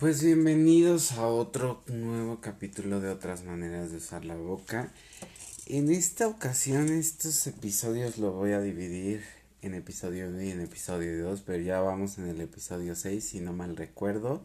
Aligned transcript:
Pues 0.00 0.24
bienvenidos 0.24 1.12
a 1.12 1.26
otro 1.26 1.82
nuevo 1.86 2.40
capítulo 2.40 3.00
de 3.00 3.10
otras 3.10 3.44
maneras 3.44 3.90
de 3.90 3.98
usar 3.98 4.24
la 4.24 4.34
boca. 4.34 4.94
En 5.66 5.90
esta 5.92 6.26
ocasión 6.26 6.88
estos 6.88 7.46
episodios 7.46 8.16
los 8.16 8.32
voy 8.32 8.52
a 8.52 8.62
dividir 8.62 9.22
en 9.60 9.74
episodio 9.74 10.28
1 10.28 10.40
y 10.40 10.50
en 10.52 10.62
episodio 10.62 11.22
2, 11.22 11.42
pero 11.42 11.62
ya 11.62 11.80
vamos 11.80 12.16
en 12.16 12.28
el 12.28 12.40
episodio 12.40 12.96
6 12.96 13.22
si 13.22 13.40
no 13.40 13.52
mal 13.52 13.76
recuerdo. 13.76 14.42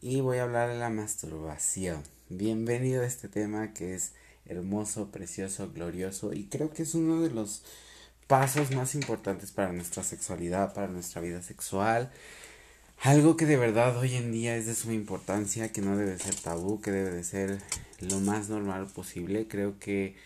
Y 0.00 0.20
voy 0.20 0.38
a 0.38 0.44
hablar 0.44 0.68
de 0.68 0.78
la 0.78 0.88
masturbación. 0.88 2.04
Bienvenido 2.28 3.02
a 3.02 3.06
este 3.06 3.26
tema 3.26 3.72
que 3.72 3.96
es 3.96 4.12
hermoso, 4.44 5.10
precioso, 5.10 5.72
glorioso 5.72 6.32
y 6.32 6.44
creo 6.44 6.72
que 6.72 6.84
es 6.84 6.94
uno 6.94 7.22
de 7.22 7.30
los 7.30 7.64
pasos 8.28 8.70
más 8.70 8.94
importantes 8.94 9.50
para 9.50 9.72
nuestra 9.72 10.04
sexualidad, 10.04 10.74
para 10.74 10.86
nuestra 10.86 11.20
vida 11.20 11.42
sexual 11.42 12.12
algo 13.00 13.36
que 13.36 13.46
de 13.46 13.56
verdad 13.56 13.96
hoy 13.98 14.14
en 14.16 14.32
día 14.32 14.56
es 14.56 14.66
de 14.66 14.74
suma 14.74 14.94
importancia, 14.94 15.72
que 15.72 15.80
no 15.80 15.96
debe 15.96 16.18
ser 16.18 16.34
tabú, 16.34 16.80
que 16.80 16.90
debe 16.90 17.10
de 17.10 17.24
ser 17.24 17.58
lo 18.00 18.20
más 18.20 18.48
normal 18.48 18.86
posible. 18.86 19.46
Creo 19.48 19.78
que 19.78 20.16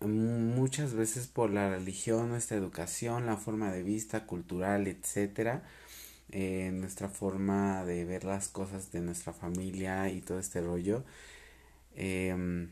muchas 0.00 0.94
veces 0.94 1.26
por 1.26 1.50
la 1.50 1.70
religión, 1.70 2.28
nuestra 2.28 2.56
educación, 2.56 3.26
la 3.26 3.36
forma 3.36 3.72
de 3.72 3.82
vista 3.82 4.26
cultural, 4.26 4.86
etcétera, 4.86 5.62
eh, 6.32 6.70
nuestra 6.72 7.08
forma 7.08 7.84
de 7.84 8.04
ver 8.04 8.24
las 8.24 8.48
cosas 8.48 8.92
de 8.92 9.00
nuestra 9.00 9.32
familia 9.32 10.10
y 10.10 10.20
todo 10.20 10.38
este 10.38 10.60
rollo, 10.60 11.04
eh, 11.96 12.68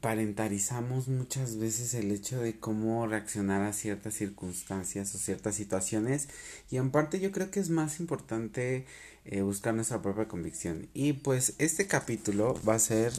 parentarizamos 0.00 1.08
muchas 1.08 1.58
veces 1.58 1.94
el 1.94 2.10
hecho 2.10 2.40
de 2.40 2.58
cómo 2.58 3.06
reaccionar 3.06 3.62
a 3.62 3.72
ciertas 3.72 4.14
circunstancias 4.14 5.14
o 5.14 5.18
ciertas 5.18 5.54
situaciones 5.54 6.28
y 6.70 6.76
en 6.76 6.90
parte 6.90 7.20
yo 7.20 7.32
creo 7.32 7.50
que 7.50 7.60
es 7.60 7.70
más 7.70 8.00
importante 8.00 8.86
eh, 9.24 9.42
buscar 9.42 9.74
nuestra 9.74 10.02
propia 10.02 10.28
convicción. 10.28 10.88
Y 10.94 11.14
pues 11.14 11.54
este 11.58 11.86
capítulo 11.86 12.58
va 12.68 12.74
a 12.74 12.78
ser 12.78 13.12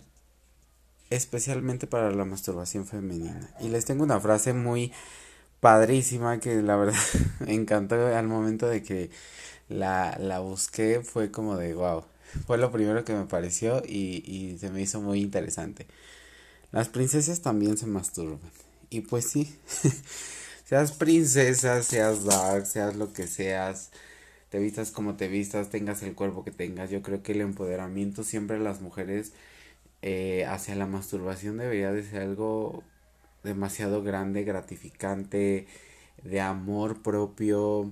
especialmente 1.09 1.87
para 1.87 2.11
la 2.11 2.25
masturbación 2.25 2.85
femenina. 2.85 3.49
Y 3.59 3.69
les 3.69 3.85
tengo 3.85 4.03
una 4.03 4.19
frase 4.19 4.53
muy 4.53 4.91
padrísima 5.59 6.39
que 6.39 6.61
la 6.61 6.75
verdad 6.75 6.99
me 7.39 7.53
encantó 7.53 7.95
al 7.95 8.27
momento 8.27 8.67
de 8.67 8.83
que 8.83 9.09
la, 9.69 10.17
la 10.19 10.39
busqué 10.39 11.01
fue 11.01 11.31
como 11.31 11.57
de 11.57 11.73
wow 11.73 12.05
fue 12.45 12.57
lo 12.57 12.71
primero 12.71 13.05
que 13.05 13.13
me 13.13 13.25
pareció 13.25 13.81
y, 13.85 14.23
y 14.25 14.57
se 14.59 14.69
me 14.69 14.81
hizo 14.81 15.01
muy 15.01 15.21
interesante 15.21 15.87
las 16.71 16.89
princesas 16.89 17.41
también 17.41 17.77
se 17.77 17.85
masturban. 17.85 18.39
Y 18.89 19.02
pues 19.02 19.30
sí, 19.30 19.55
seas 20.66 20.91
princesa, 20.91 21.81
seas 21.83 22.25
dark, 22.25 22.66
seas 22.66 22.95
lo 22.95 23.13
que 23.13 23.27
seas, 23.27 23.91
te 24.49 24.59
vistas 24.59 24.91
como 24.91 25.16
te 25.16 25.27
vistas, 25.27 25.69
tengas 25.69 26.03
el 26.03 26.16
cuerpo 26.16 26.44
que 26.44 26.52
tengas. 26.52 26.89
Yo 26.89 27.02
creo 27.02 27.23
que 27.23 27.33
el 27.33 27.41
empoderamiento 27.41 28.23
siempre 28.23 28.57
de 28.57 28.63
las 28.63 28.81
mujeres 28.81 29.33
eh, 30.02 30.45
hacia 30.45 30.75
la 30.75 30.85
masturbación 30.85 31.57
debería 31.57 31.91
de 31.91 32.03
ser 32.03 32.22
algo 32.22 32.83
demasiado 33.44 34.03
grande, 34.03 34.44
gratificante, 34.44 35.67
de 36.23 36.41
amor 36.41 37.02
propio, 37.02 37.91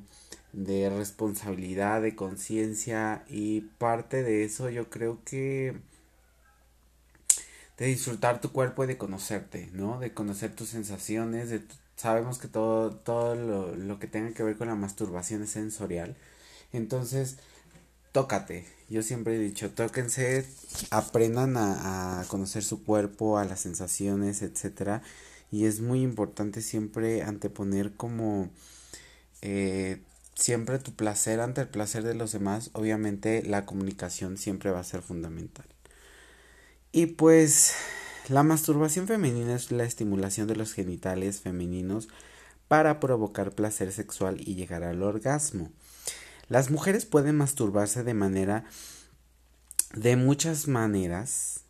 de 0.53 0.89
responsabilidad, 0.89 2.01
de 2.01 2.15
conciencia 2.15 3.23
y 3.27 3.61
parte 3.61 4.23
de 4.23 4.43
eso 4.43 4.69
yo 4.69 4.89
creo 4.89 5.19
que 5.25 5.75
de 7.77 7.87
disfrutar 7.87 8.41
tu 8.41 8.51
cuerpo 8.51 8.83
y 8.83 8.87
de 8.87 8.97
conocerte, 8.97 9.69
¿no? 9.73 9.99
De 9.99 10.13
conocer 10.13 10.55
tus 10.55 10.69
sensaciones, 10.69 11.49
de 11.49 11.61
sabemos 11.95 12.39
que 12.39 12.47
todo, 12.47 12.91
todo 12.91 13.35
lo, 13.35 13.75
lo 13.75 13.99
que 13.99 14.07
tenga 14.07 14.33
que 14.33 14.43
ver 14.43 14.57
con 14.57 14.67
la 14.67 14.75
masturbación 14.75 15.43
es 15.43 15.51
sensorial. 15.51 16.15
Entonces, 16.71 17.37
tócate. 18.11 18.65
Yo 18.89 19.03
siempre 19.03 19.35
he 19.35 19.39
dicho, 19.39 19.71
tóquense, 19.71 20.45
aprendan 20.91 21.57
a, 21.57 22.21
a 22.21 22.25
conocer 22.25 22.63
su 22.63 22.83
cuerpo, 22.83 23.37
a 23.37 23.45
las 23.45 23.61
sensaciones, 23.61 24.41
etcétera. 24.41 25.01
Y 25.51 25.65
es 25.65 25.81
muy 25.81 26.01
importante 26.01 26.61
siempre 26.61 27.23
anteponer 27.23 27.93
como 27.95 28.49
eh, 29.41 30.01
siempre 30.35 30.79
tu 30.79 30.93
placer 30.95 31.39
ante 31.39 31.61
el 31.61 31.69
placer 31.69 32.03
de 32.03 32.15
los 32.15 32.31
demás. 32.31 32.71
Obviamente 32.73 33.43
la 33.43 33.65
comunicación 33.65 34.37
siempre 34.37 34.71
va 34.71 34.79
a 34.79 34.83
ser 34.83 35.01
fundamental. 35.01 35.65
Y 36.95 37.07
pues 37.07 37.73
la 38.29 38.43
masturbación 38.43 39.07
femenina 39.07 39.55
es 39.55 39.71
la 39.71 39.83
estimulación 39.83 40.47
de 40.47 40.55
los 40.55 40.73
genitales 40.73 41.41
femeninos 41.41 42.07
para 42.67 42.99
provocar 42.99 43.53
placer 43.53 43.91
sexual 43.91 44.39
y 44.39 44.53
llegar 44.53 44.83
al 44.83 45.01
orgasmo. 45.01 45.71
Las 46.49 46.69
mujeres 46.69 47.05
pueden 47.07 47.35
masturbarse 47.35 48.03
de 48.03 48.13
manera 48.13 48.65
de 49.95 50.15
muchas 50.17 50.67
maneras, 50.67 51.61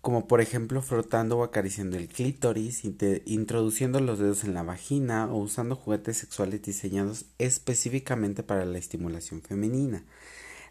como 0.00 0.26
por 0.26 0.40
ejemplo 0.40 0.80
frotando 0.80 1.36
o 1.36 1.44
acariciando 1.44 1.98
el 1.98 2.08
clítoris, 2.08 2.82
introduciendo 3.26 4.00
los 4.00 4.18
dedos 4.18 4.42
en 4.44 4.54
la 4.54 4.62
vagina 4.62 5.26
o 5.30 5.36
usando 5.36 5.76
juguetes 5.76 6.16
sexuales 6.16 6.62
diseñados 6.62 7.26
específicamente 7.36 8.42
para 8.42 8.64
la 8.64 8.78
estimulación 8.78 9.42
femenina. 9.42 10.02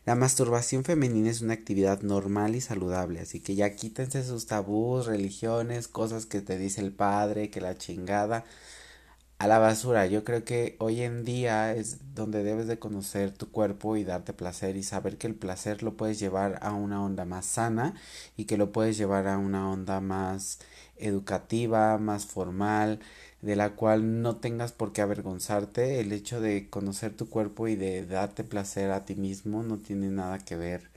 La 0.05 0.13
masturbación 0.13 0.83
femenina 0.83 1.31
es 1.31 1.41
una 1.41 1.55
actividad 1.55 2.01
normal 2.01 2.55
y 2.55 2.61
saludable, 2.61 3.21
así 3.21 3.39
que 3.39 3.55
ya 3.55 3.75
quítense 3.75 4.23
sus 4.23 4.45
tabús, 4.45 5.07
religiones, 5.07 5.87
cosas 5.87 6.27
que 6.27 6.41
te 6.41 6.59
dice 6.59 6.81
el 6.81 6.91
padre, 6.91 7.49
que 7.49 7.59
la 7.59 7.75
chingada 7.75 8.45
a 9.39 9.47
la 9.47 9.57
basura. 9.59 10.05
Yo 10.05 10.23
creo 10.23 10.45
que 10.45 10.75
hoy 10.79 11.01
en 11.01 11.25
día 11.25 11.73
es 11.73 12.13
donde 12.13 12.43
debes 12.43 12.67
de 12.67 12.79
conocer 12.79 13.31
tu 13.31 13.49
cuerpo 13.51 13.97
y 13.97 14.03
darte 14.03 14.33
placer 14.33 14.77
y 14.77 14.83
saber 14.83 15.17
que 15.17 15.25
el 15.27 15.35
placer 15.35 15.83
lo 15.83 15.97
puedes 15.97 16.19
llevar 16.19 16.59
a 16.61 16.73
una 16.73 17.03
onda 17.03 17.25
más 17.25 17.47
sana 17.47 17.95
y 18.37 18.45
que 18.45 18.57
lo 18.57 18.71
puedes 18.71 18.97
llevar 18.97 19.27
a 19.27 19.37
una 19.39 19.71
onda 19.71 20.01
más 20.01 20.59
educativa, 20.97 21.97
más 21.97 22.25
formal, 22.25 22.99
de 23.45 23.55
la 23.55 23.75
cual 23.75 24.23
no 24.23 24.37
tengas 24.37 24.71
por 24.73 24.91
qué 24.91 25.01
avergonzarte. 25.01 25.99
El 25.99 26.11
hecho 26.13 26.41
de 26.41 26.67
conocer 26.69 27.15
tu 27.15 27.29
cuerpo 27.29 27.67
y 27.67 27.75
de 27.75 28.05
darte 28.05 28.43
placer 28.43 28.91
a 28.91 29.05
ti 29.05 29.15
mismo 29.15 29.63
no 29.63 29.77
tiene 29.77 30.09
nada 30.09 30.39
que 30.39 30.55
ver 30.55 30.89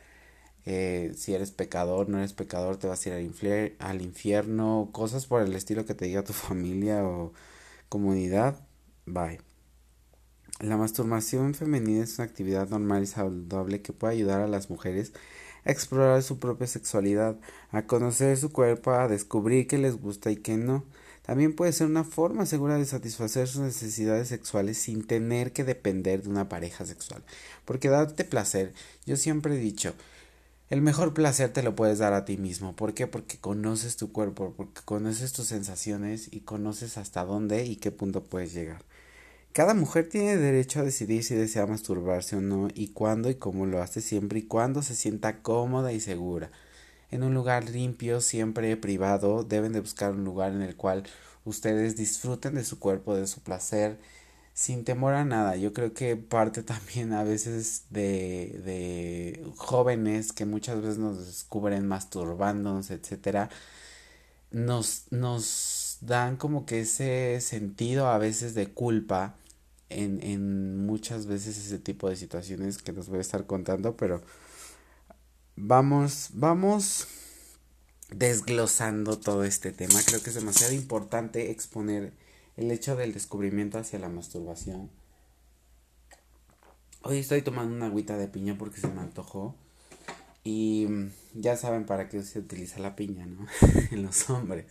eh, 0.64 1.12
si 1.16 1.34
eres 1.34 1.50
pecador, 1.50 2.09
no 2.09 2.19
eres 2.19 2.32
pecador, 2.32 2.78
te 2.78 2.86
vas 2.88 3.04
a 3.06 3.09
ir 3.20 3.76
al, 3.81 4.03
infierno, 4.03 4.91
cosas 4.92 5.26
por 5.26 5.42
el 5.42 5.54
estilo 5.54 5.84
que 5.86 5.94
te 5.94 6.06
diga 6.06 6.25
tu 6.25 6.32
familia 6.34 7.04
o 7.04 7.32
comunidad. 7.88 8.66
Bye. 9.06 9.41
La 10.60 10.76
masturbación 10.76 11.54
femenina 11.54 12.04
es 12.04 12.19
una 12.19 12.26
actividad 12.26 12.69
normal 12.70 13.03
y 13.04 13.06
saludable 13.06 13.82
que 13.82 13.92
puede 13.92 14.15
ayudar 14.15 14.41
a 14.41 14.48
las 14.48 14.70
mujeres 14.70 15.12
a 15.65 15.70
explorar 15.72 16.22
su 16.22 16.38
propia 16.38 16.66
sexualidad, 16.66 17.38
a 17.70 17.86
conocer 17.86 18.36
su 18.38 18.53
cuerpo, 18.53 18.92
a 18.92 19.09
descubrir 19.09 19.66
qué 19.69 19.78
les 19.78 20.00
gusta 20.00 20.30
y 20.30 20.36
qué 20.36 20.56
no. 20.56 20.84
También 21.28 21.55
puede 21.55 21.75
ser 21.75 21.89
una 21.89 22.05
forma 22.05 22.47
segura 22.47 22.78
de 22.78 22.87
satisfacer 22.87 23.49
sus 23.49 23.61
necesidades 23.61 24.28
sexuales 24.28 24.78
sin 24.78 25.06
tener 25.06 25.53
que 25.53 25.62
depender 25.62 26.22
de 26.22 26.31
una 26.31 26.49
pareja 26.49 26.87
sexual. 26.87 27.22
Porque 27.66 27.91
darte 27.91 28.25
placer, 28.25 28.72
yo 29.05 29.19
siempre 29.19 29.55
he 29.55 29.59
dicho, 29.59 29.93
el 30.71 30.81
mejor 30.81 31.12
placer 31.12 31.53
te 31.53 31.62
lo 31.62 31.77
puedes 31.77 31.99
dar 31.99 32.15
a 32.15 32.25
ti 32.25 32.39
mismo. 32.39 32.75
¿Por 32.75 32.94
qué? 32.94 33.06
Porque 33.06 33.37
conoces 33.37 33.99
tu 33.99 34.11
cuerpo, 34.11 34.55
porque 34.56 34.81
conoces 34.87 35.34
tus 35.34 35.49
sensaciones 35.49 36.28
y 36.33 36.41
conoces 36.41 36.97
hasta 36.97 37.27
dónde 37.27 37.62
y 37.66 37.77
qué 37.77 37.91
punto 37.91 38.25
puedes 38.25 38.55
llegar. 38.55 38.83
Cada 39.53 39.75
mujer 39.75 40.09
tiene 40.09 40.39
derecho 40.39 40.81
a 40.81 40.84
decidir 40.84 41.25
si 41.25 41.34
desea 41.34 41.66
masturbarse 41.66 42.37
o 42.37 42.41
no 42.41 42.69
y 42.75 42.89
cuándo 42.89 43.28
y 43.28 43.34
cómo 43.34 43.66
lo 43.66 43.83
hace 43.83 44.00
siempre 44.00 44.39
y 44.39 44.45
cuando 44.45 44.81
se 44.81 44.95
sienta 44.95 45.43
cómoda 45.43 45.93
y 45.93 46.00
segura 46.00 46.50
en 47.10 47.22
un 47.22 47.34
lugar 47.34 47.69
limpio, 47.70 48.20
siempre 48.20 48.76
privado, 48.76 49.44
deben 49.44 49.72
de 49.72 49.80
buscar 49.80 50.12
un 50.12 50.24
lugar 50.24 50.52
en 50.52 50.62
el 50.62 50.76
cual 50.76 51.04
ustedes 51.44 51.96
disfruten 51.96 52.54
de 52.54 52.64
su 52.64 52.78
cuerpo, 52.78 53.16
de 53.16 53.26
su 53.26 53.41
placer, 53.41 53.98
sin 54.54 54.84
temor 54.84 55.14
a 55.14 55.24
nada. 55.24 55.56
Yo 55.56 55.72
creo 55.72 55.94
que 55.94 56.16
parte 56.16 56.62
también 56.64 57.12
a 57.12 57.24
veces 57.24 57.84
de, 57.91 58.60
de 58.65 59.53
jóvenes 59.56 60.33
que 60.33 60.44
muchas 60.47 60.80
veces 60.83 60.98
nos 60.98 61.24
descubren 61.27 61.86
masturbándonos, 61.86 62.91
etcétera, 62.91 63.50
nos, 64.50 65.04
nos 65.10 65.98
dan 66.00 66.36
como 66.36 66.66
que 66.66 66.80
ese 66.80 67.41
sentido 67.41 68.09
a 68.09 68.18
veces 68.18 68.54
de 68.54 68.68
culpa 68.68 69.36
en, 69.91 70.22
en 70.22 70.86
muchas 70.86 71.27
veces 71.27 71.59
ese 71.59 71.78
tipo 71.78 72.09
de 72.09 72.16
situaciones 72.16 72.78
que 72.78 72.92
nos 72.92 73.09
voy 73.09 73.18
a 73.18 73.22
estar 73.22 73.47
contando, 73.47 73.97
pero 73.97 74.22
vamos, 75.60 76.31
vamos 76.34 77.09
desglosando 78.10 79.19
todo 79.19 79.45
este 79.45 79.72
tema. 79.72 80.01
Creo 80.07 80.22
que 80.22 80.31
es 80.31 80.37
demasiado 80.37 80.72
importante 80.72 81.51
exponer 81.51 82.13
el 82.57 82.71
hecho 82.71 82.97
del 82.97 83.13
descubrimiento 83.13 83.78
hacia 83.78 83.99
la 83.99 84.09
masturbación. 84.09 84.91
Hoy 87.03 87.19
estoy 87.19 87.43
tomando 87.43 87.75
una 87.75 87.87
agüita 87.87 88.16
de 88.16 88.28
piña 88.28 88.57
porque 88.59 88.81
se 88.81 88.89
me 88.89 89.01
antojó. 89.01 89.55
Y 90.45 90.87
mm, 90.89 91.10
ya 91.34 91.57
saben 91.57 91.84
para 91.84 92.09
qué 92.09 92.22
se 92.22 92.39
utiliza 92.39 92.78
la 92.78 92.97
piña, 92.97 93.27
¿no? 93.27 93.47
en 93.91 94.03
los 94.03 94.31
hombres. 94.31 94.66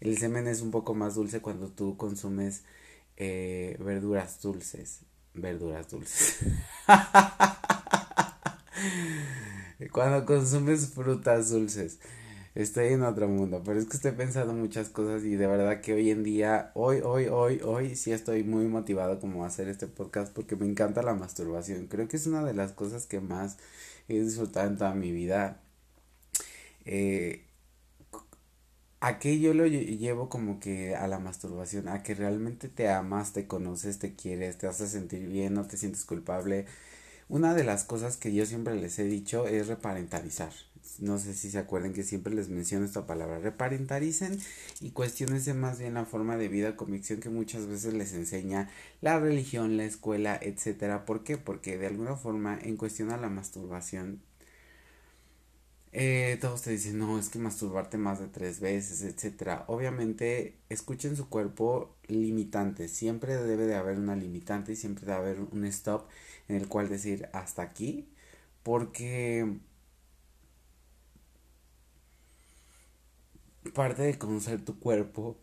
El 0.00 0.16
semen 0.18 0.46
es 0.46 0.60
un 0.60 0.70
poco 0.70 0.94
más 0.94 1.14
dulce 1.14 1.40
cuando 1.40 1.68
tú 1.68 1.96
consumes 1.96 2.62
eh, 3.16 3.76
verduras 3.80 4.40
dulces. 4.40 5.00
Verduras 5.34 5.88
dulces. 5.88 6.38
cuando 9.88 10.26
consumes 10.26 10.88
frutas 10.88 11.50
dulces. 11.50 11.98
Estoy 12.54 12.88
en 12.88 13.02
otro 13.04 13.28
mundo, 13.28 13.62
pero 13.64 13.78
es 13.78 13.86
que 13.86 13.96
estoy 13.96 14.10
pensando 14.12 14.52
muchas 14.52 14.88
cosas 14.88 15.22
y 15.24 15.36
de 15.36 15.46
verdad 15.46 15.80
que 15.80 15.94
hoy 15.94 16.10
en 16.10 16.24
día, 16.24 16.72
hoy, 16.74 17.00
hoy, 17.00 17.26
hoy, 17.28 17.60
hoy 17.64 17.94
sí 17.94 18.12
estoy 18.12 18.42
muy 18.42 18.66
motivado 18.66 19.20
como 19.20 19.44
a 19.44 19.46
hacer 19.46 19.68
este 19.68 19.86
podcast 19.86 20.32
porque 20.34 20.56
me 20.56 20.66
encanta 20.66 21.02
la 21.02 21.14
masturbación. 21.14 21.86
Creo 21.86 22.08
que 22.08 22.16
es 22.16 22.26
una 22.26 22.44
de 22.44 22.54
las 22.54 22.72
cosas 22.72 23.06
que 23.06 23.20
más 23.20 23.56
he 24.08 24.20
disfrutado 24.20 24.68
en 24.68 24.76
toda 24.76 24.94
mi 24.94 25.12
vida. 25.12 25.60
Eh, 26.84 27.44
a 29.00 29.18
que 29.18 29.40
yo 29.40 29.54
lo 29.54 29.66
llevo 29.66 30.28
como 30.28 30.60
que 30.60 30.94
a 30.94 31.06
la 31.08 31.18
masturbación, 31.18 31.88
a 31.88 32.02
que 32.02 32.14
realmente 32.14 32.68
te 32.68 32.88
amas, 32.88 33.32
te 33.32 33.46
conoces, 33.46 33.98
te 33.98 34.14
quieres, 34.14 34.58
te 34.58 34.66
hace 34.66 34.86
sentir 34.88 35.26
bien, 35.28 35.54
no 35.54 35.66
te 35.66 35.76
sientes 35.78 36.04
culpable. 36.04 36.66
Una 37.30 37.54
de 37.54 37.62
las 37.62 37.84
cosas 37.84 38.16
que 38.16 38.34
yo 38.34 38.44
siempre 38.44 38.74
les 38.74 38.98
he 38.98 39.04
dicho 39.04 39.46
es 39.46 39.68
reparentalizar. 39.68 40.52
No 40.98 41.16
sé 41.16 41.32
si 41.32 41.48
se 41.48 41.58
acuerdan 41.58 41.92
que 41.92 42.02
siempre 42.02 42.34
les 42.34 42.48
menciono 42.48 42.84
esta 42.84 43.06
palabra. 43.06 43.38
Reparentaricen 43.38 44.36
y 44.80 44.90
cuestionense 44.90 45.54
más 45.54 45.78
bien 45.78 45.94
la 45.94 46.04
forma 46.06 46.36
de 46.36 46.48
vida, 46.48 46.74
convicción 46.74 47.20
que 47.20 47.28
muchas 47.28 47.66
veces 47.68 47.94
les 47.94 48.14
enseña 48.14 48.68
la 49.00 49.20
religión, 49.20 49.76
la 49.76 49.84
escuela, 49.84 50.36
etcétera. 50.42 51.04
¿Por 51.04 51.22
qué? 51.22 51.38
Porque 51.38 51.78
de 51.78 51.86
alguna 51.86 52.16
forma 52.16 52.58
en 52.60 52.76
cuestión 52.76 53.12
a 53.12 53.16
la 53.16 53.28
masturbación 53.28 54.20
eh, 55.92 56.38
todos 56.40 56.62
te 56.62 56.70
dicen, 56.70 56.98
no, 56.98 57.18
es 57.18 57.30
que 57.30 57.38
masturbarte 57.40 57.98
más 57.98 58.20
de 58.20 58.28
tres 58.28 58.60
veces, 58.60 59.02
etcétera. 59.02 59.64
Obviamente, 59.66 60.56
escuchen 60.68 61.16
su 61.16 61.28
cuerpo 61.28 61.96
limitante. 62.06 62.86
Siempre 62.88 63.36
debe 63.36 63.66
de 63.66 63.74
haber 63.74 63.98
una 63.98 64.14
limitante 64.14 64.72
y 64.72 64.76
siempre 64.76 65.06
debe 65.06 65.18
haber 65.18 65.40
un 65.40 65.64
stop 65.64 66.08
en 66.50 66.56
el 66.56 66.68
cual 66.68 66.88
decir 66.88 67.28
hasta 67.32 67.62
aquí. 67.62 68.08
Porque 68.62 69.58
parte 73.74 74.02
de 74.02 74.18
conocer 74.18 74.64
tu 74.64 74.78
cuerpo 74.80 75.38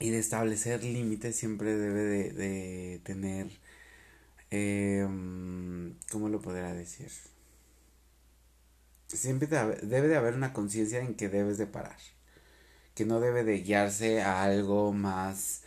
y 0.00 0.10
de 0.10 0.18
establecer 0.18 0.82
límites 0.82 1.36
siempre 1.36 1.76
debe 1.76 2.32
de, 2.32 3.00
tener, 3.04 3.48
eh, 4.50 5.06
¿cómo 6.10 6.28
lo 6.28 6.40
podrá 6.40 6.74
decir? 6.74 7.10
siempre 9.08 9.46
debe 9.46 10.08
de 10.08 10.16
haber 10.16 10.34
una 10.34 10.52
conciencia 10.52 11.00
en 11.00 11.14
que 11.14 11.28
debes 11.28 11.58
de 11.58 11.66
parar, 11.66 11.98
que 12.94 13.04
no 13.04 13.20
debe 13.20 13.44
de 13.44 13.60
guiarse 13.60 14.22
a 14.22 14.42
algo 14.42 14.92
más 14.92 15.62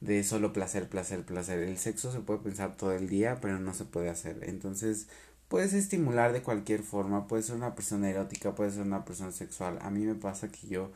de 0.00 0.24
solo 0.24 0.52
placer, 0.52 0.88
placer, 0.88 1.24
placer. 1.24 1.60
El 1.60 1.78
sexo 1.78 2.12
se 2.12 2.20
puede 2.20 2.40
pensar 2.40 2.76
todo 2.76 2.92
el 2.92 3.08
día, 3.08 3.38
pero 3.40 3.58
no 3.58 3.74
se 3.74 3.84
puede 3.84 4.08
hacer. 4.10 4.38
Entonces, 4.42 5.08
puedes 5.48 5.72
estimular 5.74 6.32
de 6.32 6.42
cualquier 6.42 6.82
forma, 6.82 7.26
puede 7.26 7.42
ser 7.42 7.56
una 7.56 7.74
persona 7.74 8.10
erótica, 8.10 8.54
puede 8.54 8.70
ser 8.70 8.82
una 8.82 9.04
persona 9.04 9.32
sexual. 9.32 9.78
A 9.82 9.90
mí 9.90 10.00
me 10.06 10.14
pasa 10.14 10.50
que 10.50 10.68
yo 10.68 10.90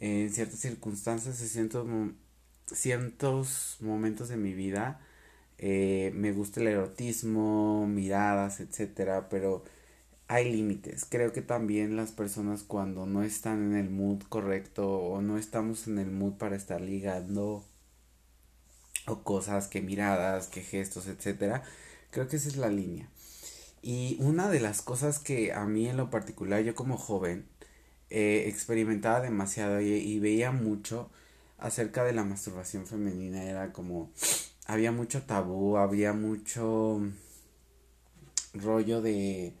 en 0.00 0.30
ciertas 0.32 0.60
circunstancias, 0.60 1.40
en 1.40 1.48
ciertos, 1.48 1.86
ciertos 2.66 3.76
momentos 3.80 4.28
de 4.28 4.36
mi 4.36 4.54
vida, 4.54 5.00
eh, 5.58 6.12
me 6.14 6.32
gusta 6.32 6.60
el 6.60 6.68
erotismo, 6.68 7.86
miradas, 7.86 8.60
etcétera, 8.60 9.28
pero 9.28 9.64
hay 10.28 10.50
límites. 10.50 11.06
Creo 11.08 11.32
que 11.32 11.42
también 11.42 11.96
las 11.96 12.12
personas 12.12 12.62
cuando 12.64 13.06
no 13.06 13.22
están 13.22 13.72
en 13.72 13.76
el 13.76 13.90
mood 13.90 14.22
correcto 14.28 14.90
o 14.98 15.22
no 15.22 15.38
estamos 15.38 15.86
en 15.88 15.98
el 15.98 16.10
mood 16.10 16.34
para 16.34 16.56
estar 16.56 16.80
ligando 16.80 17.64
o 19.06 19.22
cosas 19.22 19.68
que 19.68 19.80
miradas, 19.80 20.48
que 20.48 20.62
gestos, 20.62 21.06
etcétera, 21.06 21.62
creo 22.10 22.28
que 22.28 22.36
esa 22.36 22.48
es 22.48 22.56
la 22.56 22.68
línea. 22.68 23.08
Y 23.82 24.16
una 24.20 24.48
de 24.48 24.60
las 24.60 24.82
cosas 24.82 25.18
que 25.18 25.52
a 25.52 25.64
mí 25.64 25.88
en 25.88 25.96
lo 25.96 26.10
particular, 26.10 26.62
yo 26.62 26.74
como 26.74 26.96
joven, 26.96 27.46
eh, 28.10 28.44
experimentaba 28.46 29.20
demasiado 29.20 29.80
y, 29.80 29.88
y, 29.94 30.20
veía 30.20 30.52
mucho 30.52 31.10
acerca 31.58 32.04
de 32.04 32.12
la 32.12 32.24
masturbación 32.24 32.86
femenina, 32.86 33.44
era 33.44 33.72
como, 33.72 34.10
había 34.66 34.92
mucho 34.92 35.22
tabú, 35.22 35.78
había 35.78 36.12
mucho 36.12 37.00
rollo 38.54 39.00
de 39.00 39.54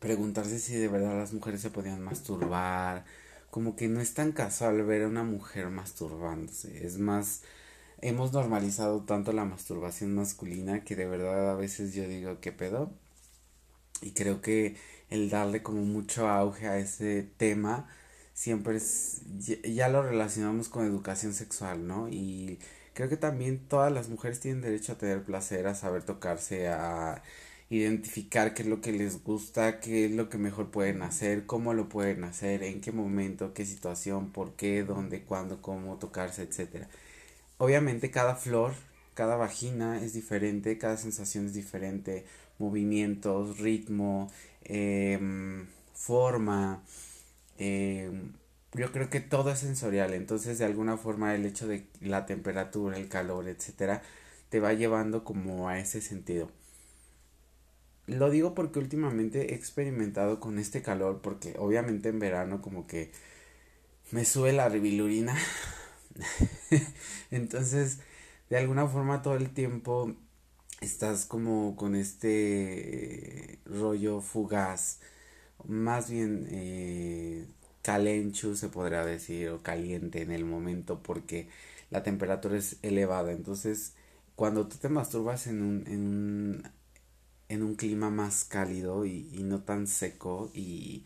preguntarse 0.00 0.58
si 0.58 0.74
de 0.76 0.88
verdad 0.88 1.18
las 1.18 1.32
mujeres 1.32 1.60
se 1.60 1.70
podían 1.70 2.02
masturbar, 2.02 3.04
como 3.50 3.76
que 3.76 3.88
no 3.88 4.00
es 4.00 4.14
tan 4.14 4.32
casual 4.32 4.84
ver 4.84 5.02
a 5.04 5.08
una 5.08 5.24
mujer 5.24 5.68
masturbándose, 5.70 6.86
es 6.86 6.98
más, 6.98 7.42
hemos 8.00 8.32
normalizado 8.32 9.02
tanto 9.04 9.32
la 9.32 9.44
masturbación 9.44 10.14
masculina 10.14 10.84
que 10.84 10.96
de 10.96 11.06
verdad 11.06 11.50
a 11.50 11.54
veces 11.54 11.94
yo 11.94 12.06
digo, 12.08 12.40
¿qué 12.40 12.52
pedo? 12.52 12.92
Y 14.02 14.12
creo 14.12 14.40
que 14.40 14.76
el 15.10 15.30
darle 15.30 15.62
como 15.62 15.82
mucho 15.82 16.28
auge 16.28 16.68
a 16.68 16.78
ese 16.78 17.24
tema 17.36 17.88
siempre 18.34 18.76
es, 18.76 19.22
ya, 19.38 19.88
lo 19.88 20.02
relacionamos 20.02 20.68
con 20.68 20.86
educación 20.86 21.34
sexual, 21.34 21.86
¿no? 21.88 22.08
Y 22.08 22.60
creo 22.94 23.08
que 23.08 23.16
también 23.16 23.58
todas 23.68 23.92
las 23.92 24.08
mujeres 24.08 24.40
tienen 24.40 24.62
derecho 24.62 24.92
a 24.92 24.98
tener 24.98 25.24
placer, 25.24 25.66
a 25.66 25.74
saber 25.74 26.04
tocarse, 26.04 26.68
a 26.68 27.22
identificar 27.70 28.54
qué 28.54 28.62
es 28.62 28.68
lo 28.68 28.80
que 28.80 28.92
les 28.92 29.22
gusta, 29.22 29.80
qué 29.80 30.06
es 30.06 30.12
lo 30.12 30.28
que 30.28 30.38
mejor 30.38 30.70
pueden 30.70 31.02
hacer, 31.02 31.46
cómo 31.46 31.74
lo 31.74 31.88
pueden 31.88 32.24
hacer, 32.24 32.62
en 32.62 32.80
qué 32.80 32.92
momento, 32.92 33.52
qué 33.54 33.66
situación, 33.66 34.32
por 34.32 34.54
qué, 34.54 34.84
dónde, 34.84 35.22
cuándo, 35.22 35.60
cómo 35.60 35.98
tocarse, 35.98 36.42
etcétera. 36.42 36.88
Obviamente 37.58 38.10
cada 38.10 38.36
flor, 38.36 38.74
cada 39.14 39.36
vagina 39.36 40.02
es 40.02 40.14
diferente, 40.14 40.78
cada 40.78 40.96
sensación 40.96 41.46
es 41.46 41.54
diferente, 41.54 42.24
movimientos, 42.58 43.58
ritmo, 43.58 44.30
em, 44.64 45.66
forma, 45.94 46.82
em, 47.58 48.32
yo 48.74 48.92
creo 48.92 49.10
que 49.10 49.20
todo 49.20 49.50
es 49.52 49.60
sensorial, 49.60 50.14
entonces 50.14 50.58
de 50.58 50.64
alguna 50.66 50.96
forma 50.96 51.34
el 51.34 51.46
hecho 51.46 51.66
de 51.68 51.86
la 52.00 52.26
temperatura, 52.26 52.96
el 52.98 53.08
calor, 53.08 53.48
etcétera, 53.48 54.02
te 54.50 54.60
va 54.60 54.72
llevando 54.74 55.24
como 55.24 55.68
a 55.68 55.78
ese 55.78 56.00
sentido. 56.00 56.50
Lo 58.08 58.30
digo 58.30 58.54
porque 58.54 58.78
últimamente 58.78 59.52
he 59.52 59.54
experimentado 59.54 60.40
con 60.40 60.58
este 60.58 60.82
calor, 60.82 61.20
porque 61.22 61.54
obviamente 61.58 62.08
en 62.08 62.18
verano 62.18 62.62
como 62.62 62.86
que 62.86 63.12
me 64.12 64.24
sube 64.24 64.52
la 64.52 64.68
ribilurina. 64.68 65.36
Entonces, 67.30 68.00
de 68.50 68.56
alguna 68.58 68.86
forma 68.86 69.22
todo 69.22 69.36
el 69.36 69.50
tiempo 69.50 70.16
estás 70.80 71.26
como 71.26 71.76
con 71.76 71.94
este 71.94 73.58
rollo 73.66 74.20
fugaz, 74.22 75.00
más 75.66 76.10
bien 76.10 76.46
eh, 76.50 77.46
calenchu 77.82 78.56
se 78.56 78.68
podrá 78.68 79.04
decir, 79.04 79.50
o 79.50 79.62
caliente 79.62 80.22
en 80.22 80.32
el 80.32 80.44
momento, 80.46 81.02
porque 81.02 81.48
la 81.90 82.02
temperatura 82.02 82.56
es 82.58 82.78
elevada. 82.82 83.32
Entonces, 83.32 83.94
cuando 84.36 84.68
tú 84.68 84.76
te 84.78 84.88
masturbas 84.88 85.46
en 85.46 85.62
un 85.62 86.64
en 87.48 87.62
un 87.62 87.74
clima 87.76 88.10
más 88.10 88.44
cálido 88.44 89.06
y, 89.06 89.28
y, 89.32 89.42
no 89.42 89.62
tan 89.62 89.86
seco 89.86 90.50
y 90.54 91.04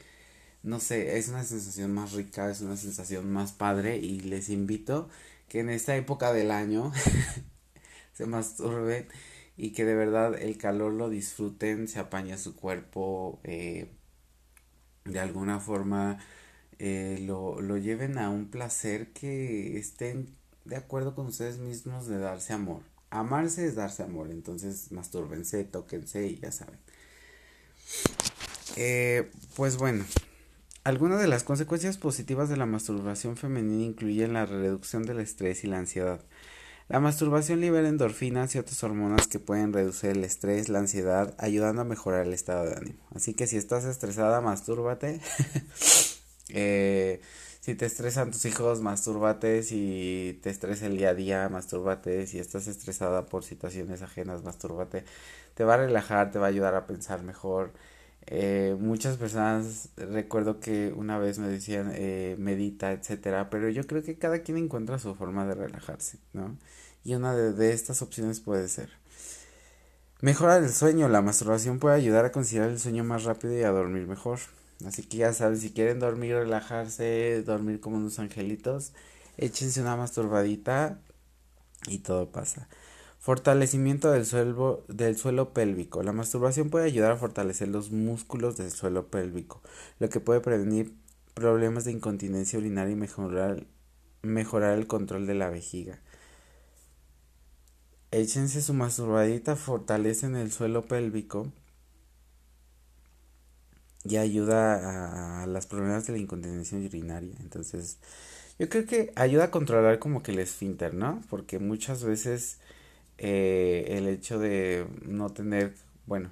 no 0.63 0.81
sé, 0.81 1.19
es 1.19 1.29
una 1.29 1.45
sensación 1.45 1.93
más 1.93 2.13
rica, 2.13 2.51
es 2.51 2.61
una 2.61 2.77
sensación 2.77 3.33
más 3.33 3.53
padre 3.53 3.99
y 3.99 4.21
les 4.21 4.49
invito 4.51 5.09
que 5.49 5.61
en 5.61 5.71
esta 5.71 5.97
época 5.97 6.33
del 6.33 6.51
año 6.51 6.93
se 8.15 8.27
masturben 8.27 9.07
y 9.57 9.73
que 9.73 9.85
de 9.85 9.95
verdad 9.95 10.35
el 10.41 10.57
calor 10.59 10.93
lo 10.93 11.11
disfruten, 11.11 11.89
se 11.89 11.99
apaña 12.01 12.39
su 12.39 12.57
cuerpo, 12.57 13.41
eh, 13.45 13.93
de 15.05 15.21
alguna 15.21 15.61
forma 15.61 16.19
eh, 16.79 17.19
lo, 17.23 17.61
lo 17.61 17.77
lleven 17.77 18.19
a 18.19 18.31
un 18.31 18.51
placer 18.51 19.13
que 19.13 19.79
estén 19.79 20.29
de 20.65 20.77
acuerdo 20.77 21.15
con 21.15 21.27
ustedes 21.27 21.59
mismos 21.59 22.07
de 22.07 22.19
darse 22.19 22.53
amor. 22.53 22.92
Amarse 23.13 23.67
es 23.67 23.75
darse 23.75 24.03
amor, 24.03 24.31
entonces 24.31 24.91
mastúrbense, 24.91 25.65
tóquense 25.65 26.29
y 26.29 26.39
ya 26.39 26.51
saben. 26.51 26.79
Eh, 28.77 29.31
pues 29.55 29.77
bueno, 29.77 30.03
algunas 30.83 31.21
de 31.21 31.29
las 31.29 31.45
consecuencias 31.45 31.99
positivas 31.99 32.49
de 32.49 32.57
la 32.57 32.65
masturbación 32.65 33.37
femenina 33.37 33.85
incluyen 33.85 34.33
la 34.33 34.47
reducción 34.47 35.03
del 35.03 35.21
estrés 35.21 35.63
y 35.63 35.67
la 35.67 35.77
ansiedad. 35.77 36.23
La 36.89 37.01
masturbación 37.01 37.61
libera 37.61 37.87
endorfinas 37.87 38.55
y 38.55 38.59
otras 38.59 38.83
hormonas 38.83 39.27
que 39.27 39.39
pueden 39.39 39.75
reducir 39.75 40.11
el 40.11 40.25
estrés, 40.25 40.71
la 40.71 40.79
ansiedad, 40.79 41.35
ayudando 41.37 41.83
a 41.83 41.85
mejorar 41.85 42.27
el 42.27 42.33
estado 42.33 42.65
de 42.65 42.77
ánimo. 42.77 43.07
Así 43.15 43.35
que 43.35 43.47
si 43.47 43.59
estás 43.59 43.85
estresada, 43.85 44.41
mastúrbate. 44.41 45.21
eh, 46.49 47.21
si 47.63 47.77
te 47.77 47.87
estresan 47.87 48.33
tus 48.33 48.45
hijos, 48.45 48.81
mastúrbate, 48.83 49.63
si 49.63 50.39
te 50.43 50.51
estresa 50.51 50.87
el 50.87 50.99
día 50.99 51.11
a 51.11 51.15
día, 51.15 51.49
mastúrbate, 51.49 52.27
si 52.27 52.39
estás 52.41 52.67
estresada 52.67 53.27
por 53.27 53.45
situaciones 53.45 54.03
ajenas, 54.03 54.43
mastúrbate, 54.43 55.05
te 55.55 55.65
va 55.65 55.75
a 55.75 55.77
relajar, 55.79 56.33
te 56.33 56.39
va 56.41 56.47
a 56.47 56.49
ayudar 56.51 56.75
a 56.75 56.87
pensar 56.87 57.23
mejor. 57.23 57.73
Eh, 58.27 58.77
muchas 58.81 59.17
personas 59.17 59.91
recuerdo 59.97 60.61
que 60.61 60.93
una 60.97 61.19
vez 61.19 61.39
me 61.39 61.49
decían 61.49 61.93
eh, 61.95 62.37
medita, 62.39 62.93
etcétera, 62.93 63.51
pero 63.51 63.69
yo 63.71 63.87
creo 63.87 64.03
que 64.03 64.19
cada 64.19 64.41
quien 64.41 64.59
encuentra 64.59 64.99
su 64.99 65.15
forma 65.15 65.47
de 65.47 65.55
relajarse, 65.55 66.19
¿no? 66.33 66.57
Y 67.05 67.15
una 67.15 67.35
de, 67.35 67.53
de 67.53 67.73
estas 67.73 68.03
opciones 68.03 68.41
puede 68.41 68.69
ser 68.69 68.91
Mejora 70.23 70.57
el 70.59 70.71
sueño. 70.71 71.09
La 71.09 71.21
masturbación 71.21 71.81
puede 71.81 71.97
ayudar 71.97 72.25
a 72.25 72.31
conciliar 72.33 72.71
el 72.71 72.79
sueño 72.79 73.03
más 73.03 73.25
rápido 73.25 73.59
y 73.59 73.65
a 73.65 73.71
dormir 73.73 74.07
mejor. 74.07 74.39
Así 74.87 75.03
que 75.03 75.19
ya 75.19 75.33
saben, 75.33 75.59
si 75.59 75.71
quieren 75.71 75.99
dormir, 75.99 76.35
relajarse, 76.35 77.43
dormir 77.43 77.81
como 77.81 77.97
unos 77.97 78.19
angelitos, 78.19 78.93
échense 79.37 79.81
una 79.81 79.97
masturbadita 79.97 81.01
y 81.87 81.99
todo 81.99 82.31
pasa. 82.31 82.69
Fortalecimiento 83.19 84.11
del 84.11 84.27
suelo, 84.27 84.85
del 84.89 85.17
suelo 85.17 85.53
pélvico. 85.53 86.03
La 86.03 86.13
masturbación 86.13 86.71
puede 86.71 86.87
ayudar 86.87 87.13
a 87.13 87.17
fortalecer 87.17 87.69
los 87.69 87.93
músculos 87.93 88.57
del 88.57 88.71
suelo 88.71 89.09
pélvico, 89.09 89.63
lo 90.01 90.09
que 90.09 90.21
puede 90.21 90.41
prevenir 90.41 90.93
problemas 91.35 91.85
de 91.85 91.93
incontinencia 91.93 92.59
urinaria 92.59 92.93
y 92.93 92.97
mejorar, 92.97 93.67
mejorar 94.23 94.77
el 94.77 94.87
control 94.87 95.27
de 95.27 95.35
la 95.35 95.51
vejiga. 95.51 96.01
Échense 98.11 98.61
su 98.61 98.75
masturbadita, 98.75 99.57
fortalecen 99.57 100.37
el 100.37 100.53
suelo 100.53 100.85
pélvico 100.85 101.53
y 104.05 104.17
ayuda 104.17 105.43
a, 105.43 105.47
las 105.47 105.67
problemas 105.67 106.07
de 106.07 106.15
la 106.15 106.19
incontinencia 106.19 106.79
urinaria. 106.79 107.35
Entonces, 107.41 107.99
yo 108.59 108.69
creo 108.69 108.87
que 108.87 109.13
ayuda 109.17 109.45
a 109.45 109.51
controlar 109.51 109.99
como 109.99 110.23
que 110.23 110.33
el 110.33 110.39
esfínter, 110.41 110.95
¿no? 110.95 111.23
Porque 111.31 111.59
muchas 111.59 112.05
veces 112.05 112.59
eh, 113.19 113.87
el 113.91 114.09
hecho 114.09 114.39
de 114.39 114.87
no 115.03 115.31
tener, 115.31 115.75
bueno, 116.07 116.31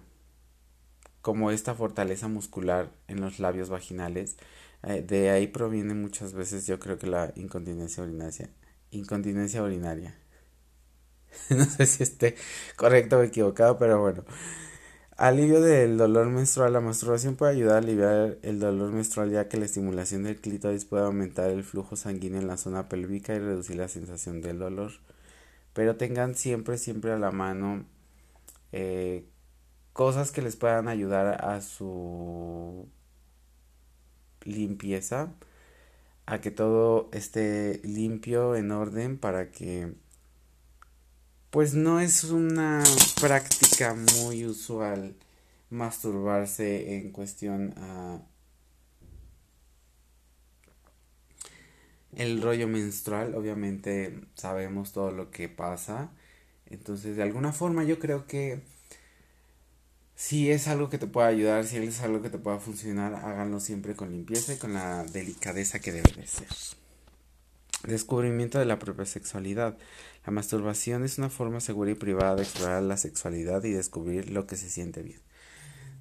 como 1.23 1.51
esta 1.51 1.75
fortaleza 1.75 2.29
muscular 2.29 2.91
en 3.09 3.21
los 3.21 3.39
labios 3.39 3.69
vaginales, 3.71 4.37
eh, 4.83 5.03
de 5.07 5.31
ahí 5.31 5.47
proviene 5.47 5.95
muchas 5.95 6.33
veces 6.33 6.67
yo 6.67 6.79
creo 6.79 6.99
que 6.99 7.07
la 7.07 7.33
incontinencia 7.37 8.03
urinaria. 8.03 8.51
Incontinencia 8.91 9.63
urinaria. 9.63 10.15
no 11.51 11.65
sé 11.65 11.87
si 11.87 12.03
esté 12.03 12.37
correcto 12.77 13.19
o 13.19 13.23
equivocado, 13.23 13.79
pero 13.79 14.01
bueno. 14.01 14.25
Alivio 15.21 15.61
del 15.61 15.99
dolor 15.99 16.29
menstrual. 16.31 16.73
La 16.73 16.81
masturbación 16.81 17.37
puede 17.37 17.53
ayudar 17.53 17.75
a 17.75 17.79
aliviar 17.81 18.39
el 18.41 18.59
dolor 18.59 18.91
menstrual 18.91 19.31
ya 19.31 19.49
que 19.51 19.59
la 19.59 19.67
estimulación 19.67 20.23
del 20.23 20.41
clítoris 20.41 20.87
puede 20.87 21.05
aumentar 21.05 21.51
el 21.51 21.63
flujo 21.63 21.95
sanguíneo 21.95 22.41
en 22.41 22.47
la 22.47 22.57
zona 22.57 22.89
pélvica 22.89 23.35
y 23.35 23.39
reducir 23.39 23.77
la 23.77 23.89
sensación 23.89 24.41
del 24.41 24.59
dolor. 24.59 24.93
Pero 25.75 25.97
tengan 25.97 26.35
siempre, 26.37 26.79
siempre 26.79 27.13
a 27.13 27.19
la 27.19 27.33
mano 27.33 27.85
eh, 28.73 29.27
cosas 29.93 30.33
que 30.33 30.41
les 30.41 30.57
puedan 30.57 30.89
ayudar 30.89 31.45
a 31.45 31.61
su 31.61 32.89
limpieza, 34.45 35.35
a 36.25 36.41
que 36.41 36.51
todo 36.51 37.11
esté 37.13 37.83
limpio, 37.85 38.57
en 38.57 38.71
orden, 38.71 39.19
para 39.19 39.51
que 39.51 39.93
pues 41.51 41.75
no 41.75 42.01
es 42.01 42.25
una 42.25 42.83
práctica 43.21 43.95
muy 43.95 44.47
usual 44.47 45.17
masturbarse 45.69 46.97
en 46.97 47.11
cuestión 47.13 47.75
a 47.77 48.21
el 52.17 52.43
rollo 52.43 52.67
menstrual, 52.67 53.35
obviamente 53.35 54.21
sabemos 54.35 54.93
todo 54.93 55.13
lo 55.13 55.31
que 55.31 55.49
pasa, 55.49 56.11
entonces 56.67 57.17
de 57.17 57.23
alguna 57.23 57.53
forma 57.53 57.85
yo 57.85 57.99
creo 57.99 58.27
que 58.27 58.63
si 60.17 60.51
es 60.51 60.69
algo 60.69 60.91
que 60.91 60.99
te 60.99 61.07
pueda 61.07 61.29
ayudar, 61.29 61.65
si 61.65 61.79
es 61.79 62.01
algo 62.03 62.21
que 62.21 62.31
te 62.31 62.39
pueda 62.39 62.59
funcionar, 62.59 63.15
háganlo 63.15 63.59
siempre 63.59 63.97
con 63.97 64.11
limpieza 64.11 64.53
y 64.53 64.59
con 64.59 64.75
la 64.75 65.05
delicadeza 65.05 65.79
que 65.79 65.93
debe 65.93 66.13
de 66.13 66.27
ser. 66.27 66.49
Descubrimiento 67.85 68.59
de 68.59 68.67
la 68.67 68.79
propia 68.79 69.07
sexualidad. 69.07 69.79
La 70.27 70.33
masturbación 70.33 71.05
es 71.05 71.17
una 71.17 71.31
forma 71.31 71.61
segura 71.61 71.91
y 71.91 71.95
privada 71.95 72.37
de 72.37 72.43
explorar 72.43 72.83
la 72.83 72.99
sexualidad 72.99 73.65
y 73.65 73.71
descubrir 73.71 74.31
lo 74.31 74.47
que 74.47 74.57
se 74.57 74.69
siente 74.69 75.03
bien. 75.03 75.21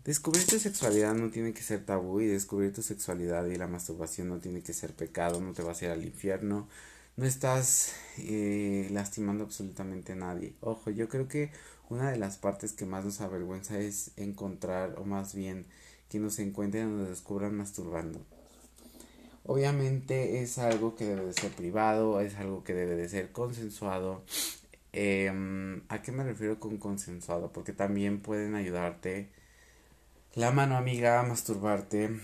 Descubrir 0.04 0.46
tu 0.46 0.60
sexualidad 0.60 1.14
no 1.14 1.30
tiene 1.30 1.54
que 1.54 1.62
ser 1.62 1.86
tabú 1.86 2.20
y 2.20 2.28
descubrir 2.28 2.74
tu 2.74 2.82
sexualidad 2.82 3.46
y 3.46 3.56
la 3.56 3.68
masturbación 3.68 4.28
no 4.28 4.40
tiene 4.40 4.62
que 4.62 4.74
ser 4.74 4.94
pecado, 4.94 5.40
no 5.40 5.54
te 5.54 5.62
vas 5.62 5.82
a 5.82 5.86
ir 5.86 5.92
al 5.92 6.04
infierno, 6.04 6.68
no 7.16 7.26
estás 7.26 7.94
eh, 8.18 8.88
lastimando 8.92 9.44
absolutamente 9.44 10.14
a 10.14 10.16
nadie. 10.16 10.56
Ojo, 10.62 10.90
yo 10.90 11.10
creo 11.10 11.28
que 11.28 11.52
una 11.90 12.12
de 12.12 12.18
las 12.18 12.38
partes 12.38 12.74
que 12.74 12.86
más 12.86 13.06
nos 13.06 13.22
avergüenza 13.22 13.80
es 13.80 14.12
encontrar, 14.16 14.96
o 14.98 15.06
más 15.06 15.34
bien 15.36 15.66
que 16.10 16.20
nos 16.20 16.40
encuentren 16.40 16.88
o 16.88 16.98
nos 16.98 17.10
descubran 17.10 17.56
masturbando. 17.56 18.26
Obviamente 19.50 20.44
es 20.44 20.60
algo 20.60 20.96
que 20.96 21.06
debe 21.06 21.26
de 21.26 21.34
ser 21.34 21.52
privado, 21.52 22.22
es 22.22 22.36
algo 22.36 22.64
que 22.64 22.76
debe 22.76 22.96
de 22.96 23.10
ser 23.10 23.32
consensuado. 23.32 24.24
Em, 24.94 25.82
¿A 25.90 26.04
qué 26.04 26.12
me 26.12 26.24
refiero 26.24 26.60
con 26.60 26.78
consensuado? 26.78 27.52
Porque 27.52 27.74
también 27.74 28.22
pueden 28.22 28.54
ayudarte 28.54 29.30
la 30.36 30.52
mano 30.52 30.78
amiga 30.78 31.20
a 31.20 31.24
masturbarte. 31.24 32.20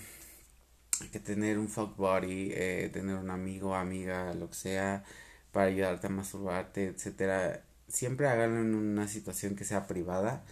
Que 1.12 1.20
tener 1.20 1.58
un 1.58 1.68
fuck 1.68 1.96
body, 1.96 2.52
eh, 2.54 2.90
tener 2.92 3.16
un 3.16 3.30
amigo, 3.30 3.74
amiga, 3.74 4.32
lo 4.34 4.48
que 4.50 4.56
sea, 4.56 5.04
para 5.52 5.66
ayudarte 5.66 6.06
a 6.08 6.10
masturbarte, 6.10 6.86
etcétera. 6.86 7.64
Siempre 7.88 8.28
háganlo 8.28 8.60
en 8.60 8.74
una 8.74 9.08
situación 9.08 9.56
que 9.56 9.64
sea 9.64 9.86
privada. 9.88 10.44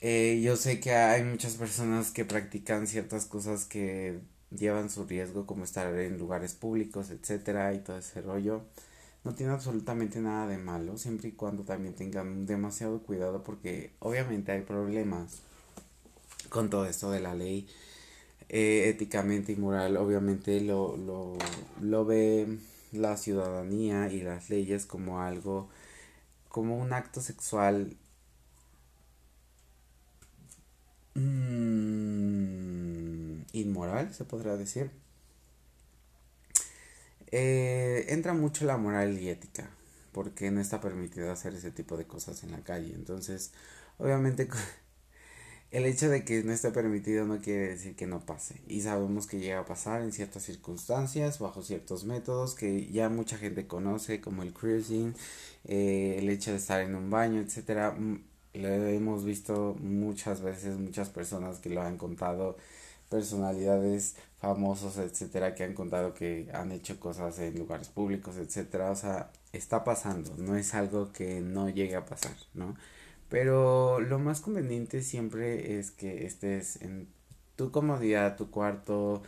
Eh, 0.00 0.40
yo 0.42 0.56
sé 0.56 0.80
que 0.80 0.92
hay 0.94 1.24
muchas 1.24 1.54
personas 1.56 2.10
que 2.10 2.24
practican 2.24 2.86
ciertas 2.86 3.26
cosas 3.26 3.64
que 3.66 4.20
llevan 4.56 4.90
su 4.90 5.04
riesgo 5.06 5.46
como 5.46 5.64
estar 5.64 5.94
en 5.98 6.18
lugares 6.18 6.54
públicos, 6.54 7.10
etcétera, 7.10 7.72
y 7.74 7.80
todo 7.80 7.98
ese 7.98 8.22
rollo. 8.22 8.62
No 9.24 9.34
tiene 9.34 9.52
absolutamente 9.52 10.20
nada 10.20 10.46
de 10.46 10.58
malo, 10.58 10.98
siempre 10.98 11.30
y 11.30 11.32
cuando 11.32 11.64
también 11.64 11.94
tengan 11.94 12.46
demasiado 12.46 13.00
cuidado 13.02 13.42
porque 13.42 13.92
obviamente 14.00 14.52
hay 14.52 14.62
problemas 14.62 15.40
con 16.50 16.70
todo 16.70 16.86
esto 16.86 17.10
de 17.10 17.20
la 17.20 17.34
ley 17.34 17.66
eh, 18.48 18.88
éticamente 18.88 19.52
y 19.52 19.56
moral. 19.56 19.96
Obviamente 19.96 20.60
lo, 20.60 20.96
lo, 20.96 21.36
lo 21.80 22.04
ve 22.04 22.58
la 22.92 23.16
ciudadanía 23.16 24.10
y 24.12 24.22
las 24.22 24.50
leyes 24.50 24.86
como 24.86 25.20
algo, 25.22 25.68
como 26.48 26.78
un 26.78 26.92
acto 26.92 27.20
sexual. 27.22 27.96
Mmm 31.14 32.03
inmoral, 33.54 34.12
se 34.14 34.24
podrá 34.24 34.56
decir. 34.56 34.90
Eh, 37.30 38.06
entra 38.10 38.32
mucho 38.34 38.64
la 38.64 38.76
moral 38.76 39.18
y 39.18 39.28
ética, 39.28 39.68
porque 40.12 40.50
no 40.50 40.60
está 40.60 40.80
permitido 40.80 41.32
hacer 41.32 41.54
ese 41.54 41.70
tipo 41.70 41.96
de 41.96 42.06
cosas 42.06 42.44
en 42.44 42.52
la 42.52 42.60
calle. 42.60 42.94
Entonces, 42.94 43.52
obviamente, 43.98 44.48
el 45.70 45.86
hecho 45.86 46.08
de 46.08 46.24
que 46.24 46.44
no 46.44 46.52
esté 46.52 46.70
permitido 46.70 47.26
no 47.26 47.40
quiere 47.40 47.70
decir 47.70 47.96
que 47.96 48.06
no 48.06 48.20
pase. 48.24 48.60
Y 48.68 48.82
sabemos 48.82 49.26
que 49.26 49.40
llega 49.40 49.60
a 49.60 49.66
pasar 49.66 50.02
en 50.02 50.12
ciertas 50.12 50.44
circunstancias, 50.44 51.38
bajo 51.40 51.62
ciertos 51.62 52.04
métodos 52.04 52.54
que 52.54 52.86
ya 52.92 53.08
mucha 53.08 53.38
gente 53.38 53.66
conoce, 53.66 54.20
como 54.20 54.42
el 54.44 54.52
cruising, 54.52 55.14
eh, 55.64 56.16
el 56.18 56.28
hecho 56.28 56.52
de 56.52 56.58
estar 56.58 56.80
en 56.82 56.94
un 56.94 57.10
baño, 57.10 57.40
etcétera. 57.40 57.92
Mm, 57.92 58.22
lo 58.54 58.68
hemos 58.68 59.24
visto 59.24 59.76
muchas 59.80 60.40
veces, 60.42 60.78
muchas 60.78 61.08
personas 61.08 61.58
que 61.58 61.70
lo 61.70 61.82
han 61.82 61.98
contado 61.98 62.56
personalidades 63.14 64.16
famosos, 64.40 64.98
etcétera, 64.98 65.54
que 65.54 65.62
han 65.62 65.72
contado 65.72 66.14
que 66.14 66.48
han 66.52 66.72
hecho 66.72 66.98
cosas 66.98 67.38
en 67.38 67.56
lugares 67.56 67.88
públicos, 67.88 68.36
etcétera. 68.38 68.90
O 68.90 68.96
sea, 68.96 69.30
está 69.52 69.84
pasando, 69.84 70.34
no 70.36 70.56
es 70.56 70.74
algo 70.74 71.12
que 71.12 71.40
no 71.40 71.68
llegue 71.68 71.94
a 71.94 72.04
pasar, 72.04 72.34
¿no? 72.54 72.74
Pero 73.28 74.00
lo 74.00 74.18
más 74.18 74.40
conveniente 74.40 75.00
siempre 75.04 75.78
es 75.78 75.92
que 75.92 76.26
estés 76.26 76.82
en 76.82 77.06
tu 77.54 77.70
comodidad, 77.70 78.36
tu 78.36 78.50
cuarto, 78.50 79.22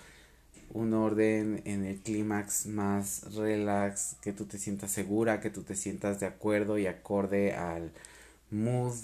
un 0.73 0.93
orden 0.93 1.62
en 1.64 1.85
el 1.85 2.00
clímax 2.00 2.66
más 2.66 3.35
relax, 3.37 4.16
que 4.21 4.33
tú 4.33 4.47
te 4.47 4.59
sientas 4.59 4.90
segura, 4.90 5.40
que 5.40 5.50
tú 5.50 5.62
te 5.62 5.76
sientas 5.76 6.19
de 6.19 6.26
acuerdo 6.26 6.76
y 6.76 6.88
acorde 6.88 7.55
al 7.55 7.93
mood 8.50 8.97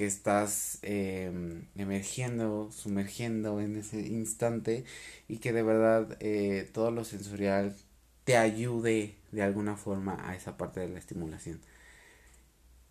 que 0.00 0.06
estás 0.06 0.78
em, 0.80 1.66
emergiendo, 1.76 2.70
sumergiendo 2.72 3.60
en 3.60 3.76
ese 3.76 4.00
instante 4.00 4.84
y 5.28 5.40
que 5.40 5.52
de 5.52 5.62
verdad 5.62 6.16
eh, 6.20 6.70
todo 6.72 6.90
lo 6.90 7.04
sensorial 7.04 7.76
te 8.24 8.38
ayude 8.38 9.14
de 9.30 9.42
alguna 9.42 9.76
forma 9.76 10.16
a 10.26 10.34
esa 10.34 10.56
parte 10.56 10.80
de 10.80 10.88
la 10.88 10.98
estimulación. 10.98 11.60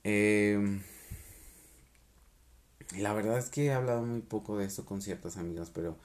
Em, 0.04 0.82
la 2.96 3.14
verdad 3.14 3.40
es 3.40 3.50
que 3.50 3.66
he 3.66 3.74
hablado 3.74 4.04
muy 4.04 4.22
poco 4.22 4.60
de 4.60 4.66
esto 4.66 4.86
con 4.86 5.02
ciertas 5.02 5.38
amigas, 5.38 5.72
pero 5.72 5.98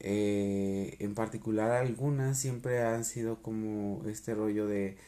eh, 0.00 0.96
en 0.98 1.14
particular 1.14 1.70
algunas 1.70 2.38
siempre 2.38 2.82
han 2.82 3.06
sido 3.06 3.42
como 3.42 4.02
este 4.06 4.34
rollo 4.34 4.66
de 4.66 4.98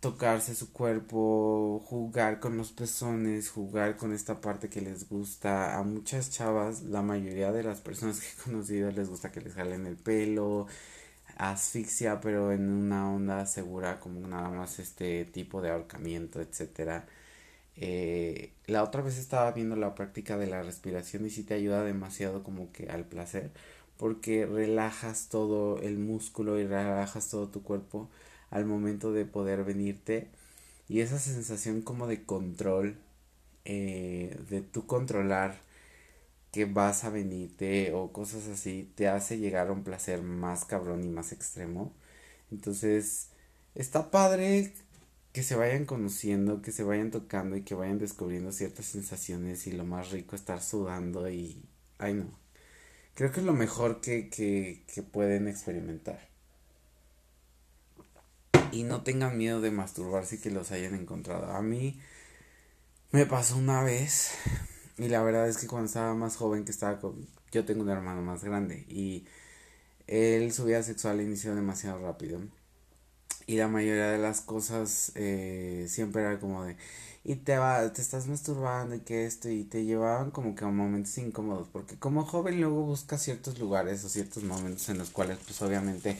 tocarse 0.00 0.54
su 0.54 0.72
cuerpo, 0.72 1.80
jugar 1.86 2.40
con 2.40 2.56
los 2.56 2.72
pezones, 2.72 3.50
jugar 3.50 3.96
con 3.96 4.12
esta 4.12 4.40
parte 4.40 4.68
que 4.68 4.80
les 4.80 5.08
gusta. 5.08 5.78
A 5.78 5.82
muchas 5.82 6.30
chavas, 6.30 6.82
la 6.82 7.02
mayoría 7.02 7.52
de 7.52 7.62
las 7.62 7.80
personas 7.80 8.20
que 8.20 8.26
he 8.26 8.44
conocido 8.44 8.90
les 8.90 9.08
gusta 9.08 9.32
que 9.32 9.40
les 9.40 9.54
jalen 9.54 9.86
el 9.86 9.96
pelo, 9.96 10.66
asfixia, 11.38 12.20
pero 12.20 12.52
en 12.52 12.68
una 12.70 13.10
onda 13.12 13.46
segura 13.46 14.00
como 14.00 14.26
nada 14.28 14.50
más 14.50 14.78
este 14.78 15.24
tipo 15.26 15.62
de 15.62 15.70
ahorcamiento, 15.70 16.40
etcétera. 16.40 17.06
Eh, 17.76 18.52
la 18.66 18.82
otra 18.82 19.02
vez 19.02 19.18
estaba 19.18 19.52
viendo 19.52 19.76
la 19.76 19.94
práctica 19.94 20.38
de 20.38 20.46
la 20.46 20.62
respiración 20.62 21.26
y 21.26 21.30
sí 21.30 21.42
te 21.44 21.54
ayuda 21.54 21.84
demasiado 21.84 22.42
como 22.42 22.72
que 22.72 22.88
al 22.88 23.04
placer 23.04 23.50
porque 23.98 24.46
relajas 24.46 25.28
todo 25.28 25.80
el 25.80 25.98
músculo 25.98 26.58
y 26.60 26.66
relajas 26.66 27.30
todo 27.30 27.48
tu 27.48 27.62
cuerpo 27.62 28.08
al 28.50 28.64
momento 28.66 29.12
de 29.12 29.24
poder 29.24 29.64
venirte 29.64 30.28
y 30.88 31.00
esa 31.00 31.18
sensación 31.18 31.82
como 31.82 32.06
de 32.06 32.24
control 32.24 32.98
eh, 33.64 34.38
de 34.50 34.60
tu 34.62 34.86
controlar 34.86 35.60
que 36.52 36.64
vas 36.64 37.04
a 37.04 37.10
venirte 37.10 37.92
o 37.92 38.12
cosas 38.12 38.48
así 38.48 38.90
te 38.94 39.08
hace 39.08 39.38
llegar 39.38 39.68
a 39.68 39.72
un 39.72 39.84
placer 39.84 40.22
más 40.22 40.64
cabrón 40.64 41.04
y 41.04 41.08
más 41.08 41.32
extremo 41.32 41.92
entonces 42.50 43.28
está 43.74 44.10
padre 44.10 44.72
que 45.36 45.42
se 45.42 45.54
vayan 45.54 45.84
conociendo, 45.84 46.62
que 46.62 46.72
se 46.72 46.82
vayan 46.82 47.10
tocando 47.10 47.56
y 47.58 47.62
que 47.62 47.74
vayan 47.74 47.98
descubriendo 47.98 48.52
ciertas 48.52 48.86
sensaciones 48.86 49.66
y 49.66 49.72
lo 49.72 49.84
más 49.84 50.10
rico 50.10 50.34
estar 50.34 50.62
sudando 50.62 51.28
y... 51.28 51.62
Ay 51.98 52.14
no. 52.14 52.30
Creo 53.14 53.32
que 53.32 53.40
es 53.40 53.46
lo 53.46 53.52
mejor 53.52 54.00
que, 54.00 54.30
que, 54.30 54.84
que 54.86 55.02
pueden 55.02 55.46
experimentar. 55.46 56.26
Y 58.76 58.82
no 58.82 59.02
tengan 59.02 59.38
miedo 59.38 59.62
de 59.62 59.70
masturbarse 59.70 60.34
y 60.34 60.38
que 60.38 60.50
los 60.50 60.70
hayan 60.70 60.94
encontrado. 60.94 61.50
A 61.50 61.62
mí 61.62 61.98
me 63.10 63.24
pasó 63.24 63.56
una 63.56 63.82
vez 63.82 64.32
y 64.98 65.08
la 65.08 65.22
verdad 65.22 65.48
es 65.48 65.56
que 65.56 65.66
cuando 65.66 65.86
estaba 65.86 66.14
más 66.14 66.36
joven 66.36 66.66
que 66.66 66.72
estaba 66.72 67.00
con... 67.00 67.26
Yo 67.52 67.64
tengo 67.64 67.80
un 67.80 67.88
hermano 67.88 68.20
más 68.20 68.44
grande 68.44 68.84
y 68.86 69.24
él 70.06 70.52
su 70.52 70.66
vida 70.66 70.82
sexual 70.82 71.22
inició 71.22 71.54
demasiado 71.54 72.00
rápido 72.00 72.42
y 73.46 73.56
la 73.56 73.68
mayoría 73.68 74.10
de 74.10 74.18
las 74.18 74.42
cosas 74.42 75.10
eh, 75.14 75.86
siempre 75.88 76.20
era 76.20 76.38
como 76.38 76.64
de 76.64 76.76
y 77.28 77.34
te 77.34 77.58
va 77.58 77.92
te 77.92 78.00
estás 78.00 78.28
masturbando 78.28 78.94
y 78.94 79.00
que 79.00 79.26
esto 79.26 79.48
y 79.50 79.64
te 79.64 79.84
llevaban 79.84 80.30
como 80.30 80.54
que 80.54 80.64
a 80.64 80.68
momentos 80.68 81.18
incómodos 81.18 81.66
porque 81.72 81.96
como 81.96 82.24
joven 82.24 82.60
luego 82.60 82.82
buscas 82.82 83.20
ciertos 83.20 83.58
lugares 83.58 84.04
o 84.04 84.08
ciertos 84.08 84.44
momentos 84.44 84.88
en 84.90 84.98
los 84.98 85.10
cuales 85.10 85.38
pues 85.44 85.60
obviamente 85.60 86.16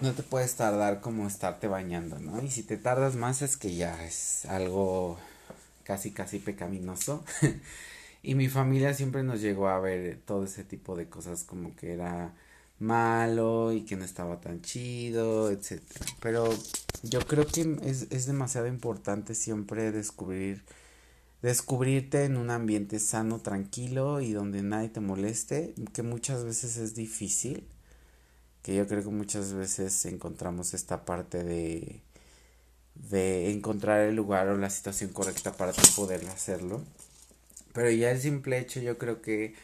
no 0.00 0.14
te 0.14 0.22
puedes 0.22 0.54
tardar 0.56 1.02
como 1.02 1.26
estarte 1.26 1.68
bañando 1.68 2.18
no 2.18 2.42
y 2.42 2.50
si 2.50 2.62
te 2.62 2.78
tardas 2.78 3.14
más 3.14 3.42
es 3.42 3.58
que 3.58 3.74
ya 3.74 4.02
es 4.06 4.46
algo 4.46 5.18
casi 5.84 6.12
casi 6.12 6.38
pecaminoso 6.38 7.22
y 8.22 8.34
mi 8.34 8.48
familia 8.48 8.94
siempre 8.94 9.22
nos 9.22 9.42
llegó 9.42 9.68
a 9.68 9.78
ver 9.80 10.18
todo 10.24 10.44
ese 10.44 10.64
tipo 10.64 10.96
de 10.96 11.10
cosas 11.10 11.44
como 11.44 11.76
que 11.76 11.92
era 11.92 12.32
malo 12.78 13.72
y 13.72 13.82
que 13.82 13.96
no 13.96 14.04
estaba 14.04 14.40
tan 14.40 14.62
chido, 14.62 15.50
etcétera. 15.50 16.06
Pero 16.20 16.48
yo 17.02 17.20
creo 17.26 17.46
que 17.46 17.78
es, 17.82 18.06
es 18.10 18.26
demasiado 18.26 18.66
importante 18.66 19.34
siempre 19.34 19.92
descubrir 19.92 20.64
descubrirte 21.42 22.24
en 22.24 22.36
un 22.36 22.50
ambiente 22.50 22.98
sano, 22.98 23.40
tranquilo 23.40 24.20
y 24.20 24.32
donde 24.32 24.62
nadie 24.62 24.88
te 24.88 25.00
moleste, 25.00 25.74
que 25.92 26.02
muchas 26.02 26.44
veces 26.44 26.76
es 26.78 26.94
difícil, 26.96 27.64
que 28.62 28.74
yo 28.74 28.86
creo 28.88 29.04
que 29.04 29.10
muchas 29.10 29.52
veces 29.52 30.04
encontramos 30.06 30.74
esta 30.74 31.04
parte 31.04 31.44
de 31.44 32.02
de 33.10 33.50
encontrar 33.52 34.00
el 34.00 34.16
lugar 34.16 34.48
o 34.48 34.56
la 34.58 34.70
situación 34.70 35.10
correcta 35.12 35.52
para 35.56 35.72
poder 35.96 36.26
hacerlo. 36.28 36.82
Pero 37.72 37.90
ya 37.90 38.10
el 38.10 38.20
simple 38.20 38.58
hecho 38.58 38.80
yo 38.80 38.98
creo 38.98 39.22
que 39.22 39.54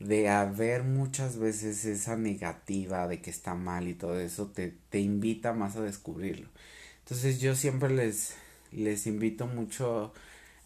de 0.00 0.28
haber 0.28 0.84
muchas 0.84 1.38
veces 1.38 1.84
esa 1.84 2.16
negativa 2.16 3.08
de 3.08 3.20
que 3.22 3.30
está 3.30 3.54
mal 3.54 3.88
y 3.88 3.94
todo 3.94 4.18
eso, 4.20 4.46
te, 4.48 4.74
te 4.90 5.00
invita 5.00 5.52
más 5.52 5.76
a 5.76 5.82
descubrirlo. 5.82 6.48
Entonces 7.04 7.40
yo 7.40 7.54
siempre 7.54 7.90
les, 7.90 8.34
les 8.72 9.06
invito 9.06 9.46
mucho 9.46 10.12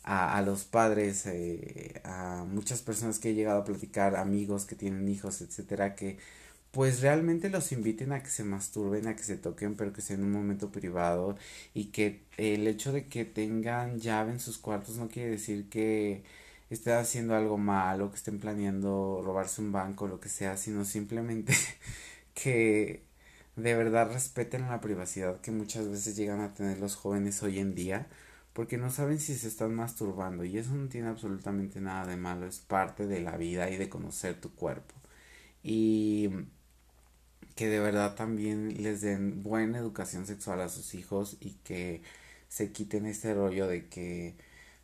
a, 0.04 0.36
a 0.38 0.42
los 0.42 0.64
padres, 0.64 1.26
eh, 1.26 2.00
a 2.04 2.44
muchas 2.48 2.82
personas 2.82 3.18
que 3.18 3.30
he 3.30 3.34
llegado 3.34 3.60
a 3.60 3.64
platicar, 3.64 4.16
amigos 4.16 4.64
que 4.66 4.76
tienen 4.76 5.08
hijos, 5.08 5.40
etcétera, 5.42 5.94
que 5.96 6.18
pues 6.70 7.00
realmente 7.00 7.50
los 7.50 7.72
inviten 7.72 8.12
a 8.12 8.22
que 8.22 8.30
se 8.30 8.44
masturben, 8.44 9.08
a 9.08 9.16
que 9.16 9.22
se 9.24 9.36
toquen, 9.36 9.76
pero 9.76 9.92
que 9.92 10.02
sea 10.02 10.16
en 10.16 10.24
un 10.24 10.32
momento 10.32 10.70
privado 10.70 11.36
y 11.74 11.86
que 11.86 12.22
el 12.36 12.66
hecho 12.68 12.92
de 12.92 13.06
que 13.08 13.24
tengan 13.24 14.00
llave 14.00 14.32
en 14.32 14.40
sus 14.40 14.58
cuartos 14.58 14.96
no 14.96 15.08
quiere 15.08 15.30
decir 15.30 15.68
que 15.70 16.22
estén 16.70 16.94
haciendo 16.94 17.34
algo 17.34 17.58
malo, 17.58 18.10
que 18.10 18.16
estén 18.16 18.38
planeando 18.40 19.22
robarse 19.24 19.60
un 19.62 19.72
banco, 19.72 20.06
lo 20.08 20.20
que 20.20 20.28
sea, 20.28 20.56
sino 20.56 20.84
simplemente 20.84 21.54
que 22.34 23.07
de 23.58 23.74
verdad 23.74 24.12
respeten 24.12 24.68
la 24.68 24.80
privacidad 24.80 25.40
que 25.40 25.50
muchas 25.50 25.88
veces 25.88 26.16
llegan 26.16 26.40
a 26.40 26.54
tener 26.54 26.78
los 26.78 26.94
jóvenes 26.94 27.42
hoy 27.42 27.58
en 27.58 27.74
día, 27.74 28.06
porque 28.52 28.78
no 28.78 28.90
saben 28.90 29.18
si 29.18 29.34
se 29.34 29.48
están 29.48 29.74
masturbando 29.74 30.44
y 30.44 30.58
eso 30.58 30.74
no 30.74 30.88
tiene 30.88 31.08
absolutamente 31.08 31.80
nada 31.80 32.06
de 32.06 32.16
malo, 32.16 32.46
es 32.46 32.60
parte 32.60 33.06
de 33.08 33.20
la 33.20 33.36
vida 33.36 33.68
y 33.70 33.76
de 33.76 33.88
conocer 33.88 34.40
tu 34.40 34.54
cuerpo. 34.54 34.94
Y 35.62 36.30
que 37.56 37.68
de 37.68 37.80
verdad 37.80 38.14
también 38.14 38.80
les 38.82 39.00
den 39.00 39.42
buena 39.42 39.78
educación 39.78 40.26
sexual 40.26 40.60
a 40.60 40.68
sus 40.68 40.94
hijos 40.94 41.36
y 41.40 41.54
que 41.64 42.02
se 42.48 42.72
quiten 42.72 43.06
este 43.06 43.34
rollo 43.34 43.66
de 43.66 43.88
que 43.88 44.36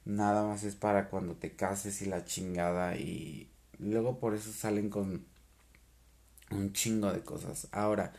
nada 0.04 0.44
más 0.46 0.64
es 0.64 0.74
para 0.76 1.08
cuando 1.10 1.36
te 1.36 1.54
cases 1.54 2.02
y 2.02 2.06
la 2.06 2.24
chingada 2.24 2.96
y 2.96 3.50
luego 3.78 4.18
por 4.18 4.34
eso 4.34 4.52
salen 4.52 4.90
con 4.90 5.24
un 6.50 6.72
chingo 6.72 7.12
de 7.12 7.22
cosas. 7.22 7.68
Ahora, 7.72 8.12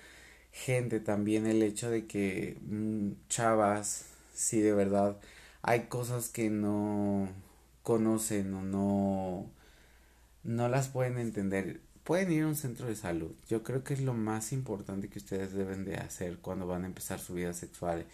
gente, 0.56 1.00
también 1.00 1.46
el 1.48 1.62
hecho 1.64 1.90
de 1.90 2.08
que 2.08 2.58
mm, 2.62 3.12
chavas, 3.30 4.06
si 4.34 4.62
de 4.62 4.74
verdad 4.74 5.18
hay 5.62 5.88
cosas 5.88 6.30
que 6.30 6.50
no 6.50 7.28
conocen 7.84 8.54
o 8.54 8.62
no 8.64 9.52
no 10.44 10.70
las 10.70 10.90
pueden 10.90 11.18
entender, 11.18 11.82
pueden 12.04 12.32
ir 12.32 12.44
a 12.44 12.48
un 12.48 12.56
centro 12.56 12.88
de 12.88 12.96
salud. 12.96 13.32
Yo 13.50 13.64
creo 13.64 13.84
que 13.84 13.94
es 13.96 14.02
lo 14.02 14.14
más 14.14 14.54
importante 14.54 15.10
que 15.10 15.20
ustedes 15.20 15.54
deben 15.54 15.86
de 15.86 15.96
hacer 15.98 16.38
cuando 16.40 16.68
van 16.68 16.84
a 16.84 16.88
empezar 16.88 17.20
su 17.20 17.34
vida 17.34 17.54
sexual 17.54 18.06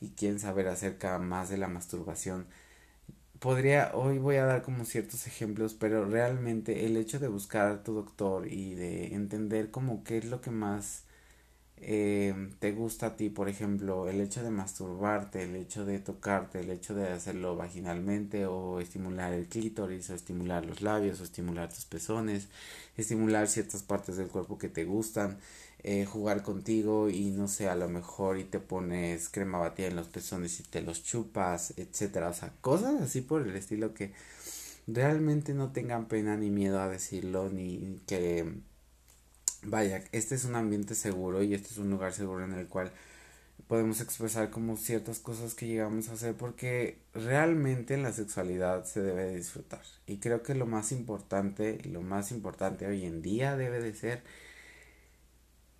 y 0.00 0.10
quieren 0.10 0.40
saber 0.40 0.68
acerca 0.68 1.18
más 1.18 1.50
de 1.50 1.58
la 1.58 1.68
masturbación 1.68 2.46
podría, 3.40 3.92
hoy 3.94 4.18
voy 4.18 4.36
a 4.36 4.44
dar 4.44 4.62
como 4.62 4.84
ciertos 4.84 5.26
ejemplos, 5.26 5.74
pero 5.74 6.04
realmente 6.04 6.86
el 6.86 6.96
hecho 6.96 7.18
de 7.18 7.28
buscar 7.28 7.66
a 7.68 7.82
tu 7.82 7.94
doctor 7.94 8.46
y 8.46 8.74
de 8.74 9.14
entender 9.14 9.70
como 9.70 10.04
qué 10.04 10.18
es 10.18 10.26
lo 10.26 10.40
que 10.40 10.50
más 10.50 11.04
eh, 11.82 12.50
te 12.58 12.72
gusta 12.72 13.06
a 13.06 13.16
ti, 13.16 13.30
por 13.30 13.48
ejemplo, 13.48 14.08
el 14.08 14.20
hecho 14.20 14.42
de 14.42 14.50
masturbarte, 14.50 15.44
el 15.44 15.56
hecho 15.56 15.84
de 15.86 15.98
tocarte, 15.98 16.60
el 16.60 16.70
hecho 16.70 16.94
de 16.94 17.08
hacerlo 17.08 17.56
vaginalmente 17.56 18.46
o 18.46 18.80
estimular 18.80 19.32
el 19.32 19.46
clítoris 19.48 20.10
o 20.10 20.14
estimular 20.14 20.66
los 20.66 20.82
labios 20.82 21.20
o 21.20 21.24
estimular 21.24 21.72
tus 21.72 21.86
pezones, 21.86 22.48
estimular 22.96 23.48
ciertas 23.48 23.82
partes 23.82 24.16
del 24.16 24.28
cuerpo 24.28 24.58
que 24.58 24.68
te 24.68 24.84
gustan, 24.84 25.38
eh, 25.82 26.04
jugar 26.04 26.42
contigo 26.42 27.08
y 27.08 27.30
no 27.30 27.48
sé, 27.48 27.68
a 27.68 27.74
lo 27.76 27.88
mejor 27.88 28.38
y 28.38 28.44
te 28.44 28.60
pones 28.60 29.30
crema 29.30 29.58
batida 29.58 29.88
en 29.88 29.96
los 29.96 30.08
pezones 30.08 30.60
y 30.60 30.64
te 30.64 30.82
los 30.82 31.02
chupas, 31.02 31.74
etcétera, 31.78 32.28
o 32.28 32.34
sea, 32.34 32.52
cosas 32.60 33.00
así 33.00 33.22
por 33.22 33.42
el 33.42 33.56
estilo 33.56 33.94
que 33.94 34.12
realmente 34.86 35.54
no 35.54 35.72
tengan 35.72 36.08
pena 36.08 36.36
ni 36.36 36.50
miedo 36.50 36.80
a 36.80 36.88
decirlo 36.88 37.48
ni 37.50 38.00
que 38.06 38.60
vaya, 39.62 40.04
este 40.12 40.34
es 40.34 40.44
un 40.44 40.56
ambiente 40.56 40.94
seguro 40.94 41.42
y 41.42 41.54
este 41.54 41.68
es 41.68 41.78
un 41.78 41.90
lugar 41.90 42.12
seguro 42.12 42.44
en 42.44 42.52
el 42.52 42.66
cual 42.68 42.92
podemos 43.68 44.00
expresar 44.00 44.50
como 44.50 44.76
ciertas 44.76 45.20
cosas 45.20 45.54
que 45.54 45.66
llegamos 45.66 46.08
a 46.08 46.14
hacer 46.14 46.34
porque 46.34 46.98
realmente 47.14 47.96
la 47.96 48.12
sexualidad 48.12 48.84
se 48.84 49.00
debe 49.00 49.36
disfrutar. 49.36 49.82
Y 50.06 50.18
creo 50.18 50.42
que 50.42 50.54
lo 50.54 50.66
más 50.66 50.92
importante 50.92 51.78
lo 51.84 52.02
más 52.02 52.32
importante 52.32 52.86
hoy 52.86 53.04
en 53.04 53.22
día 53.22 53.56
debe 53.56 53.80
de 53.80 53.94
ser 53.94 54.22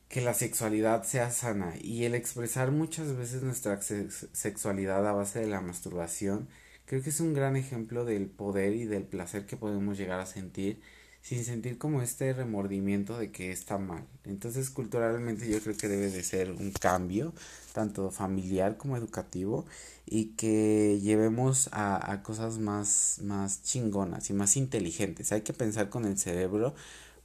que 0.08 0.20
la 0.20 0.34
sexualidad 0.34 1.04
sea 1.04 1.30
sana 1.30 1.74
y 1.80 2.04
el 2.04 2.14
expresar 2.14 2.72
muchas 2.72 3.16
veces 3.16 3.42
nuestra 3.42 3.80
sexualidad 3.80 5.06
a 5.06 5.12
base 5.12 5.40
de 5.40 5.46
la 5.46 5.60
masturbación 5.60 6.48
creo 6.86 7.02
que 7.02 7.10
es 7.10 7.20
un 7.20 7.34
gran 7.34 7.56
ejemplo 7.56 8.04
del 8.04 8.26
poder 8.26 8.74
y 8.74 8.84
del 8.84 9.04
placer 9.04 9.46
que 9.46 9.56
podemos 9.56 9.96
llegar 9.96 10.20
a 10.20 10.26
sentir 10.26 10.82
sin 11.22 11.44
sentir 11.44 11.78
como 11.78 12.02
este 12.02 12.32
remordimiento 12.32 13.18
de 13.18 13.30
que 13.30 13.52
está 13.52 13.78
mal. 13.78 14.04
Entonces 14.24 14.70
culturalmente 14.70 15.48
yo 15.48 15.60
creo 15.60 15.76
que 15.76 15.88
debe 15.88 16.10
de 16.10 16.22
ser 16.22 16.50
un 16.50 16.72
cambio, 16.72 17.32
tanto 17.72 18.10
familiar 18.10 18.76
como 18.76 18.96
educativo, 18.96 19.64
y 20.06 20.32
que 20.36 20.98
llevemos 21.00 21.68
a, 21.72 22.12
a 22.12 22.22
cosas 22.22 22.58
más, 22.58 23.20
más 23.22 23.62
chingonas 23.62 24.30
y 24.30 24.32
más 24.32 24.56
inteligentes. 24.56 25.32
Hay 25.32 25.42
que 25.42 25.52
pensar 25.52 25.88
con 25.88 26.04
el 26.04 26.18
cerebro 26.18 26.74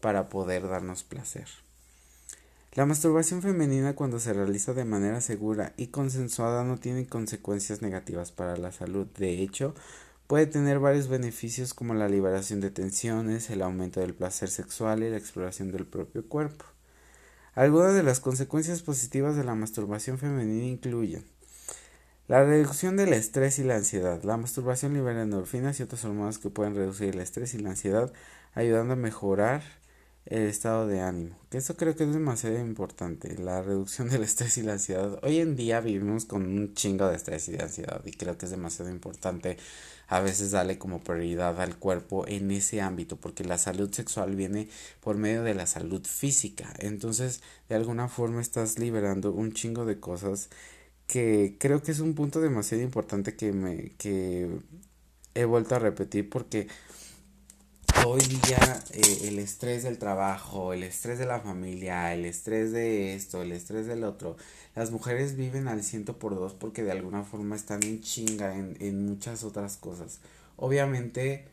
para 0.02 0.30
poder 0.30 0.68
darnos 0.68 1.04
placer. 1.04 1.48
La 2.76 2.86
masturbación 2.86 3.42
femenina 3.42 3.96
cuando 3.96 4.20
se 4.20 4.34
realiza 4.34 4.74
de 4.74 4.84
manera 4.84 5.22
segura 5.22 5.72
y 5.78 5.88
consensuada 5.88 6.66
no 6.66 6.78
tiene 6.78 7.08
consecuencias 7.08 7.82
negativas 7.82 8.34
para 8.34 8.58
la 8.58 8.74
salud. 8.74 9.08
De 9.18 9.42
hecho, 9.42 9.74
puede 10.28 10.48
tener 10.48 10.80
varios 10.80 11.08
beneficios 11.08 11.74
como 11.74 11.94
la 11.94 12.10
liberación 12.10 12.62
de 12.62 12.72
tensiones, 12.72 13.50
el 13.50 13.62
aumento 13.62 14.00
del 14.00 14.14
placer 14.14 14.50
sexual 14.50 15.04
y 15.04 15.10
la 15.10 15.18
exploración 15.18 15.72
del 15.72 15.86
propio 15.86 16.28
cuerpo. 16.28 16.66
Algunas 17.54 17.94
de 17.94 18.04
las 18.04 18.20
consecuencias 18.20 18.82
positivas 18.82 19.36
de 19.36 19.44
la 19.44 19.56
masturbación 19.56 20.18
femenina 20.18 20.66
incluyen 20.66 21.26
La 22.28 22.44
reducción 22.44 22.98
del 22.98 23.14
estrés 23.14 23.60
y 23.60 23.64
la 23.64 23.76
ansiedad. 23.76 24.24
La 24.24 24.36
masturbación 24.36 24.94
libera 24.94 25.22
endorfinas 25.22 25.80
y 25.80 25.84
otras 25.84 26.04
hormonas 26.06 26.40
que 26.40 26.50
pueden 26.50 26.76
reducir 26.76 27.10
el 27.10 27.20
estrés 27.20 27.54
y 27.54 27.60
la 27.60 27.70
ansiedad, 27.70 28.12
ayudando 28.56 28.94
a 28.94 28.98
mejorar 28.98 29.62
el 30.26 30.44
estado 30.44 30.88
de 30.88 31.02
ánimo. 31.02 31.38
Que 31.50 31.58
eso 31.60 31.76
creo 31.76 31.96
que 31.96 32.04
es 32.04 32.14
demasiado 32.14 32.60
importante, 32.60 33.38
la 33.38 33.62
reducción 33.62 34.10
del 34.10 34.24
estrés 34.24 34.58
y 34.58 34.64
la 34.64 34.74
ansiedad. 34.74 35.20
Hoy 35.24 35.40
en 35.40 35.56
día 35.56 35.82
vivimos 35.82 36.26
con 36.26 36.46
un 36.46 36.74
chingo 36.74 37.08
de 37.08 37.16
estrés 37.16 37.48
y 37.50 37.54
de 37.54 37.64
ansiedad 37.64 38.02
y 38.06 38.12
creo 38.12 38.38
que 38.38 38.46
es 38.46 38.52
demasiado 38.52 38.92
importante 38.92 39.58
a 40.08 40.20
veces 40.20 40.52
darle 40.52 40.78
como 40.78 41.04
prioridad 41.04 41.60
al 41.62 41.78
cuerpo 41.78 42.28
en 42.28 42.52
ese 42.52 42.82
ámbito, 42.82 43.18
porque 43.18 43.44
la 43.44 43.58
salud 43.58 43.92
sexual 43.92 44.36
viene 44.36 44.70
por 45.00 45.18
medio 45.18 45.44
de 45.44 45.56
la 45.56 45.68
salud 45.68 46.06
física. 46.06 46.74
Entonces, 46.80 47.42
de 47.70 47.76
alguna 47.76 48.08
forma 48.08 48.42
estás 48.42 48.80
liberando 48.80 49.32
un 49.32 49.54
chingo 49.54 49.86
de 49.86 50.00
cosas 50.00 50.50
que 51.08 51.56
creo 51.60 51.84
que 51.84 51.92
es 51.92 52.00
un 52.00 52.16
punto 52.16 52.42
demasiado 52.42 52.84
importante 52.84 53.36
que 53.36 53.54
me 53.54 53.92
que 53.98 54.50
he 55.36 55.46
vuelto 55.46 55.76
a 55.76 55.80
repetir 55.80 56.30
porque 56.30 56.68
hoy 58.08 58.22
día 58.22 58.84
eh, 58.92 59.28
el 59.28 59.40
estrés 59.40 59.84
del 59.84 59.98
trabajo, 59.98 60.74
el 60.74 60.84
estrés 60.84 61.18
de 61.20 61.26
la 61.26 61.40
familia, 61.40 62.14
el 62.14 62.26
estrés 62.26 62.72
de 62.72 63.16
esto, 63.16 63.42
el 63.42 63.52
estrés 63.52 63.88
del 63.88 64.04
otro, 64.04 64.38
las 64.76 64.92
mujeres 64.92 65.36
viven 65.36 65.68
al 65.68 65.84
ciento 65.84 66.20
por 66.20 66.36
dos 66.36 66.54
porque 66.54 66.84
de 66.84 66.92
alguna 66.92 67.24
forma 67.24 67.56
están 67.56 67.84
en 67.84 68.02
chinga 68.02 68.56
en, 68.56 68.78
en 68.80 69.06
muchas 69.06 69.44
otras 69.44 69.78
cosas. 69.78 70.20
Obviamente 70.56 71.46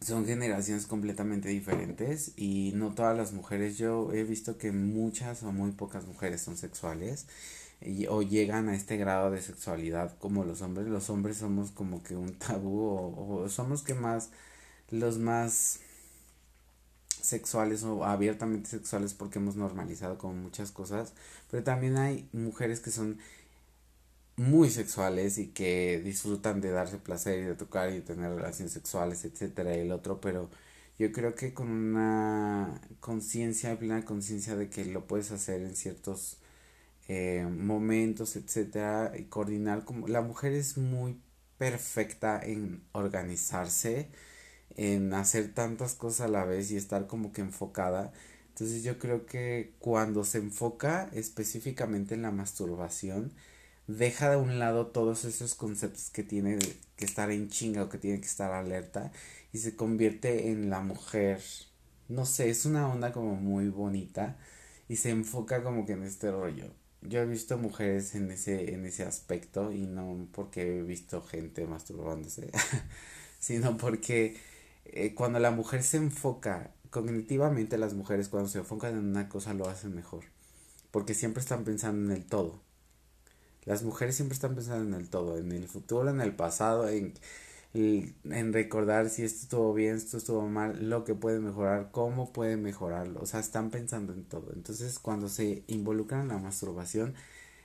son 0.00 0.26
generaciones 0.26 0.86
completamente 0.86 1.48
diferentes 1.48 2.32
y 2.36 2.72
no 2.74 2.94
todas 2.94 3.16
las 3.16 3.32
mujeres, 3.32 3.78
yo 3.78 4.12
he 4.12 4.24
visto 4.24 4.58
que 4.58 4.72
muchas 4.72 5.42
o 5.42 5.52
muy 5.52 5.72
pocas 5.72 6.06
mujeres 6.06 6.40
son 6.42 6.56
sexuales 6.56 7.26
o 8.08 8.22
llegan 8.22 8.68
a 8.68 8.74
este 8.74 8.96
grado 8.96 9.30
de 9.30 9.40
sexualidad 9.40 10.16
como 10.18 10.44
los 10.44 10.62
hombres. 10.62 10.86
Los 10.88 11.10
hombres 11.10 11.38
somos 11.38 11.70
como 11.70 12.02
que 12.02 12.16
un 12.16 12.34
tabú 12.38 13.42
o, 13.42 13.48
somos 13.48 13.82
que 13.82 13.94
más 13.94 14.30
los 14.90 15.18
más 15.18 15.80
sexuales 17.22 17.84
o 17.84 18.04
abiertamente 18.04 18.68
sexuales 18.70 19.14
porque 19.14 19.38
hemos 19.38 19.56
normalizado 19.56 20.18
como 20.18 20.34
muchas 20.34 20.72
cosas, 20.72 21.12
pero 21.50 21.62
también 21.62 21.96
hay 21.96 22.28
mujeres 22.32 22.80
que 22.80 22.90
son 22.90 23.18
muy 24.36 24.70
sexuales 24.70 25.38
y 25.38 25.48
que 25.48 26.00
disfrutan 26.02 26.60
de 26.60 26.70
darse 26.70 26.98
placer 26.98 27.40
y 27.40 27.42
de 27.44 27.54
tocar 27.54 27.92
y 27.92 28.00
tener 28.00 28.34
relaciones 28.34 28.72
sexuales, 28.72 29.24
etcétera, 29.24 29.76
y 29.76 29.80
el 29.80 29.92
otro, 29.92 30.20
pero 30.20 30.48
yo 30.98 31.12
creo 31.12 31.34
que 31.34 31.54
con 31.54 31.68
una 31.70 32.80
conciencia, 33.00 33.78
plena 33.78 34.04
conciencia 34.04 34.56
de 34.56 34.70
que 34.70 34.84
lo 34.86 35.06
puedes 35.06 35.30
hacer 35.30 35.62
en 35.62 35.76
ciertos 35.76 36.39
eh, 37.12 37.44
momentos, 37.44 38.36
etcétera, 38.36 39.12
y 39.18 39.24
coordinar 39.24 39.84
como 39.84 40.06
la 40.06 40.22
mujer 40.22 40.52
es 40.52 40.78
muy 40.78 41.20
perfecta 41.58 42.40
en 42.40 42.84
organizarse, 42.92 44.10
en 44.76 45.12
hacer 45.14 45.52
tantas 45.54 45.94
cosas 45.94 46.28
a 46.28 46.30
la 46.30 46.44
vez 46.44 46.70
y 46.70 46.76
estar 46.76 47.08
como 47.08 47.32
que 47.32 47.40
enfocada. 47.42 48.12
Entonces 48.50 48.84
yo 48.84 48.98
creo 49.00 49.26
que 49.26 49.74
cuando 49.80 50.24
se 50.24 50.38
enfoca 50.38 51.10
específicamente 51.12 52.14
en 52.14 52.22
la 52.22 52.30
masturbación, 52.30 53.32
deja 53.88 54.30
de 54.30 54.36
un 54.36 54.60
lado 54.60 54.88
todos 54.88 55.24
esos 55.24 55.56
conceptos 55.56 56.10
que 56.10 56.22
tiene 56.22 56.58
que 56.96 57.04
estar 57.04 57.30
en 57.32 57.48
chinga 57.50 57.84
o 57.84 57.88
que 57.88 57.98
tiene 57.98 58.20
que 58.20 58.26
estar 58.28 58.52
alerta 58.52 59.12
y 59.52 59.58
se 59.58 59.76
convierte 59.76 60.50
en 60.50 60.70
la 60.70 60.80
mujer. 60.80 61.42
No 62.08 62.26
sé, 62.26 62.50
es 62.50 62.66
una 62.66 62.88
onda 62.88 63.12
como 63.12 63.34
muy 63.36 63.68
bonita 63.68 64.38
y 64.88 64.96
se 64.96 65.10
enfoca 65.10 65.62
como 65.64 65.86
que 65.86 65.94
en 65.94 66.04
este 66.04 66.30
rollo 66.30 66.79
yo 67.02 67.20
he 67.20 67.26
visto 67.26 67.56
mujeres 67.58 68.14
en 68.14 68.30
ese, 68.30 68.74
en 68.74 68.84
ese 68.84 69.04
aspecto 69.04 69.72
y 69.72 69.86
no 69.86 70.28
porque 70.32 70.78
he 70.78 70.82
visto 70.82 71.22
gente 71.22 71.66
masturbándose, 71.66 72.50
sino 73.38 73.76
porque 73.76 74.36
eh, 74.84 75.14
cuando 75.14 75.38
la 75.38 75.50
mujer 75.50 75.82
se 75.82 75.96
enfoca, 75.96 76.72
cognitivamente 76.90 77.78
las 77.78 77.94
mujeres 77.94 78.28
cuando 78.28 78.48
se 78.48 78.58
enfocan 78.58 78.96
en 78.98 79.04
una 79.04 79.28
cosa 79.28 79.54
lo 79.54 79.68
hacen 79.68 79.94
mejor, 79.94 80.24
porque 80.90 81.14
siempre 81.14 81.40
están 81.40 81.64
pensando 81.64 82.12
en 82.12 82.16
el 82.18 82.26
todo. 82.26 82.60
Las 83.64 83.82
mujeres 83.82 84.16
siempre 84.16 84.34
están 84.34 84.54
pensando 84.54 84.96
en 84.96 85.00
el 85.00 85.08
todo, 85.10 85.38
en 85.38 85.52
el 85.52 85.68
futuro, 85.68 86.10
en 86.10 86.20
el 86.20 86.34
pasado, 86.34 86.88
en 86.88 87.14
en 87.72 88.52
recordar 88.52 89.10
si 89.10 89.22
esto 89.22 89.42
estuvo 89.42 89.74
bien, 89.74 89.96
esto 89.96 90.16
estuvo 90.16 90.48
mal, 90.48 90.88
lo 90.88 91.04
que 91.04 91.14
puede 91.14 91.38
mejorar, 91.38 91.90
cómo 91.92 92.32
puede 92.32 92.56
mejorarlo. 92.56 93.20
O 93.20 93.26
sea, 93.26 93.40
están 93.40 93.70
pensando 93.70 94.12
en 94.12 94.24
todo. 94.24 94.52
Entonces, 94.54 94.98
cuando 94.98 95.28
se 95.28 95.62
involucran 95.68 96.22
en 96.22 96.28
la 96.28 96.38
masturbación, 96.38 97.14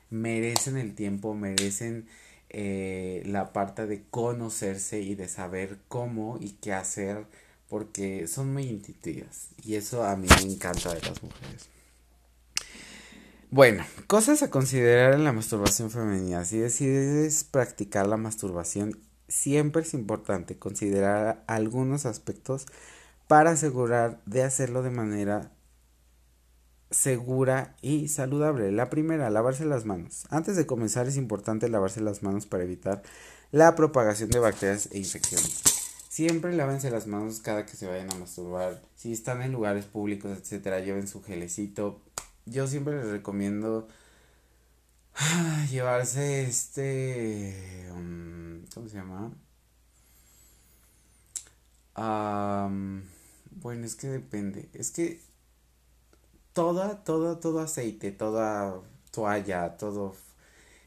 merecen 0.09 0.77
el 0.77 0.93
tiempo, 0.93 1.33
merecen 1.33 2.07
eh, 2.49 3.23
la 3.25 3.51
parte 3.51 3.87
de 3.87 4.03
conocerse 4.09 5.01
y 5.01 5.15
de 5.15 5.27
saber 5.27 5.79
cómo 5.87 6.37
y 6.39 6.51
qué 6.51 6.73
hacer, 6.73 7.25
porque 7.67 8.27
son 8.27 8.53
muy 8.53 8.63
intuitivas. 8.63 9.49
Y 9.63 9.75
eso 9.75 10.03
a 10.03 10.15
mí 10.15 10.27
me 10.29 10.53
encanta 10.53 10.93
de 10.93 11.01
las 11.01 11.23
mujeres. 11.23 11.69
Bueno, 13.49 13.85
cosas 14.07 14.43
a 14.43 14.49
considerar 14.51 15.13
en 15.13 15.23
la 15.23 15.31
masturbación 15.31 15.89
femenina. 15.89 16.45
Si 16.45 16.57
decides 16.57 17.43
practicar 17.43 18.05
la 18.05 18.17
masturbación 18.17 18.99
siempre 19.27 19.81
es 19.81 19.93
importante 19.93 20.57
considerar 20.57 21.43
algunos 21.47 22.05
aspectos 22.05 22.65
para 23.27 23.51
asegurar 23.51 24.21
de 24.25 24.43
hacerlo 24.43 24.83
de 24.83 24.91
manera 24.91 25.51
segura 26.91 27.75
y 27.81 28.07
saludable. 28.07 28.71
La 28.71 28.89
primera, 28.89 29.29
lavarse 29.29 29.65
las 29.65 29.85
manos. 29.85 30.25
Antes 30.29 30.55
de 30.55 30.65
comenzar 30.65 31.07
es 31.07 31.17
importante 31.17 31.69
lavarse 31.69 32.01
las 32.01 32.23
manos 32.23 32.45
para 32.45 32.63
evitar 32.63 33.03
la 33.51 33.75
propagación 33.75 34.29
de 34.29 34.39
bacterias 34.39 34.89
e 34.91 34.99
infecciones. 34.99 35.61
Siempre 36.09 36.55
lávense 36.55 36.89
las 36.91 37.07
manos 37.07 37.41
cada 37.41 37.65
que 37.65 37.75
se 37.75 37.87
vayan 37.87 38.11
a 38.13 38.15
masturbar. 38.15 38.81
Si 38.95 39.11
están 39.11 39.41
en 39.41 39.51
lugares 39.51 39.85
públicos, 39.85 40.37
etcétera, 40.37 40.79
lleven 40.79 41.07
su 41.07 41.21
gelecito. 41.21 42.01
Yo 42.45 42.67
siempre 42.67 42.95
les 42.95 43.07
recomiendo 43.07 43.87
llevarse 45.69 46.43
este 46.43 47.89
um, 47.93 48.65
¿cómo 48.73 48.89
se 48.89 48.97
llama? 48.97 49.31
bueno 53.61 53.85
es 53.85 53.95
que 53.95 54.07
depende 54.07 54.69
es 54.73 54.91
que 54.91 55.21
toda 56.51 57.03
toda 57.05 57.39
todo 57.39 57.61
aceite 57.61 58.11
toda 58.11 58.81
toalla 59.11 59.77
todo 59.77 60.15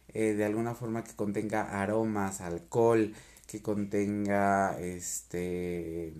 eh, 0.08 0.34
de 0.34 0.44
alguna 0.44 0.74
forma 0.74 1.04
que 1.04 1.14
contenga 1.14 1.80
aromas 1.80 2.42
alcohol 2.42 3.14
que 3.46 3.62
contenga 3.62 4.78
este 4.78 6.12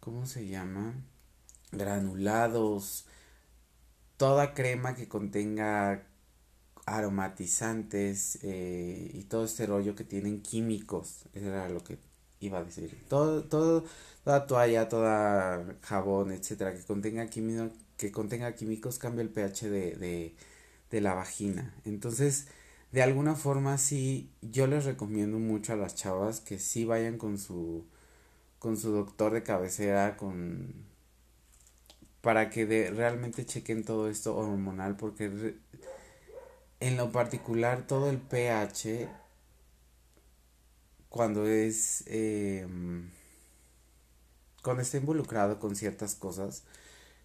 ¿cómo 0.00 0.26
se 0.26 0.46
llama? 0.46 0.94
granulados 1.72 3.06
toda 4.16 4.54
crema 4.54 4.94
que 4.94 5.08
contenga 5.08 6.06
aromatizantes 6.86 8.38
eh, 8.42 9.10
y 9.14 9.24
todo 9.24 9.44
este 9.44 9.66
rollo 9.66 9.94
que 9.96 10.04
tienen 10.04 10.42
químicos, 10.42 11.24
eso 11.34 11.46
era 11.48 11.68
lo 11.68 11.82
que 11.82 11.98
iba 12.40 12.58
a 12.58 12.64
decir. 12.64 12.96
Todo, 13.08 13.44
todo, 13.44 13.84
toda 14.24 14.46
toalla, 14.46 14.88
toda 14.88 15.76
jabón, 15.82 16.32
etcétera, 16.32 16.74
que 16.74 16.82
contenga 16.84 17.26
químicos, 17.28 17.72
que 17.96 18.12
contenga 18.12 18.54
químicos 18.54 18.98
cambia 18.98 19.22
el 19.22 19.30
pH 19.30 19.68
de, 19.70 19.96
de, 19.96 20.36
de 20.90 21.00
la 21.00 21.14
vagina. 21.14 21.74
Entonces, 21.84 22.48
de 22.92 23.02
alguna 23.02 23.34
forma 23.34 23.78
sí, 23.78 24.30
yo 24.42 24.66
les 24.66 24.84
recomiendo 24.84 25.38
mucho 25.38 25.72
a 25.72 25.76
las 25.76 25.94
chavas 25.94 26.40
que 26.40 26.58
sí 26.58 26.84
vayan 26.84 27.18
con 27.18 27.38
su 27.38 27.84
con 28.58 28.76
su 28.76 28.90
doctor 28.90 29.32
de 29.32 29.42
cabecera, 29.42 30.16
con 30.16 30.74
para 32.26 32.50
que 32.50 32.66
de, 32.66 32.90
realmente 32.90 33.46
chequen 33.46 33.84
todo 33.84 34.10
esto 34.10 34.36
hormonal 34.36 34.96
porque 34.96 35.54
en 36.80 36.96
lo 36.96 37.12
particular 37.12 37.86
todo 37.86 38.10
el 38.10 38.18
pH 38.18 39.08
cuando 41.08 41.46
es 41.46 42.02
eh, 42.08 42.66
cuando 44.60 44.82
está 44.82 44.96
involucrado 44.96 45.60
con 45.60 45.76
ciertas 45.76 46.16
cosas 46.16 46.64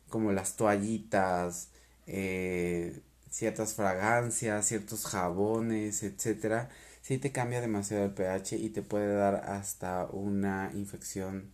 como 0.08 0.34
las 0.34 0.56
toallitas 0.56 1.70
eh, 2.06 3.02
ciertas 3.32 3.74
fragancias 3.74 4.68
ciertos 4.68 5.08
jabones 5.08 6.04
etcétera 6.04 6.70
sí 7.02 7.18
te 7.18 7.32
cambia 7.32 7.60
demasiado 7.60 8.06
el 8.06 8.14
pH 8.14 8.56
y 8.58 8.70
te 8.70 8.84
puede 8.84 9.16
dar 9.16 9.50
hasta 9.50 10.06
una 10.12 10.70
infección 10.76 11.52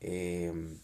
eh, 0.00 0.78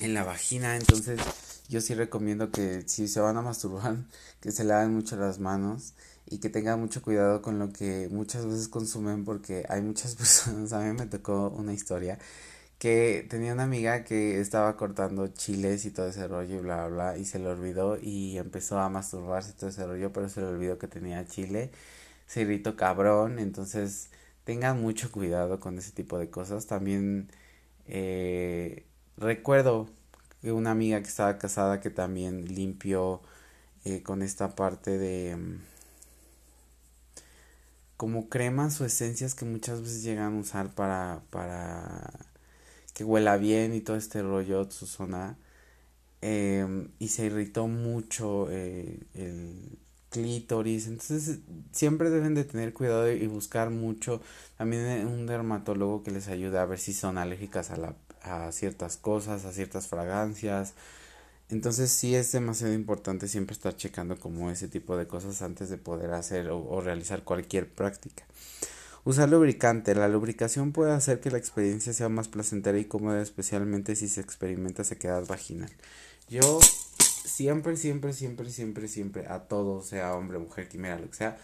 en 0.00 0.14
la 0.14 0.24
vagina. 0.24 0.76
Entonces 0.76 1.20
yo 1.68 1.80
sí 1.80 1.94
recomiendo 1.94 2.50
que 2.50 2.82
si 2.86 3.08
se 3.08 3.20
van 3.20 3.36
a 3.36 3.42
masturbar, 3.42 3.96
que 4.40 4.52
se 4.52 4.64
laven 4.64 4.94
mucho 4.94 5.16
las 5.16 5.38
manos 5.38 5.94
y 6.26 6.38
que 6.38 6.48
tengan 6.48 6.80
mucho 6.80 7.02
cuidado 7.02 7.42
con 7.42 7.58
lo 7.58 7.72
que 7.72 8.08
muchas 8.10 8.46
veces 8.46 8.68
consumen 8.68 9.24
porque 9.24 9.64
hay 9.68 9.82
muchas 9.82 10.14
personas, 10.16 10.72
a 10.72 10.80
mí 10.80 10.92
me 10.92 11.06
tocó 11.06 11.50
una 11.50 11.72
historia 11.72 12.18
que 12.78 13.24
tenía 13.30 13.52
una 13.52 13.62
amiga 13.64 14.02
que 14.04 14.40
estaba 14.40 14.76
cortando 14.76 15.28
chiles 15.28 15.84
y 15.84 15.92
todo 15.92 16.08
ese 16.08 16.26
rollo 16.26 16.56
y 16.56 16.58
bla, 16.58 16.88
bla, 16.88 17.12
bla, 17.12 17.18
y 17.18 17.24
se 17.24 17.38
le 17.38 17.46
olvidó 17.46 17.96
y 18.00 18.38
empezó 18.38 18.80
a 18.80 18.88
masturbarse 18.88 19.52
todo 19.52 19.70
ese 19.70 19.86
rollo, 19.86 20.12
pero 20.12 20.28
se 20.28 20.40
le 20.40 20.48
olvidó 20.48 20.78
que 20.78 20.88
tenía 20.88 21.24
chile, 21.26 21.70
se 22.26 22.42
irritó 22.42 22.76
cabrón, 22.76 23.38
entonces 23.38 24.10
tengan 24.44 24.80
mucho 24.82 25.12
cuidado 25.12 25.60
con 25.60 25.78
ese 25.78 25.92
tipo 25.92 26.18
de 26.18 26.30
cosas. 26.30 26.66
También 26.66 27.30
eh, 27.86 28.86
recuerdo 29.16 29.88
que 30.40 30.52
una 30.52 30.72
amiga 30.72 31.00
que 31.02 31.08
estaba 31.08 31.38
casada 31.38 31.80
que 31.80 31.90
también 31.90 32.46
limpió 32.54 33.22
eh, 33.84 34.02
con 34.02 34.22
esta 34.22 34.54
parte 34.56 34.98
de 34.98 35.36
mm, 35.36 35.60
como 37.96 38.28
cremas 38.28 38.80
o 38.80 38.84
esencias 38.84 39.34
que 39.34 39.44
muchas 39.44 39.80
veces 39.82 40.02
llegan 40.02 40.36
a 40.36 40.40
usar 40.40 40.74
para 40.74 41.22
para 41.30 42.10
que 42.94 43.04
huela 43.04 43.36
bien 43.36 43.74
y 43.74 43.80
todo 43.80 43.96
este 43.96 44.22
rollo 44.22 44.70
su 44.70 44.86
zona 44.86 45.36
em, 46.20 46.88
y 46.98 47.08
se 47.08 47.26
irritó 47.26 47.68
mucho 47.68 48.48
eh, 48.50 49.00
el 49.14 49.78
clítoris. 50.10 50.86
Entonces 50.88 51.40
siempre 51.72 52.10
deben 52.10 52.34
de 52.34 52.44
tener 52.44 52.72
cuidado 52.72 53.10
y 53.10 53.26
buscar 53.26 53.70
mucho. 53.70 54.20
También 54.58 55.06
un 55.06 55.26
dermatólogo 55.26 56.02
que 56.04 56.10
les 56.12 56.28
ayude 56.28 56.58
a 56.58 56.66
ver 56.66 56.78
si 56.78 56.92
son 56.92 57.18
alérgicas 57.18 57.70
a 57.70 57.76
la 57.76 57.96
a 58.22 58.52
ciertas 58.52 58.96
cosas 58.96 59.44
a 59.44 59.52
ciertas 59.52 59.88
fragancias 59.88 60.74
entonces 61.48 61.90
sí 61.90 62.14
es 62.14 62.32
demasiado 62.32 62.72
importante 62.72 63.28
siempre 63.28 63.54
estar 63.54 63.76
checando 63.76 64.18
como 64.18 64.50
ese 64.50 64.68
tipo 64.68 64.96
de 64.96 65.06
cosas 65.06 65.42
antes 65.42 65.68
de 65.68 65.78
poder 65.78 66.12
hacer 66.12 66.48
o 66.50 66.80
realizar 66.80 67.24
cualquier 67.24 67.68
práctica 67.72 68.24
Usar 69.04 69.28
lubricante. 69.28 69.96
La 69.96 70.06
lubricación 70.06 70.70
puede 70.70 70.92
hacer 70.92 71.18
que 71.18 71.32
la 71.32 71.38
experiencia 71.38 71.92
sea 71.92 72.08
más 72.08 72.28
placentera 72.28 72.78
y 72.78 72.84
cómoda, 72.84 73.20
especialmente 73.20 73.96
si 73.96 74.08
se 74.08 74.20
experimenta 74.20 74.84
sequedad 74.84 75.26
vaginal. 75.26 75.72
Yo 76.28 76.60
siempre, 77.24 77.76
siempre, 77.76 78.12
siempre, 78.12 78.48
siempre, 78.50 78.86
siempre, 78.86 79.26
a 79.26 79.40
todo, 79.48 79.82
sea 79.82 80.14
hombre, 80.14 80.38
mujer, 80.38 80.68
quimera, 80.68 81.00
lo 81.00 81.10
que 81.10 81.16
sea, 81.16 81.36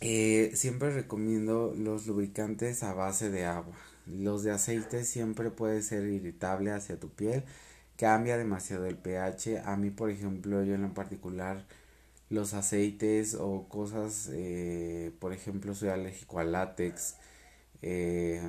eh, 0.00 0.52
siempre 0.54 0.90
recomiendo 0.90 1.74
los 1.76 2.06
lubricantes 2.06 2.84
a 2.84 2.94
base 2.94 3.28
de 3.30 3.44
agua. 3.44 3.76
Los 4.06 4.42
de 4.42 4.50
aceite 4.52 5.04
siempre 5.04 5.50
puede 5.50 5.82
ser 5.82 6.04
irritable 6.06 6.72
hacia 6.72 6.98
tu 6.98 7.08
piel, 7.10 7.44
cambia 7.96 8.36
demasiado 8.36 8.86
el 8.86 8.96
pH. 8.96 9.62
A 9.64 9.76
mí, 9.76 9.90
por 9.90 10.10
ejemplo, 10.10 10.62
yo 10.64 10.74
en 10.74 10.82
lo 10.82 10.94
particular 10.94 11.64
los 12.30 12.54
aceites 12.54 13.34
o 13.38 13.68
cosas, 13.68 14.30
eh, 14.32 15.12
por 15.20 15.32
ejemplo, 15.32 15.74
soy 15.74 15.90
alérgico 15.90 16.40
al 16.40 16.52
látex, 16.52 17.16
eh, 17.82 18.40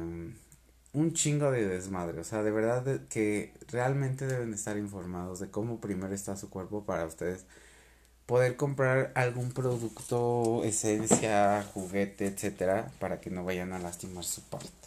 un 0.93 1.13
chingo 1.13 1.51
de 1.51 1.67
desmadre, 1.67 2.19
o 2.19 2.23
sea, 2.23 2.43
de 2.43 2.51
verdad 2.51 3.01
que 3.09 3.53
realmente 3.69 4.27
deben 4.27 4.53
estar 4.53 4.77
informados 4.77 5.39
de 5.39 5.49
cómo 5.49 5.79
primero 5.81 6.13
está 6.13 6.37
su 6.37 6.49
cuerpo 6.49 6.85
para 6.85 7.05
ustedes 7.05 7.45
poder 8.25 8.55
comprar 8.55 9.11
algún 9.15 9.51
producto, 9.51 10.63
esencia, 10.63 11.63
juguete, 11.73 12.27
etcétera, 12.27 12.91
para 12.99 13.19
que 13.21 13.29
no 13.29 13.43
vayan 13.43 13.73
a 13.73 13.79
lastimar 13.79 14.23
su 14.23 14.41
parte. 14.43 14.82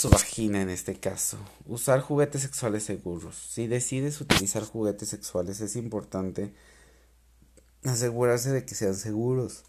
Su 0.00 0.08
vagina 0.08 0.62
en 0.62 0.70
este 0.70 0.98
caso. 0.98 1.36
Usar 1.66 2.00
juguetes 2.00 2.40
sexuales 2.40 2.84
seguros. 2.84 3.36
Si 3.36 3.66
decides 3.66 4.18
utilizar 4.22 4.62
juguetes 4.62 5.10
sexuales 5.10 5.60
es 5.60 5.76
importante 5.76 6.54
asegurarse 7.84 8.50
de 8.50 8.64
que 8.64 8.74
sean 8.74 8.94
seguros, 8.94 9.64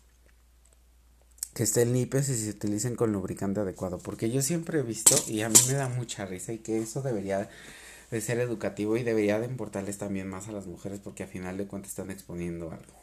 que 1.54 1.64
estén 1.64 1.92
limpios 1.92 2.30
y 2.30 2.38
se 2.38 2.52
utilicen 2.52 2.96
con 2.96 3.12
lubricante 3.12 3.60
adecuado, 3.60 4.00
porque 4.00 4.32
yo 4.32 4.42
siempre 4.42 4.80
he 4.80 4.84
visto 4.84 5.18
y 5.28 5.42
a 5.42 5.50
mí 5.50 5.60
me 5.68 5.74
da 5.74 5.90
mucha 5.90 6.26
risa 6.26 6.54
y 6.54 6.60
que 6.60 6.78
eso 6.78 7.02
debería 7.02 7.50
de 8.10 8.22
ser 8.22 8.40
educativo 8.40 8.96
y 8.96 9.04
debería 9.04 9.38
de 9.38 9.48
importarles 9.48 9.98
también 9.98 10.30
más 10.30 10.48
a 10.48 10.54
las 10.54 10.66
mujeres 10.66 11.02
porque 11.02 11.24
a 11.24 11.28
final 11.28 11.58
de 11.58 11.68
cuentas 11.68 11.92
están 11.92 12.10
exponiendo 12.10 12.72
algo. 12.72 12.94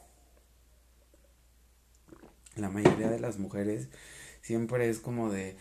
La 2.56 2.70
mayoría 2.70 3.10
de 3.10 3.20
las 3.20 3.38
mujeres 3.38 3.88
siempre 4.40 4.88
es 4.88 4.98
como 4.98 5.30
de 5.30 5.58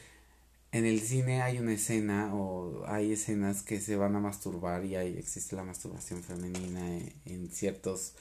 en 0.77 0.85
el 0.85 1.01
cine 1.01 1.41
hay 1.41 1.59
una 1.59 1.73
escena 1.73 2.33
o 2.35 2.85
hay 2.87 3.13
escenas 3.13 3.63
que 3.63 3.81
se 3.81 3.95
van 3.95 4.15
a 4.15 4.19
masturbar 4.19 4.85
y 4.85 4.95
ahí 4.95 5.17
existe 5.17 5.55
la 5.55 5.63
masturbación 5.63 6.23
femenina 6.23 6.99
en 7.25 7.49
ciertos 7.51 8.13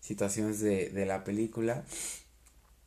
situaciones 0.00 0.60
de, 0.60 0.90
de 0.90 1.06
la 1.06 1.24
película 1.24 1.84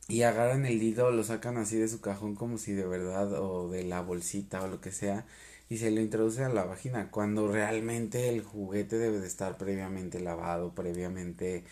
y 0.08 0.22
agarran 0.22 0.66
el 0.66 0.78
lido, 0.78 1.10
lo 1.10 1.24
sacan 1.24 1.56
así 1.56 1.78
de 1.78 1.88
su 1.88 2.00
cajón 2.00 2.34
como 2.34 2.58
si 2.58 2.72
de 2.72 2.86
verdad 2.86 3.32
o 3.42 3.70
de 3.70 3.84
la 3.84 4.00
bolsita 4.02 4.62
o 4.62 4.68
lo 4.68 4.80
que 4.80 4.92
sea 4.92 5.26
y 5.68 5.78
se 5.78 5.90
lo 5.90 6.00
introducen 6.00 6.44
a 6.44 6.48
la 6.50 6.64
vagina 6.64 7.10
cuando 7.10 7.48
realmente 7.48 8.28
el 8.28 8.42
juguete 8.42 8.98
debe 8.98 9.20
de 9.20 9.26
estar 9.26 9.56
previamente 9.56 10.20
lavado, 10.20 10.74
previamente 10.74 11.64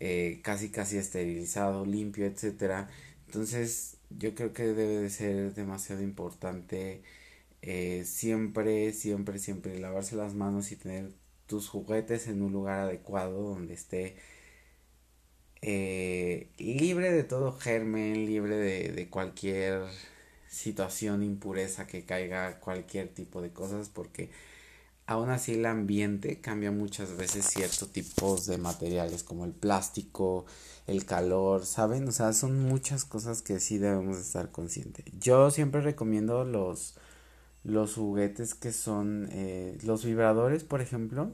eh, 0.00 0.40
casi 0.42 0.70
casi 0.70 0.98
esterilizado, 0.98 1.86
limpio, 1.86 2.26
etcétera. 2.26 2.88
Entonces 3.26 3.96
yo 4.18 4.34
creo 4.34 4.52
que 4.52 4.64
debe 4.64 4.98
de 4.98 5.10
ser 5.10 5.54
demasiado 5.54 6.02
importante 6.02 7.02
eh, 7.62 8.04
siempre, 8.06 8.92
siempre, 8.92 9.38
siempre 9.38 9.78
lavarse 9.80 10.16
las 10.16 10.34
manos 10.34 10.72
y 10.72 10.76
tener 10.76 11.12
tus 11.46 11.68
juguetes 11.68 12.28
en 12.28 12.42
un 12.42 12.52
lugar 12.52 12.80
adecuado 12.80 13.42
donde 13.42 13.74
esté 13.74 14.16
eh, 15.62 16.48
libre 16.58 17.12
de 17.12 17.24
todo 17.24 17.52
germen, 17.52 18.26
libre 18.26 18.56
de, 18.56 18.92
de 18.92 19.08
cualquier 19.08 19.82
situación, 20.48 21.22
impureza 21.22 21.86
que 21.86 22.04
caiga, 22.04 22.58
cualquier 22.60 23.08
tipo 23.08 23.40
de 23.42 23.52
cosas, 23.52 23.88
porque 23.88 24.30
aún 25.06 25.30
así 25.30 25.54
el 25.54 25.66
ambiente 25.66 26.40
cambia 26.40 26.70
muchas 26.70 27.16
veces 27.16 27.46
ciertos 27.46 27.90
tipos 27.92 28.46
de 28.46 28.58
materiales 28.58 29.22
como 29.22 29.44
el 29.44 29.52
plástico, 29.52 30.46
el 30.86 31.04
calor, 31.04 31.66
¿saben? 31.66 32.08
O 32.08 32.12
sea, 32.12 32.32
son 32.32 32.62
muchas 32.62 33.04
cosas 33.04 33.42
que 33.42 33.60
sí 33.60 33.78
debemos 33.78 34.18
estar 34.18 34.50
conscientes. 34.50 35.04
Yo 35.20 35.50
siempre 35.50 35.80
recomiendo 35.80 36.44
los, 36.44 36.94
los 37.64 37.94
juguetes 37.94 38.54
que 38.54 38.72
son 38.72 39.28
eh, 39.32 39.78
los 39.82 40.04
vibradores, 40.04 40.64
por 40.64 40.80
ejemplo. 40.80 41.32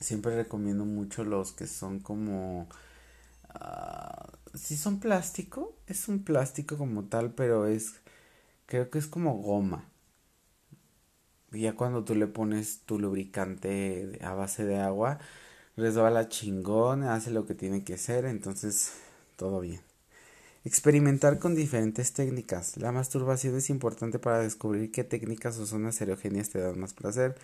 Siempre 0.00 0.36
recomiendo 0.36 0.84
mucho 0.84 1.24
los 1.24 1.52
que 1.52 1.66
son 1.66 2.00
como 2.00 2.68
Ah, 3.60 4.32
si 4.54 4.76
son 4.76 5.00
plástico, 5.00 5.74
es 5.86 6.08
un 6.08 6.24
plástico 6.24 6.76
como 6.76 7.04
tal, 7.04 7.32
pero 7.34 7.66
es, 7.66 7.94
creo 8.66 8.90
que 8.90 8.98
es 8.98 9.06
como 9.06 9.34
goma. 9.38 9.88
Ya 11.52 11.74
cuando 11.74 12.04
tú 12.04 12.14
le 12.14 12.26
pones 12.26 12.80
tu 12.86 12.98
lubricante 12.98 14.18
a 14.22 14.34
base 14.34 14.64
de 14.64 14.78
agua, 14.78 15.18
resbala 15.76 16.28
chingón, 16.28 17.04
hace 17.04 17.30
lo 17.30 17.46
que 17.46 17.54
tiene 17.54 17.84
que 17.84 17.94
hacer, 17.94 18.24
entonces 18.24 18.92
todo 19.36 19.60
bien. 19.60 19.80
Experimentar 20.64 21.38
con 21.38 21.54
diferentes 21.54 22.12
técnicas. 22.12 22.76
La 22.76 22.90
masturbación 22.90 23.56
es 23.56 23.70
importante 23.70 24.18
para 24.18 24.40
descubrir 24.40 24.90
qué 24.90 25.04
técnicas 25.04 25.58
o 25.58 25.66
zonas 25.66 26.00
erogéneas 26.00 26.50
te 26.50 26.58
dan 26.58 26.80
más 26.80 26.92
placer. 26.92 27.36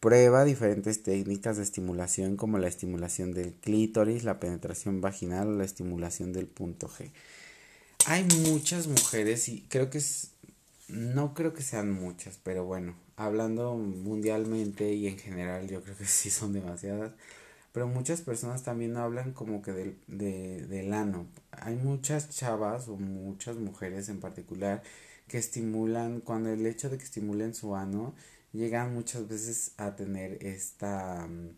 Prueba 0.00 0.44
diferentes 0.44 1.02
técnicas 1.02 1.56
de 1.56 1.62
estimulación 1.62 2.36
como 2.36 2.58
la 2.58 2.68
estimulación 2.68 3.32
del 3.32 3.54
clítoris, 3.54 4.24
la 4.24 4.38
penetración 4.38 5.00
vaginal 5.00 5.48
o 5.48 5.52
la 5.52 5.64
estimulación 5.64 6.34
del 6.34 6.46
punto 6.46 6.88
G. 6.88 7.10
Hay 8.04 8.24
muchas 8.44 8.86
mujeres 8.86 9.48
y 9.48 9.62
creo 9.70 9.88
que 9.88 9.98
es, 9.98 10.32
no 10.88 11.34
creo 11.34 11.52
que 11.54 11.62
sean 11.62 11.90
muchas, 11.92 12.38
pero 12.42 12.64
bueno, 12.64 12.94
hablando 13.16 13.74
mundialmente 13.76 14.92
y 14.92 15.08
en 15.08 15.18
general 15.18 15.68
yo 15.68 15.82
creo 15.82 15.96
que 15.96 16.04
sí 16.06 16.30
son 16.30 16.52
demasiadas, 16.52 17.12
pero 17.72 17.86
muchas 17.88 18.22
personas 18.22 18.62
también 18.62 18.96
hablan 18.96 19.32
como 19.32 19.62
que 19.62 19.72
del, 19.72 19.98
de, 20.06 20.66
del 20.66 20.92
ano. 20.94 21.26
Hay 21.50 21.76
muchas 21.76 22.30
chavas 22.30 22.88
o 22.88 22.96
muchas 22.96 23.56
mujeres 23.56 24.08
en 24.08 24.20
particular 24.20 24.82
que 25.28 25.38
estimulan, 25.38 26.20
cuando 26.20 26.50
el 26.50 26.66
hecho 26.66 26.88
de 26.88 26.98
que 26.98 27.04
estimulen 27.04 27.54
su 27.54 27.76
ano, 27.76 28.14
llegan 28.52 28.94
muchas 28.94 29.28
veces 29.28 29.72
a 29.76 29.96
tener 29.96 30.44
esta... 30.44 31.26
Mm, 31.26 31.50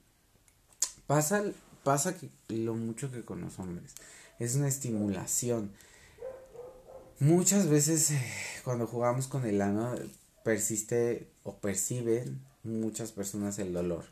pasa, 1.06 1.44
pasa 1.84 2.16
que 2.16 2.30
lo 2.48 2.74
mucho 2.74 3.10
que 3.10 3.24
con 3.24 3.40
los 3.40 3.58
hombres. 3.58 3.94
Es 4.38 4.54
una 4.56 4.68
estimulación. 4.68 5.72
Muchas 7.20 7.68
veces 7.68 8.12
eh, 8.12 8.22
cuando 8.62 8.86
jugamos 8.86 9.26
con 9.26 9.44
el 9.44 9.60
ano 9.60 9.92
persiste 10.44 11.26
o 11.42 11.56
perciben 11.56 12.40
muchas 12.62 13.10
personas 13.10 13.58
el 13.58 13.72
dolor. 13.72 14.04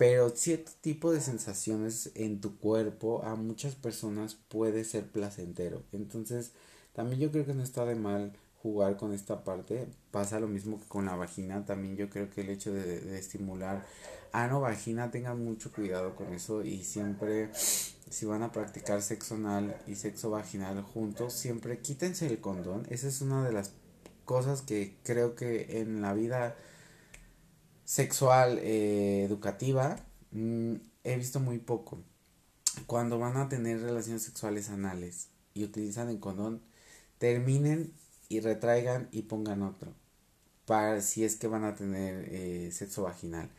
Pero 0.00 0.30
cierto 0.30 0.72
tipo 0.80 1.12
de 1.12 1.20
sensaciones 1.20 2.10
en 2.16 2.40
tu 2.40 2.58
cuerpo 2.58 3.22
a 3.22 3.36
muchas 3.36 3.76
personas 3.76 4.36
puede 4.48 4.82
ser 4.82 5.04
placentero. 5.06 5.84
Entonces, 5.92 6.50
también 6.92 7.20
yo 7.20 7.30
creo 7.30 7.46
que 7.46 7.54
no 7.54 7.62
está 7.62 7.84
de 7.84 7.94
mal 7.94 8.32
jugar 8.60 8.96
con 8.96 9.12
esta 9.12 9.44
parte. 9.44 9.86
Pasa 10.10 10.40
lo 10.40 10.48
mismo 10.48 10.80
que 10.80 10.88
con 10.88 11.06
la 11.06 11.14
vagina. 11.14 11.64
También 11.64 11.96
yo 11.96 12.10
creo 12.10 12.30
que 12.30 12.40
el 12.40 12.50
hecho 12.50 12.72
de, 12.72 13.00
de 13.00 13.16
estimular 13.16 13.86
ano 14.34 14.60
vagina 14.60 15.10
tengan 15.10 15.42
mucho 15.42 15.72
cuidado 15.72 16.14
con 16.14 16.32
eso 16.34 16.62
y 16.62 16.84
siempre 16.84 17.50
si 17.54 18.26
van 18.26 18.42
a 18.42 18.52
practicar 18.52 19.00
sexo 19.00 19.36
anal 19.36 19.76
y 19.86 19.94
sexo 19.94 20.30
vaginal 20.30 20.82
juntos 20.82 21.32
siempre 21.32 21.78
quítense 21.78 22.26
el 22.26 22.40
condón 22.40 22.86
esa 22.90 23.08
es 23.08 23.20
una 23.22 23.44
de 23.44 23.52
las 23.52 23.72
cosas 24.24 24.62
que 24.62 24.96
creo 25.02 25.34
que 25.34 25.80
en 25.80 26.02
la 26.02 26.14
vida 26.14 26.56
sexual 27.84 28.58
eh, 28.62 29.24
educativa 29.24 29.96
mm, 30.32 30.74
he 31.04 31.16
visto 31.16 31.40
muy 31.40 31.58
poco. 31.58 32.02
Cuando 32.86 33.18
van 33.18 33.36
a 33.36 33.48
tener 33.48 33.80
relaciones 33.80 34.22
sexuales 34.22 34.70
anales 34.70 35.28
y 35.54 35.64
utilizan 35.64 36.08
el 36.08 36.18
condón, 36.18 36.62
terminen 37.18 37.92
y 38.28 38.40
retraigan 38.40 39.08
y 39.12 39.22
pongan 39.22 39.62
otro. 39.62 39.92
Para 40.66 41.00
si 41.02 41.24
es 41.24 41.36
que 41.36 41.46
van 41.46 41.64
a 41.64 41.76
tener 41.76 42.26
eh, 42.30 42.70
sexo 42.72 43.02
vaginal. 43.02 43.50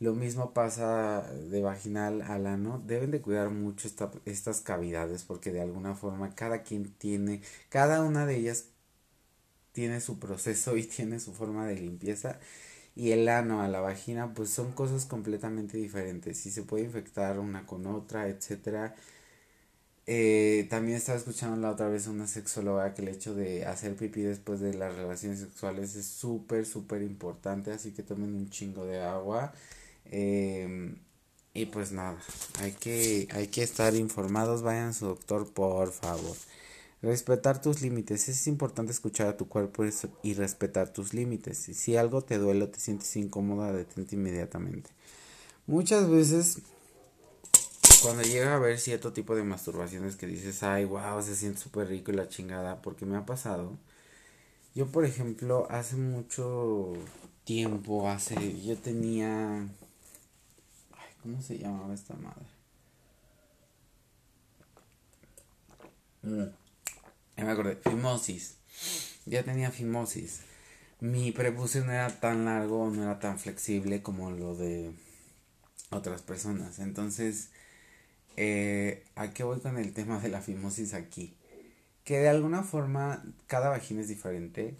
Lo 0.00 0.14
mismo 0.14 0.52
pasa 0.52 1.22
de 1.32 1.62
vaginal 1.62 2.22
al 2.22 2.46
ano. 2.48 2.82
Deben 2.86 3.10
de 3.12 3.20
cuidar 3.20 3.50
mucho 3.50 3.88
estas 4.24 4.60
cavidades 4.62 5.24
porque 5.24 5.52
de 5.52 5.60
alguna 5.60 5.94
forma 5.94 6.34
cada 6.34 6.62
quien 6.64 6.92
tiene, 6.94 7.42
cada 7.68 8.02
una 8.02 8.26
de 8.26 8.36
ellas 8.36 8.66
tiene 9.72 10.00
su 10.00 10.18
proceso 10.18 10.76
y 10.76 10.84
tiene 10.84 11.20
su 11.20 11.32
forma 11.32 11.66
de 11.66 11.76
limpieza. 11.76 12.38
Y 12.96 13.12
el 13.12 13.28
ano 13.28 13.62
a 13.62 13.68
la 13.68 13.80
vagina 13.80 14.34
pues 14.34 14.50
son 14.50 14.72
cosas 14.72 15.06
completamente 15.06 15.78
diferentes. 15.78 16.46
Y 16.46 16.50
se 16.50 16.62
puede 16.64 16.84
infectar 16.84 17.38
una 17.38 17.66
con 17.66 17.86
otra, 17.86 18.28
etcétera. 18.28 18.94
Eh, 20.06 20.66
también 20.70 20.96
estaba 20.96 21.18
escuchando 21.18 21.56
la 21.60 21.70
otra 21.70 21.88
vez 21.88 22.06
una 22.08 22.26
sexóloga 22.26 22.94
que 22.94 23.02
el 23.02 23.08
hecho 23.08 23.34
de 23.34 23.64
hacer 23.66 23.94
pipí 23.96 24.22
después 24.22 24.58
de 24.60 24.74
las 24.74 24.96
relaciones 24.96 25.38
sexuales 25.40 25.94
es 25.94 26.06
súper, 26.06 26.66
súper 26.66 27.02
importante. 27.02 27.72
Así 27.72 27.92
que 27.92 28.02
tomen 28.02 28.34
un 28.34 28.50
chingo 28.50 28.84
de 28.86 29.00
agua. 29.00 29.52
Em, 30.10 30.98
y 31.54 31.66
pues 31.66 31.92
nada, 31.92 32.18
hay 32.60 32.72
que, 32.72 33.28
hay 33.32 33.48
que 33.48 33.62
estar 33.62 33.94
informados, 33.94 34.62
vayan 34.62 34.88
a 34.88 34.92
su 34.92 35.06
doctor 35.06 35.52
por 35.52 35.92
favor. 35.92 36.36
Respetar 37.02 37.62
tus 37.62 37.80
límites. 37.80 38.28
Es 38.28 38.46
importante 38.46 38.92
escuchar 38.92 39.28
a 39.28 39.36
tu 39.36 39.48
cuerpo 39.48 39.84
y 40.22 40.34
respetar 40.34 40.92
tus 40.92 41.14
límites. 41.14 41.58
Si 41.58 41.96
algo 41.96 42.22
te 42.22 42.38
duele 42.38 42.64
o 42.64 42.68
te 42.68 42.78
sientes 42.78 43.16
incómoda, 43.16 43.72
detente 43.72 44.16
inmediatamente. 44.16 44.90
Muchas 45.66 46.10
veces, 46.10 46.60
cuando 48.02 48.22
llega 48.22 48.54
a 48.54 48.58
ver 48.58 48.78
cierto 48.78 49.12
tipo 49.12 49.34
de 49.34 49.44
masturbaciones 49.44 50.16
que 50.16 50.26
dices, 50.26 50.62
ay, 50.62 50.84
wow, 50.84 51.22
se 51.22 51.36
siente 51.36 51.60
súper 51.60 51.88
rico 51.88 52.12
y 52.12 52.16
la 52.16 52.28
chingada, 52.28 52.82
porque 52.82 53.06
me 53.06 53.16
ha 53.16 53.24
pasado. 53.24 53.78
Yo, 54.74 54.86
por 54.88 55.04
ejemplo, 55.04 55.66
hace 55.70 55.96
mucho 55.96 56.92
tiempo, 57.44 58.08
hace, 58.08 58.60
yo 58.62 58.76
tenía 58.76 59.66
¿Cómo 61.22 61.42
se 61.42 61.58
llamaba 61.58 61.92
esta 61.92 62.14
madre? 62.14 62.46
Mm. 66.22 66.44
Ya 67.36 67.44
me 67.44 67.50
acordé. 67.50 67.76
Fimosis. 67.76 68.56
Ya 69.26 69.42
tenía 69.42 69.70
fimosis. 69.70 70.40
Mi 71.00 71.32
prepucio 71.32 71.84
no 71.84 71.92
era 71.92 72.08
tan 72.20 72.44
largo, 72.44 72.90
no 72.90 73.02
era 73.02 73.18
tan 73.18 73.38
flexible 73.38 74.02
como 74.02 74.30
lo 74.30 74.54
de 74.54 74.92
otras 75.90 76.22
personas. 76.22 76.78
Entonces, 76.78 77.50
eh, 78.36 79.04
¿a 79.14 79.30
qué 79.30 79.44
voy 79.44 79.60
con 79.60 79.78
el 79.78 79.92
tema 79.92 80.20
de 80.20 80.28
la 80.28 80.40
fimosis 80.40 80.94
aquí? 80.94 81.36
Que 82.04 82.18
de 82.18 82.28
alguna 82.28 82.62
forma 82.62 83.24
cada 83.46 83.68
vagina 83.68 84.00
es 84.00 84.08
diferente. 84.08 84.76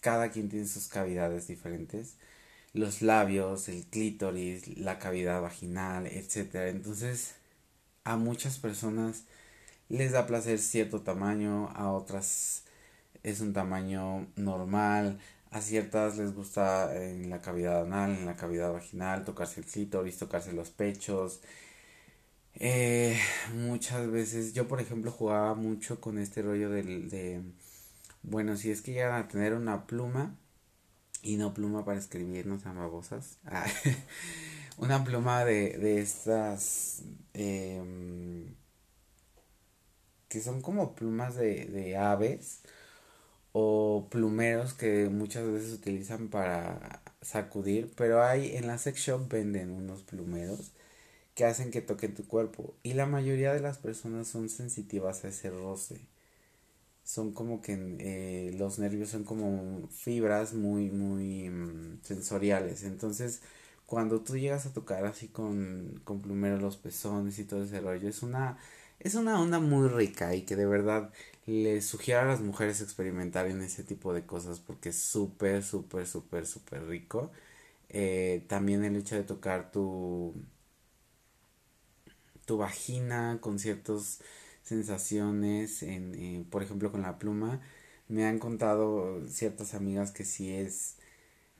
Cada 0.00 0.30
quien 0.30 0.48
tiene 0.48 0.66
sus 0.66 0.88
cavidades 0.88 1.48
diferentes 1.48 2.16
los 2.76 3.02
labios, 3.02 3.68
el 3.68 3.84
clítoris, 3.86 4.78
la 4.78 4.98
cavidad 4.98 5.40
vaginal, 5.40 6.06
etc. 6.06 6.68
Entonces, 6.68 7.34
a 8.04 8.16
muchas 8.16 8.58
personas 8.58 9.24
les 9.88 10.12
da 10.12 10.26
placer 10.26 10.58
cierto 10.58 11.02
tamaño, 11.02 11.70
a 11.74 11.92
otras 11.92 12.64
es 13.22 13.40
un 13.40 13.52
tamaño 13.52 14.28
normal, 14.36 15.18
a 15.50 15.60
ciertas 15.60 16.16
les 16.18 16.34
gusta 16.34 16.94
en 16.96 17.30
la 17.30 17.40
cavidad 17.40 17.82
anal, 17.82 18.12
en 18.12 18.26
la 18.26 18.36
cavidad 18.36 18.72
vaginal, 18.72 19.24
tocarse 19.24 19.60
el 19.60 19.66
clítoris, 19.66 20.18
tocarse 20.18 20.52
los 20.52 20.70
pechos. 20.70 21.40
Eh, 22.54 23.18
muchas 23.54 24.10
veces, 24.10 24.54
yo 24.54 24.66
por 24.68 24.80
ejemplo 24.80 25.10
jugaba 25.10 25.54
mucho 25.54 26.00
con 26.00 26.18
este 26.18 26.42
rollo 26.42 26.70
del, 26.70 27.10
de, 27.10 27.42
bueno, 28.22 28.56
si 28.56 28.70
es 28.70 28.82
que 28.82 28.92
llegan 28.92 29.14
a 29.14 29.28
tener 29.28 29.54
una 29.54 29.86
pluma, 29.86 30.36
y 31.26 31.36
no 31.36 31.52
pluma 31.54 31.84
para 31.84 31.98
escribir, 31.98 32.46
no 32.46 32.60
sean 32.60 32.76
babosas. 32.76 33.38
Ah, 33.46 33.66
una 34.78 35.04
pluma 35.04 35.44
de, 35.44 35.76
de 35.78 36.00
estas 36.00 37.02
em, 37.34 38.54
que 40.28 40.40
son 40.40 40.62
como 40.62 40.94
plumas 40.94 41.34
de, 41.36 41.66
de 41.66 41.96
aves 41.96 42.60
o 43.52 44.08
plumeros 44.10 44.74
que 44.74 45.08
muchas 45.08 45.46
veces 45.50 45.72
utilizan 45.74 46.28
para 46.28 47.02
sacudir, 47.22 47.92
pero 47.96 48.22
hay 48.24 48.56
en 48.56 48.66
la 48.68 48.78
sex 48.78 49.00
shop 49.00 49.28
venden 49.28 49.70
unos 49.70 50.02
plumeros 50.02 50.72
que 51.34 51.44
hacen 51.44 51.70
que 51.72 51.82
toquen 51.82 52.14
tu 52.14 52.26
cuerpo 52.28 52.74
y 52.82 52.94
la 52.94 53.06
mayoría 53.06 53.52
de 53.54 53.60
las 53.60 53.78
personas 53.78 54.28
son 54.28 54.48
sensitivas 54.50 55.24
a 55.24 55.28
ese 55.28 55.50
roce 55.50 56.00
son 57.06 57.32
como 57.32 57.62
que 57.62 57.74
eh, 58.00 58.52
los 58.58 58.78
nervios 58.80 59.10
son 59.10 59.24
como 59.24 59.88
fibras 59.90 60.54
muy, 60.54 60.90
muy 60.90 61.50
mm, 61.50 62.00
sensoriales. 62.04 62.84
Entonces, 62.84 63.42
cuando 63.86 64.22
tú 64.22 64.36
llegas 64.38 64.66
a 64.66 64.74
tocar 64.74 65.06
así 65.06 65.28
con, 65.28 66.00
con 66.04 66.22
plumero 66.22 66.58
los 66.58 66.76
pezones 66.78 67.38
y 67.40 67.44
todo 67.46 67.64
ese 67.64 67.80
rollo, 67.80 68.08
es 68.10 68.22
una, 68.24 68.58
es 69.00 69.14
una 69.16 69.40
onda 69.40 69.60
muy 69.60 69.88
rica 69.88 70.34
y 70.36 70.42
que 70.42 70.56
de 70.56 70.66
verdad 70.66 71.12
les 71.46 71.86
sugiero 71.86 72.22
a 72.22 72.24
las 72.26 72.42
mujeres 72.42 72.82
experimentar 72.82 73.46
en 73.48 73.62
ese 73.62 73.84
tipo 73.84 74.12
de 74.14 74.26
cosas 74.26 74.60
porque 74.60 74.90
es 74.90 74.98
súper, 74.98 75.64
súper, 75.64 76.06
súper, 76.08 76.46
súper 76.46 76.86
rico. 76.88 77.32
Eh, 77.90 78.44
también 78.48 78.84
el 78.84 78.96
hecho 78.96 79.16
de 79.16 79.24
tocar 79.24 79.70
tu, 79.72 80.34
tu 82.46 82.56
vagina 82.58 83.38
con 83.40 83.58
ciertos 83.58 84.20
sensaciones, 84.66 85.82
en, 85.84 86.14
eh, 86.16 86.46
por 86.50 86.62
ejemplo 86.64 86.92
con 86.92 87.02
la 87.02 87.18
pluma. 87.18 87.62
Me 88.08 88.26
han 88.26 88.38
contado 88.40 89.26
ciertas 89.28 89.74
amigas 89.74 90.12
que 90.12 90.24
sí 90.26 90.52
es 90.52 90.96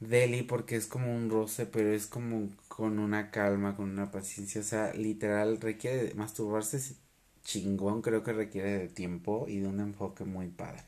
deli 0.00 0.42
porque 0.42 0.76
es 0.76 0.86
como 0.86 1.14
un 1.14 1.30
roce, 1.30 1.66
pero 1.66 1.92
es 1.92 2.06
como 2.06 2.50
con 2.68 2.98
una 2.98 3.30
calma, 3.30 3.76
con 3.76 3.90
una 3.90 4.10
paciencia. 4.12 4.60
O 4.62 4.64
sea, 4.64 4.94
literal 4.94 5.60
requiere 5.60 6.14
masturbarse 6.14 6.96
chingón, 7.44 8.02
creo 8.02 8.22
que 8.24 8.32
requiere 8.32 8.78
de 8.78 8.88
tiempo 8.88 9.46
y 9.48 9.60
de 9.60 9.68
un 9.68 9.80
enfoque 9.80 10.24
muy 10.24 10.48
padre. 10.48 10.82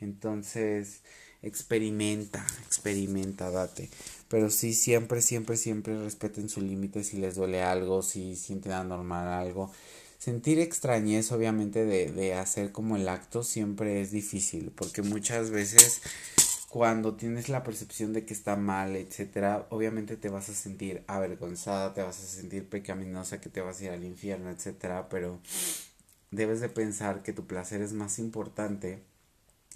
Entonces, 0.00 1.02
experimenta, 1.42 2.46
experimenta, 2.66 3.50
date. 3.50 3.90
Pero 4.28 4.50
sí, 4.50 4.74
siempre, 4.74 5.20
siempre, 5.22 5.56
siempre 5.56 6.02
respeten 6.02 6.48
su 6.48 6.60
límite 6.60 7.04
si 7.04 7.18
les 7.18 7.34
duele 7.36 7.62
algo, 7.62 8.02
si 8.02 8.36
sienten 8.36 8.72
anormal 8.72 9.28
algo. 9.28 9.72
Sentir 10.20 10.58
extrañez, 10.60 11.32
obviamente, 11.32 11.86
de, 11.86 12.12
de 12.12 12.34
hacer 12.34 12.72
como 12.72 12.96
el 12.96 13.08
acto 13.08 13.42
siempre 13.42 14.02
es 14.02 14.10
difícil, 14.10 14.70
porque 14.70 15.00
muchas 15.00 15.50
veces 15.50 16.02
cuando 16.68 17.16
tienes 17.16 17.48
la 17.48 17.64
percepción 17.64 18.12
de 18.12 18.26
que 18.26 18.34
está 18.34 18.54
mal, 18.54 18.96
etcétera, 18.96 19.66
obviamente 19.70 20.18
te 20.18 20.28
vas 20.28 20.50
a 20.50 20.54
sentir 20.54 21.04
avergonzada, 21.06 21.94
te 21.94 22.02
vas 22.02 22.22
a 22.22 22.26
sentir 22.26 22.68
pecaminosa, 22.68 23.40
que 23.40 23.48
te 23.48 23.62
vas 23.62 23.80
a 23.80 23.84
ir 23.84 23.90
al 23.92 24.04
infierno, 24.04 24.50
etcétera, 24.50 25.08
pero 25.08 25.40
debes 26.30 26.60
de 26.60 26.68
pensar 26.68 27.22
que 27.22 27.32
tu 27.32 27.46
placer 27.46 27.80
es 27.80 27.94
más 27.94 28.18
importante 28.18 29.02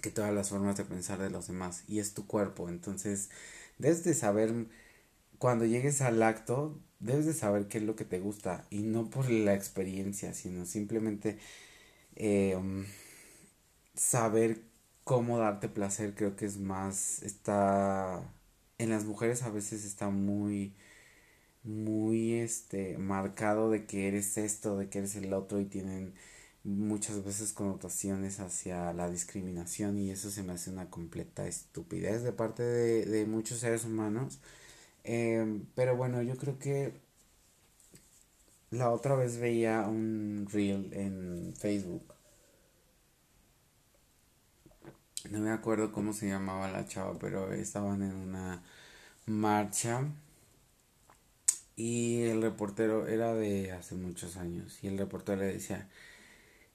que 0.03 0.11
todas 0.11 0.35
las 0.35 0.51
formas 0.51 0.77
de 0.77 0.85
pensar 0.85 1.19
de 1.21 1.31
los 1.31 1.47
demás 1.47 1.85
y 1.89 2.01
es 2.01 2.13
tu 2.13 2.27
cuerpo, 2.27 2.69
entonces 2.69 3.31
debes 3.79 4.05
de 4.05 4.13
saber 4.13 4.53
cuando 5.39 5.65
llegues 5.65 6.03
al 6.03 6.23
acto 6.23 6.79
debes 7.05 7.27
de 7.27 7.35
saber 7.35 7.69
qué 7.69 7.79
es 7.79 7.85
lo 7.85 7.97
que 7.97 8.05
te 8.05 8.19
gusta 8.21 8.67
y 8.71 8.83
no 8.83 9.11
por 9.11 9.31
la 9.31 9.55
experiencia, 9.55 10.35
sino 10.35 10.67
simplemente 10.67 11.39
eh, 12.17 12.57
um, 12.57 12.85
saber 13.95 14.63
cómo 15.05 15.39
darte 15.39 15.69
placer 15.69 16.15
creo 16.15 16.37
que 16.37 16.47
es 16.47 16.59
más 16.59 17.23
está 17.23 18.23
en 18.79 18.91
las 18.91 19.05
mujeres 19.05 19.43
a 19.43 19.51
veces 19.51 19.85
está 19.85 20.09
muy 20.11 20.75
muy 21.65 22.35
este 22.35 22.99
marcado 22.99 23.71
de 23.71 23.87
que 23.87 24.09
eres 24.09 24.37
esto 24.39 24.79
de 24.79 24.89
que 24.89 24.99
eres 24.99 25.17
el 25.17 25.33
otro 25.35 25.61
y 25.61 25.67
tienen 25.67 26.15
muchas 26.65 27.25
veces 27.25 27.53
connotaciones 27.53 28.41
hacia 28.41 28.93
la 28.95 29.11
discriminación 29.11 29.99
y 29.99 30.11
eso 30.11 30.31
se 30.31 30.43
me 30.43 30.55
hace 30.55 30.71
una 30.71 30.91
completa 30.91 31.47
estupidez 31.47 32.23
de 32.23 32.33
parte 32.33 32.63
de, 32.63 33.07
de 33.07 33.27
muchos 33.27 33.59
seres 33.61 33.85
humanos 33.85 34.41
Em, 35.05 35.67
pero 35.75 35.97
bueno, 35.97 36.23
yo 36.23 36.37
creo 36.37 36.59
que 36.59 36.95
la 38.71 38.91
otra 38.91 39.15
vez 39.15 39.39
veía 39.39 39.81
un 39.89 40.47
reel 40.53 40.93
en 40.93 41.55
Facebook. 41.57 42.13
No 45.31 45.41
me 45.41 45.51
acuerdo 45.51 45.93
cómo 45.93 46.13
se 46.13 46.29
llamaba 46.29 46.71
la 46.71 46.87
chava, 46.87 47.19
pero 47.19 47.53
estaban 47.53 48.03
en 48.03 48.15
una 48.15 48.63
marcha 49.27 50.07
y 51.77 52.23
el 52.23 52.43
reportero 52.43 53.07
era 53.09 53.35
de 53.35 53.73
hace 53.73 53.95
muchos 53.97 54.37
años 54.37 54.79
y 54.83 54.89
el 54.89 54.99
reportero 54.99 55.41
le 55.41 55.47
decía 55.55 55.89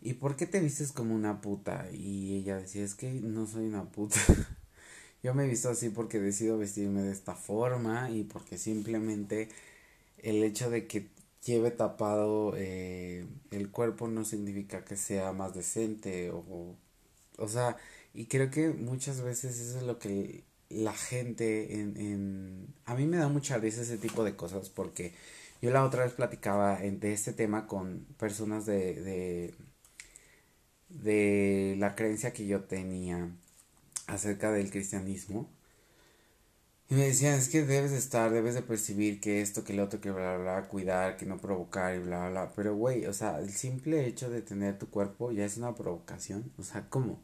¿y 0.01 0.15
por 0.15 0.35
qué 0.35 0.47
te 0.47 0.59
vistes 0.61 0.91
como 0.93 1.15
una 1.15 1.41
puta? 1.41 1.87
Y 1.93 2.37
ella 2.37 2.57
decía, 2.57 2.83
es 2.85 2.95
que 2.95 3.11
no 3.13 3.47
soy 3.47 3.67
una 3.67 3.85
puta. 3.91 4.19
Yo 5.23 5.33
me 5.33 5.45
he 5.45 5.47
visto 5.47 5.69
así 5.69 5.89
porque 5.89 6.19
decido 6.19 6.57
vestirme 6.57 7.01
de 7.01 7.11
esta 7.11 7.35
forma 7.35 8.09
y 8.09 8.23
porque 8.23 8.57
simplemente 8.57 9.49
el 10.19 10.43
hecho 10.43 10.69
de 10.69 10.87
que 10.87 11.09
lleve 11.45 11.71
tapado 11.71 12.53
eh, 12.57 13.25
el 13.51 13.71
cuerpo 13.71 14.07
no 14.07 14.25
significa 14.25 14.85
que 14.85 14.97
sea 14.97 15.33
más 15.33 15.53
decente 15.55 16.31
o, 16.31 16.75
o 17.37 17.47
sea, 17.47 17.77
y 18.13 18.25
creo 18.27 18.49
que 18.51 18.69
muchas 18.69 19.21
veces 19.21 19.59
eso 19.59 19.77
es 19.79 19.83
lo 19.85 19.99
que 19.99 20.43
la 20.69 20.93
gente 20.93 21.79
en, 21.81 21.97
en... 21.97 22.67
A 22.85 22.95
mí 22.95 23.05
me 23.05 23.17
da 23.17 23.27
mucha 23.29 23.57
risa 23.57 23.81
ese 23.81 23.97
tipo 23.97 24.23
de 24.23 24.35
cosas 24.35 24.69
porque 24.69 25.13
yo 25.61 25.71
la 25.71 25.85
otra 25.85 26.03
vez 26.05 26.13
platicaba 26.13 26.77
de 26.79 27.13
este 27.13 27.33
tema 27.33 27.67
con 27.67 28.05
personas 28.19 28.65
de, 28.65 28.95
de, 29.01 29.55
de 30.89 31.75
la 31.77 31.95
creencia 31.95 32.33
que 32.33 32.47
yo 32.47 32.63
tenía 32.63 33.29
acerca 34.09 34.51
del 34.51 34.71
cristianismo. 34.71 35.49
Y 36.89 36.95
me 36.95 37.05
decían, 37.05 37.35
es 37.35 37.49
que 37.49 37.63
debes 37.63 37.91
de 37.91 37.97
estar, 37.97 38.31
debes 38.31 38.55
de 38.55 38.63
percibir 38.63 39.19
que 39.21 39.41
esto, 39.41 39.63
que 39.63 39.73
lo 39.73 39.83
otro, 39.83 40.01
que 40.01 40.09
bla, 40.11 40.37
bla, 40.37 40.59
bla, 40.59 40.67
cuidar, 40.67 41.17
que 41.17 41.25
no 41.27 41.37
provocar 41.37 41.95
y 41.95 41.99
bla, 41.99 42.29
bla. 42.29 42.51
Pero, 42.55 42.75
güey, 42.75 43.05
o 43.05 43.13
sea, 43.13 43.39
el 43.39 43.51
simple 43.51 44.07
hecho 44.07 44.29
de 44.29 44.41
tener 44.41 44.79
tu 44.79 44.89
cuerpo 44.89 45.31
ya 45.31 45.45
es 45.45 45.57
una 45.57 45.75
provocación. 45.75 46.51
O 46.57 46.63
sea, 46.63 46.89
¿cómo? 46.89 47.21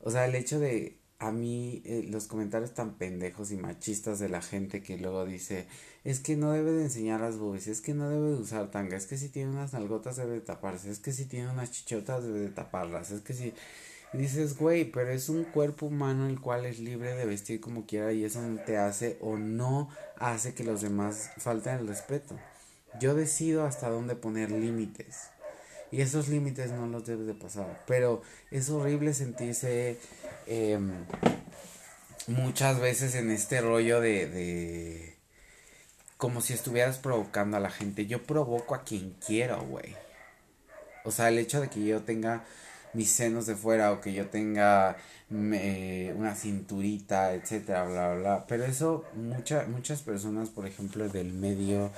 O 0.00 0.10
sea, 0.10 0.26
el 0.26 0.34
hecho 0.34 0.58
de 0.60 0.98
a 1.18 1.32
mí 1.32 1.82
eh, 1.84 2.04
los 2.10 2.26
comentarios 2.26 2.74
tan 2.74 2.96
pendejos 2.98 3.50
y 3.52 3.56
machistas 3.56 4.18
de 4.18 4.28
la 4.28 4.42
gente 4.42 4.82
que 4.82 4.98
luego 4.98 5.24
dice, 5.24 5.66
es 6.04 6.20
que 6.20 6.36
no 6.36 6.52
debe 6.52 6.72
de 6.72 6.84
enseñar 6.84 7.20
las 7.20 7.38
boobies, 7.38 7.68
es 7.68 7.80
que 7.80 7.94
no 7.94 8.08
debe 8.10 8.30
de 8.30 8.36
usar 8.36 8.70
tanga, 8.70 8.96
es 8.96 9.06
que 9.06 9.16
si 9.16 9.28
tiene 9.28 9.50
unas 9.50 9.72
nalgotas 9.72 10.16
debe 10.16 10.34
de 10.34 10.40
taparse, 10.40 10.90
es 10.90 10.98
que 10.98 11.12
si 11.12 11.24
tiene 11.26 11.50
unas 11.50 11.70
chichotas 11.70 12.24
debe 12.24 12.40
de 12.40 12.48
taparlas, 12.50 13.10
es 13.10 13.22
que 13.22 13.32
si 13.34 13.54
dices, 14.18 14.56
güey, 14.56 14.84
pero 14.84 15.10
es 15.10 15.28
un 15.28 15.44
cuerpo 15.44 15.86
humano 15.86 16.28
el 16.28 16.40
cual 16.40 16.66
es 16.66 16.78
libre 16.78 17.14
de 17.14 17.26
vestir 17.26 17.60
como 17.60 17.86
quiera 17.86 18.12
y 18.12 18.24
eso 18.24 18.40
te 18.64 18.76
hace 18.76 19.18
o 19.20 19.36
no 19.36 19.90
hace 20.16 20.54
que 20.54 20.64
los 20.64 20.80
demás 20.80 21.30
falten 21.38 21.78
el 21.78 21.88
respeto. 21.88 22.38
Yo 23.00 23.14
decido 23.14 23.64
hasta 23.64 23.90
dónde 23.90 24.14
poner 24.14 24.50
límites. 24.50 25.30
Y 25.90 26.00
esos 26.00 26.28
límites 26.28 26.70
no 26.70 26.86
los 26.86 27.06
debes 27.06 27.26
de 27.26 27.34
pasar. 27.34 27.84
Pero 27.86 28.22
es 28.50 28.70
horrible 28.70 29.14
sentirse 29.14 29.98
em, 30.46 30.92
muchas 32.26 32.80
veces 32.80 33.14
en 33.14 33.30
este 33.30 33.60
rollo 33.60 34.00
de, 34.00 34.26
de... 34.26 35.16
Como 36.16 36.40
si 36.40 36.52
estuvieras 36.52 36.98
provocando 36.98 37.56
a 37.56 37.60
la 37.60 37.70
gente. 37.70 38.06
Yo 38.06 38.22
provoco 38.22 38.74
a 38.74 38.84
quien 38.84 39.14
quiero, 39.24 39.60
güey. 39.62 39.94
O 41.04 41.10
sea, 41.10 41.28
el 41.28 41.38
hecho 41.38 41.60
de 41.60 41.68
que 41.68 41.84
yo 41.84 42.02
tenga 42.02 42.44
mis 42.94 43.10
senos 43.10 43.46
de 43.46 43.56
fuera 43.56 43.92
o 43.92 44.00
que 44.00 44.12
yo 44.12 44.28
tenga 44.28 44.96
una 45.30 46.34
cinturita, 46.36 47.34
etcétera, 47.34 47.84
bla, 47.84 48.14
bla, 48.14 48.46
Pero 48.46 48.64
eso 48.64 49.04
mucha, 49.14 49.66
muchas 49.66 50.02
personas, 50.02 50.50
por 50.50 50.66
ejemplo, 50.66 51.08
del 51.08 51.32
medio 51.32 51.90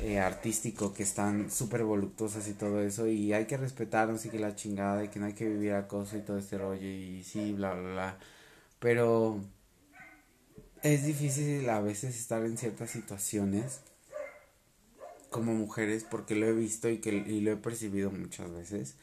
eh, 0.00 0.18
artístico 0.18 0.92
que 0.92 1.02
están 1.04 1.50
súper 1.50 1.84
voluptuosas 1.84 2.48
y 2.48 2.52
todo 2.54 2.80
eso 2.82 3.06
y 3.06 3.32
hay 3.32 3.46
que 3.46 3.56
respetarnos 3.56 4.24
y 4.26 4.30
que 4.30 4.38
la 4.40 4.56
chingada 4.56 5.04
y 5.04 5.08
que 5.08 5.20
no 5.20 5.26
hay 5.26 5.34
que 5.34 5.48
vivir 5.48 5.72
acoso 5.72 6.16
y 6.16 6.20
todo 6.22 6.38
este 6.38 6.58
rollo 6.58 6.86
y 6.86 7.22
sí, 7.24 7.52
bla, 7.52 7.74
bla, 7.74 7.92
bla. 7.92 8.18
Pero 8.80 9.40
es 10.82 11.04
difícil 11.04 11.68
a 11.70 11.80
veces 11.80 12.16
estar 12.16 12.44
en 12.44 12.58
ciertas 12.58 12.90
situaciones 12.90 13.80
como 15.30 15.54
mujeres 15.54 16.04
porque 16.04 16.34
lo 16.34 16.46
he 16.46 16.52
visto 16.52 16.88
y 16.90 16.98
que 16.98 17.10
y 17.10 17.40
lo 17.40 17.52
he 17.52 17.56
percibido 17.56 18.10
muchas 18.10 18.52
veces 18.52 18.96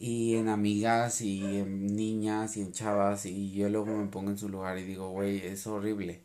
y 0.00 0.36
en 0.36 0.48
amigas 0.48 1.20
y 1.20 1.58
en 1.58 1.94
niñas 1.94 2.56
y 2.56 2.62
en 2.62 2.72
chavas 2.72 3.26
y 3.26 3.52
yo 3.52 3.68
luego 3.68 3.86
me 3.86 4.08
pongo 4.08 4.30
en 4.30 4.38
su 4.38 4.48
lugar 4.48 4.78
y 4.78 4.84
digo, 4.84 5.10
güey, 5.10 5.46
es 5.46 5.66
horrible 5.66 6.22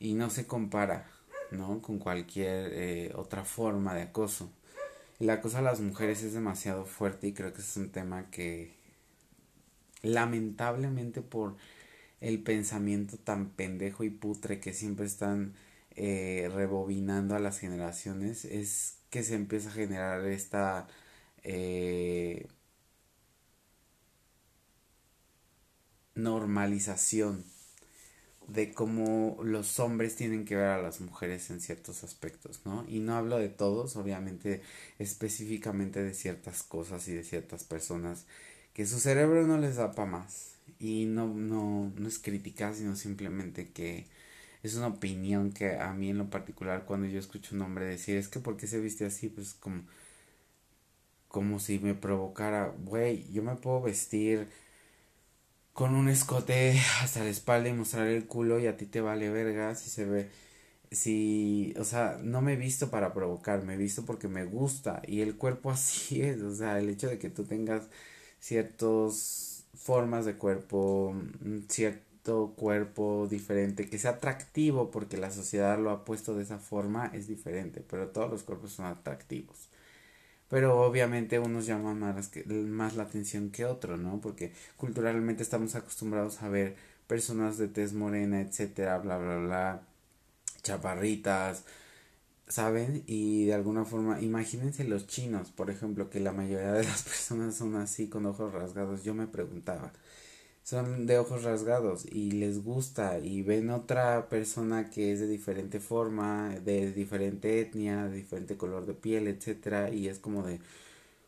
y 0.00 0.14
no 0.14 0.30
se 0.30 0.46
compara, 0.46 1.10
¿no? 1.52 1.80
Con 1.82 1.98
cualquier 2.00 2.72
eh, 2.74 3.12
otra 3.16 3.44
forma 3.44 3.94
de 3.94 4.02
acoso. 4.02 4.52
El 5.20 5.30
acoso 5.30 5.58
a 5.58 5.62
las 5.62 5.80
mujeres 5.80 6.22
es 6.24 6.34
demasiado 6.34 6.86
fuerte 6.86 7.28
y 7.28 7.34
creo 7.34 7.52
que 7.52 7.60
es 7.62 7.76
un 7.76 7.90
tema 7.90 8.30
que 8.30 8.74
lamentablemente 10.02 11.22
por 11.22 11.56
el 12.20 12.42
pensamiento 12.42 13.16
tan 13.18 13.50
pendejo 13.50 14.04
y 14.04 14.10
putre 14.10 14.60
que 14.60 14.72
siempre 14.72 15.06
están 15.06 15.54
eh, 15.96 16.50
rebobinando 16.54 17.36
a 17.36 17.40
las 17.40 17.58
generaciones 17.60 18.44
es 18.44 18.98
que 19.10 19.22
se 19.22 19.34
empieza 19.34 19.68
a 19.70 19.72
generar 19.72 20.24
esta 20.26 20.88
eh, 21.44 22.46
normalización 26.18 27.44
de 28.48 28.72
cómo 28.72 29.38
los 29.42 29.78
hombres 29.78 30.16
tienen 30.16 30.44
que 30.44 30.56
ver 30.56 30.68
a 30.68 30.82
las 30.82 31.00
mujeres 31.00 31.50
en 31.50 31.60
ciertos 31.60 32.02
aspectos, 32.02 32.62
¿no? 32.64 32.84
Y 32.88 33.00
no 33.00 33.14
hablo 33.14 33.38
de 33.38 33.50
todos, 33.50 33.96
obviamente 33.96 34.62
específicamente 34.98 36.02
de 36.02 36.14
ciertas 36.14 36.62
cosas 36.62 37.06
y 37.08 37.14
de 37.14 37.24
ciertas 37.24 37.64
personas 37.64 38.24
que 38.72 38.86
su 38.86 39.00
cerebro 39.00 39.46
no 39.46 39.58
les 39.58 39.76
da 39.76 39.92
para 39.92 40.10
más. 40.10 40.54
Y 40.78 41.06
no, 41.06 41.26
no, 41.28 41.92
no 41.96 42.08
es 42.08 42.18
crítica, 42.18 42.72
sino 42.74 42.96
simplemente 42.96 43.70
que 43.70 44.06
es 44.62 44.74
una 44.76 44.88
opinión 44.88 45.52
que 45.52 45.76
a 45.76 45.92
mí 45.94 46.10
en 46.10 46.18
lo 46.18 46.30
particular 46.30 46.84
cuando 46.86 47.06
yo 47.06 47.18
escucho 47.18 47.54
un 47.54 47.62
hombre 47.62 47.86
decir 47.86 48.16
es 48.16 48.28
que 48.28 48.40
porque 48.40 48.66
se 48.66 48.80
viste 48.80 49.04
así, 49.06 49.28
pues 49.28 49.54
como, 49.54 49.82
como 51.28 51.58
si 51.60 51.78
me 51.78 51.94
provocara, 51.94 52.74
güey, 52.84 53.30
yo 53.32 53.42
me 53.42 53.56
puedo 53.56 53.82
vestir 53.82 54.48
con 55.78 55.94
un 55.94 56.08
escote 56.08 56.76
hasta 57.02 57.22
la 57.22 57.30
espalda 57.30 57.68
y 57.68 57.72
mostrar 57.72 58.08
el 58.08 58.26
culo 58.26 58.58
y 58.58 58.66
a 58.66 58.76
ti 58.76 58.84
te 58.84 59.00
vale 59.00 59.30
verga 59.30 59.76
si 59.76 59.90
se 59.90 60.06
ve 60.06 60.28
si 60.90 61.72
o 61.78 61.84
sea 61.84 62.18
no 62.20 62.42
me 62.42 62.54
he 62.54 62.56
visto 62.56 62.90
para 62.90 63.14
provocar 63.14 63.62
me 63.62 63.74
he 63.74 63.76
visto 63.76 64.04
porque 64.04 64.26
me 64.26 64.44
gusta 64.44 65.02
y 65.06 65.20
el 65.20 65.36
cuerpo 65.36 65.70
así 65.76 66.20
es 66.22 66.42
o 66.42 66.52
sea 66.52 66.80
el 66.80 66.88
hecho 66.88 67.08
de 67.08 67.20
que 67.20 67.30
tú 67.30 67.44
tengas 67.44 67.84
ciertas 68.40 69.66
formas 69.72 70.24
de 70.24 70.34
cuerpo 70.34 71.14
cierto 71.68 72.54
cuerpo 72.56 73.28
diferente 73.30 73.88
que 73.88 73.98
sea 74.00 74.12
atractivo 74.12 74.90
porque 74.90 75.16
la 75.16 75.30
sociedad 75.30 75.78
lo 75.78 75.90
ha 75.90 76.04
puesto 76.04 76.34
de 76.34 76.42
esa 76.42 76.58
forma 76.58 77.06
es 77.14 77.28
diferente 77.28 77.84
pero 77.88 78.08
todos 78.08 78.28
los 78.28 78.42
cuerpos 78.42 78.72
son 78.72 78.86
atractivos 78.86 79.67
pero 80.48 80.80
obviamente 80.80 81.38
unos 81.38 81.66
llaman 81.66 81.98
más, 81.98 82.30
más 82.46 82.96
la 82.96 83.04
atención 83.04 83.50
que 83.50 83.64
otros, 83.66 83.98
¿no? 84.00 84.20
Porque 84.20 84.52
culturalmente 84.76 85.42
estamos 85.42 85.74
acostumbrados 85.74 86.42
a 86.42 86.48
ver 86.48 86.76
personas 87.06 87.58
de 87.58 87.68
tez 87.68 87.92
morena, 87.94 88.40
etcétera, 88.40 88.98
bla, 88.98 89.18
bla, 89.18 89.36
bla, 89.38 89.82
chaparritas, 90.62 91.64
¿saben? 92.48 93.04
Y 93.06 93.46
de 93.46 93.54
alguna 93.54 93.84
forma, 93.84 94.20
imagínense 94.20 94.84
los 94.84 95.06
chinos, 95.06 95.50
por 95.50 95.70
ejemplo, 95.70 96.10
que 96.10 96.20
la 96.20 96.32
mayoría 96.32 96.72
de 96.72 96.84
las 96.84 97.02
personas 97.04 97.56
son 97.56 97.76
así 97.76 98.08
con 98.08 98.26
ojos 98.26 98.52
rasgados. 98.52 99.04
Yo 99.04 99.14
me 99.14 99.26
preguntaba, 99.26 99.92
son 100.68 101.06
de 101.06 101.18
ojos 101.18 101.44
rasgados 101.44 102.04
y 102.12 102.32
les 102.32 102.62
gusta 102.62 103.18
y 103.20 103.40
ven 103.42 103.70
otra 103.70 104.28
persona 104.28 104.90
que 104.90 105.12
es 105.12 105.20
de 105.20 105.26
diferente 105.26 105.80
forma, 105.80 106.50
de 106.62 106.92
diferente 106.92 107.60
etnia, 107.62 108.04
de 108.06 108.16
diferente 108.16 108.58
color 108.58 108.84
de 108.84 108.92
piel, 108.92 109.28
etcétera 109.28 109.90
y 109.90 110.08
es 110.08 110.18
como 110.18 110.42
de 110.46 110.60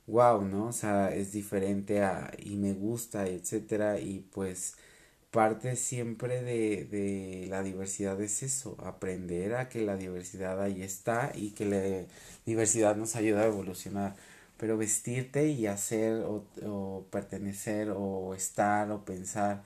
wow, 0.06 0.42
¿no? 0.44 0.66
O 0.68 0.72
sea, 0.72 1.14
es 1.14 1.32
diferente 1.32 2.02
a 2.02 2.32
y 2.38 2.56
me 2.56 2.74
gusta, 2.74 3.26
etcétera 3.28 3.98
y 4.00 4.20
pues 4.34 4.74
parte 5.30 5.76
siempre 5.76 6.42
de, 6.42 6.84
de 6.86 7.46
la 7.48 7.62
diversidad 7.62 8.20
es 8.20 8.42
eso, 8.42 8.76
aprender 8.84 9.54
a 9.54 9.68
que 9.70 9.82
la 9.82 9.96
diversidad 9.96 10.62
ahí 10.62 10.82
está 10.82 11.32
y 11.34 11.52
que 11.52 11.66
la 11.66 12.06
diversidad 12.46 12.96
nos 12.96 13.16
ayuda 13.16 13.42
a 13.42 13.46
evolucionar 13.46 14.16
pero 14.60 14.76
vestirte 14.76 15.48
y 15.48 15.66
hacer 15.66 16.22
o, 16.26 17.06
pertenecer 17.10 17.90
o 17.96 18.34
estar 18.34 18.90
o 18.90 19.06
pensar 19.06 19.64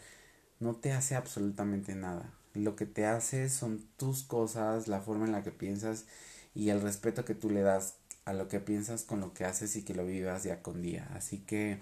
no 0.60 0.76
te 0.76 0.92
hace 0.92 1.16
absolutamente 1.16 1.96
nada. 1.96 2.32
Lo 2.54 2.76
que 2.76 2.86
te 2.86 3.04
hace 3.04 3.48
son 3.50 3.84
tus 3.96 4.22
cosas, 4.22 4.86
la 4.86 5.00
forma 5.00 5.26
en 5.26 5.32
la 5.32 5.42
que 5.42 5.50
piensas 5.50 6.06
y 6.54 6.70
el 6.70 6.80
respeto 6.80 7.24
que 7.24 7.34
tú 7.34 7.50
le 7.50 7.62
das 7.62 7.96
a 8.24 8.32
lo 8.34 8.46
que 8.48 8.60
piensas 8.60 9.02
con 9.02 9.20
lo 9.20 9.34
que 9.34 9.44
haces 9.44 9.74
y 9.74 9.82
que 9.82 9.94
lo 9.94 10.06
vivas 10.06 10.44
día 10.44 10.62
con 10.62 10.80
día. 10.80 11.10
Así 11.14 11.38
que 11.38 11.80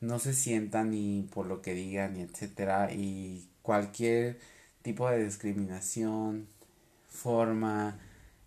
no 0.00 0.20
se 0.20 0.32
sientan 0.32 0.92
ni 0.92 1.28
por 1.34 1.46
lo 1.46 1.60
que 1.60 1.74
digan 1.74 2.14
ni 2.14 2.22
etcétera 2.22 2.92
y 2.92 3.48
cualquier 3.62 4.38
tipo 4.82 5.10
de 5.10 5.24
discriminación, 5.24 6.46
forma, 7.08 7.98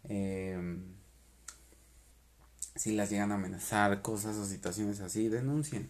eh, 0.06 0.58
si 2.76 2.96
las 2.96 3.10
llegan 3.10 3.32
a 3.32 3.36
amenazar, 3.36 4.02
cosas 4.02 4.38
o 4.38 4.46
situaciones 4.46 5.02
así, 5.02 5.28
denuncien. 5.30 5.90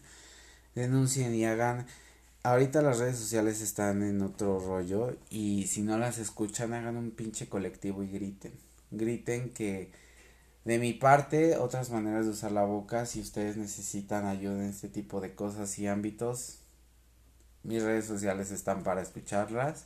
Denuncien 0.76 1.34
y 1.36 1.46
hagan... 1.46 1.86
Ahorita 2.44 2.82
las 2.82 2.98
redes 2.98 3.18
sociales 3.18 3.62
están 3.62 4.02
en 4.02 4.22
otro 4.24 4.60
rollo 4.60 5.16
y 5.30 5.68
si 5.68 5.84
no 5.84 6.00
las 6.00 6.18
escuchan 6.18 6.74
hagan 6.74 6.98
un 6.98 7.12
pinche 7.12 7.48
colectivo 7.48 8.02
y 8.04 8.08
griten. 8.08 8.54
Griten 8.90 9.52
que 9.54 9.92
De 10.66 10.80
mi 10.80 10.94
parte, 10.94 11.58
otras 11.58 11.92
maneras 11.92 12.26
de 12.26 12.32
usar 12.32 12.52
la 12.52 12.64
boca, 12.64 13.06
si 13.06 13.22
ustedes 13.22 13.58
necesitan 13.58 14.26
ayuda 14.26 14.56
en 14.56 14.70
este 14.70 14.90
tipo 14.90 15.22
de 15.22 15.36
cosas 15.36 15.78
y 15.78 15.88
ámbitos, 15.88 16.60
mis 17.64 17.84
redes 17.84 18.06
sociales 18.06 18.52
están 18.52 18.84
para 18.84 19.02
escucharlas 19.02 19.86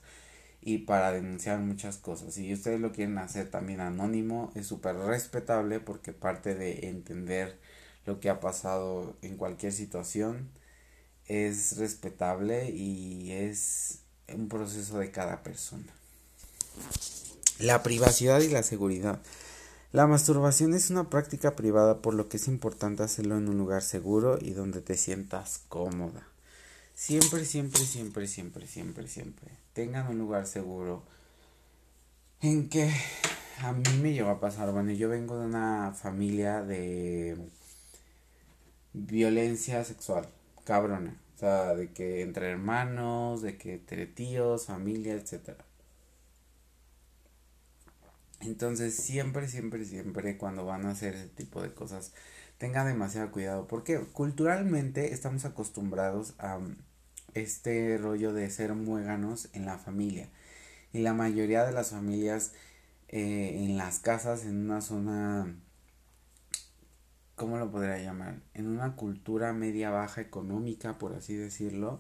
y 0.66 0.80
para 0.80 1.12
denunciar 1.12 1.60
muchas 1.60 1.98
cosas. 1.98 2.34
Si 2.34 2.52
ustedes 2.52 2.82
lo 2.82 2.92
quieren 2.92 3.20
hacer 3.20 3.52
también 3.52 3.82
anónimo, 3.82 4.52
es 4.56 4.66
súper 4.66 4.96
respetable 4.96 5.80
porque 5.80 6.12
parte 6.12 6.56
de 6.56 6.90
entender 6.90 7.60
lo 8.08 8.20
que 8.20 8.32
ha 8.32 8.40
pasado 8.40 9.16
en 9.22 9.38
cualquier 9.38 9.72
situación 9.72 10.50
es 11.28 11.78
respetable 11.78 12.72
y 12.72 13.32
es 13.32 14.00
un 14.34 14.50
proceso 14.50 14.98
de 14.98 15.12
cada 15.12 15.44
persona. 15.44 15.94
La 17.60 17.84
privacidad 17.84 18.42
y 18.42 18.50
la 18.50 18.64
seguridad. 18.64 19.22
La 19.92 20.08
masturbación 20.08 20.74
es 20.74 20.90
una 20.90 21.12
práctica 21.12 21.56
privada 21.56 22.02
por 22.02 22.16
lo 22.16 22.28
que 22.28 22.38
es 22.38 22.48
importante 22.48 23.04
hacerlo 23.04 23.38
en 23.38 23.48
un 23.50 23.60
lugar 23.60 23.84
seguro 23.84 24.40
y 24.42 24.54
donde 24.54 24.82
te 24.82 24.98
sientas 24.98 25.62
cómoda. 25.70 26.28
Siempre, 26.96 27.44
siempre, 27.44 27.82
siempre, 27.82 28.26
siempre, 28.26 28.68
siempre, 28.68 29.08
siempre. 29.10 29.52
Tengan 29.74 30.08
un 30.08 30.18
lugar 30.18 30.48
seguro 30.48 31.04
en 32.42 32.70
que 32.70 32.90
a 33.60 33.74
mí 33.74 33.84
me 34.02 34.14
llegó 34.14 34.30
a 34.30 34.40
pasar. 34.40 34.72
Bueno, 34.72 34.92
yo 34.94 35.10
vengo 35.10 35.38
de 35.38 35.46
una 35.46 35.94
familia 35.94 36.64
de 36.64 37.38
violencia 38.94 39.84
sexual, 39.84 40.30
cabrona. 40.64 41.20
O 41.36 41.38
sea, 41.40 41.76
de 41.76 41.92
que 41.92 42.22
entre 42.22 42.50
hermanos, 42.50 43.42
de 43.42 43.58
que 43.58 43.74
entre 43.74 44.06
tíos, 44.06 44.68
familia, 44.68 45.16
etcétera. 45.16 45.66
Entonces 48.40 48.96
siempre, 48.96 49.50
siempre, 49.50 49.84
siempre 49.86 50.38
cuando 50.38 50.66
van 50.66 50.86
a 50.86 50.92
hacer 50.92 51.16
ese 51.16 51.28
tipo 51.28 51.62
de 51.62 51.74
cosas, 51.74 52.14
tengan 52.66 52.88
demasiado 52.88 53.30
cuidado 53.30 53.68
porque 53.68 54.00
culturalmente 54.00 55.14
estamos 55.14 55.46
acostumbrados 55.46 56.34
a 56.40 56.60
este 57.36 57.96
rollo 58.00 58.34
de 58.34 58.50
ser 58.50 58.74
muéganos 58.74 59.50
en 59.54 59.68
la 59.68 59.78
familia. 59.78 60.30
Y 60.92 61.04
la 61.04 61.14
mayoría 61.14 61.64
de 61.64 61.74
las 61.74 61.92
familias 61.92 62.54
eh, 63.08 63.66
en 63.66 63.78
las 63.78 64.00
casas, 64.00 64.46
en 64.46 64.66
una 64.66 64.82
zona, 64.82 65.56
¿cómo 67.36 67.60
lo 67.60 67.70
podría 67.70 68.00
llamar? 68.00 68.40
En 68.56 68.66
una 68.66 68.96
cultura 68.96 69.54
media 69.54 69.92
baja 69.92 70.22
económica, 70.22 70.98
por 70.98 71.14
así 71.14 71.36
decirlo. 71.36 72.00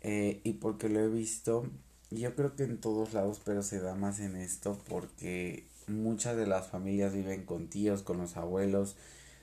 Eh, 0.00 0.40
y 0.42 0.54
porque 0.54 0.88
lo 0.88 0.98
he 0.98 1.08
visto, 1.08 1.70
yo 2.10 2.34
creo 2.34 2.56
que 2.56 2.64
en 2.64 2.80
todos 2.80 3.14
lados, 3.14 3.40
pero 3.44 3.62
se 3.62 3.78
da 3.78 3.94
más 3.94 4.18
en 4.18 4.34
esto 4.34 4.76
porque 4.88 5.68
muchas 5.86 6.36
de 6.36 6.48
las 6.48 6.66
familias 6.66 7.14
viven 7.14 7.44
con 7.44 7.68
tíos, 7.68 8.02
con 8.02 8.18
los 8.18 8.36
abuelos, 8.36 8.96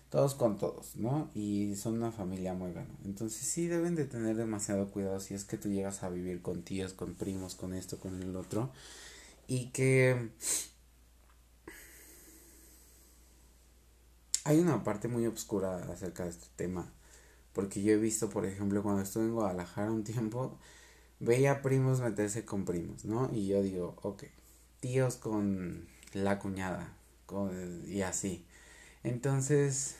todos 0.09 0.35
con 0.35 0.57
todos, 0.57 0.95
¿no? 0.95 1.29
Y 1.33 1.75
son 1.75 1.95
una 1.95 2.11
familia 2.11 2.53
muy 2.53 2.71
grande. 2.71 2.93
Entonces 3.05 3.45
sí 3.47 3.67
deben 3.67 3.95
de 3.95 4.05
tener 4.05 4.35
demasiado 4.37 4.89
cuidado 4.91 5.19
si 5.19 5.33
es 5.33 5.45
que 5.45 5.57
tú 5.57 5.69
llegas 5.69 6.03
a 6.03 6.09
vivir 6.09 6.41
con 6.41 6.63
tíos, 6.63 6.93
con 6.93 7.15
primos, 7.15 7.55
con 7.55 7.73
esto, 7.73 7.99
con 7.99 8.21
el 8.21 8.35
otro. 8.35 8.71
Y 9.47 9.67
que 9.67 10.31
hay 14.45 14.59
una 14.59 14.83
parte 14.83 15.07
muy 15.07 15.25
oscura 15.27 15.77
acerca 15.91 16.23
de 16.23 16.29
este 16.29 16.47
tema. 16.55 16.91
Porque 17.53 17.81
yo 17.81 17.93
he 17.93 17.97
visto, 17.97 18.29
por 18.29 18.45
ejemplo, 18.45 18.83
cuando 18.83 19.01
estuve 19.01 19.23
en 19.23 19.33
Guadalajara 19.33 19.91
un 19.91 20.03
tiempo, 20.03 20.57
veía 21.19 21.61
primos 21.61 22.01
meterse 22.01 22.45
con 22.45 22.65
primos, 22.65 23.05
¿no? 23.05 23.29
Y 23.33 23.47
yo 23.47 23.61
digo, 23.61 23.95
ok, 24.01 24.23
tíos 24.79 25.15
con 25.15 25.87
la 26.13 26.39
cuñada, 26.39 26.95
con, 27.25 27.83
y 27.87 28.01
así. 28.01 28.45
Entonces, 29.05 29.95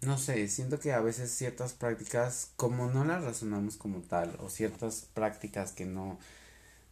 no 0.00 0.18
sé, 0.18 0.48
siento 0.48 0.78
que 0.80 0.92
a 0.92 1.00
veces 1.00 1.30
ciertas 1.30 1.72
prácticas, 1.74 2.52
como 2.56 2.90
no 2.90 3.04
las 3.04 3.24
razonamos 3.24 3.76
como 3.76 4.00
tal, 4.02 4.36
o 4.40 4.48
ciertas 4.50 5.06
prácticas 5.14 5.72
que 5.72 5.86
no 5.86 6.18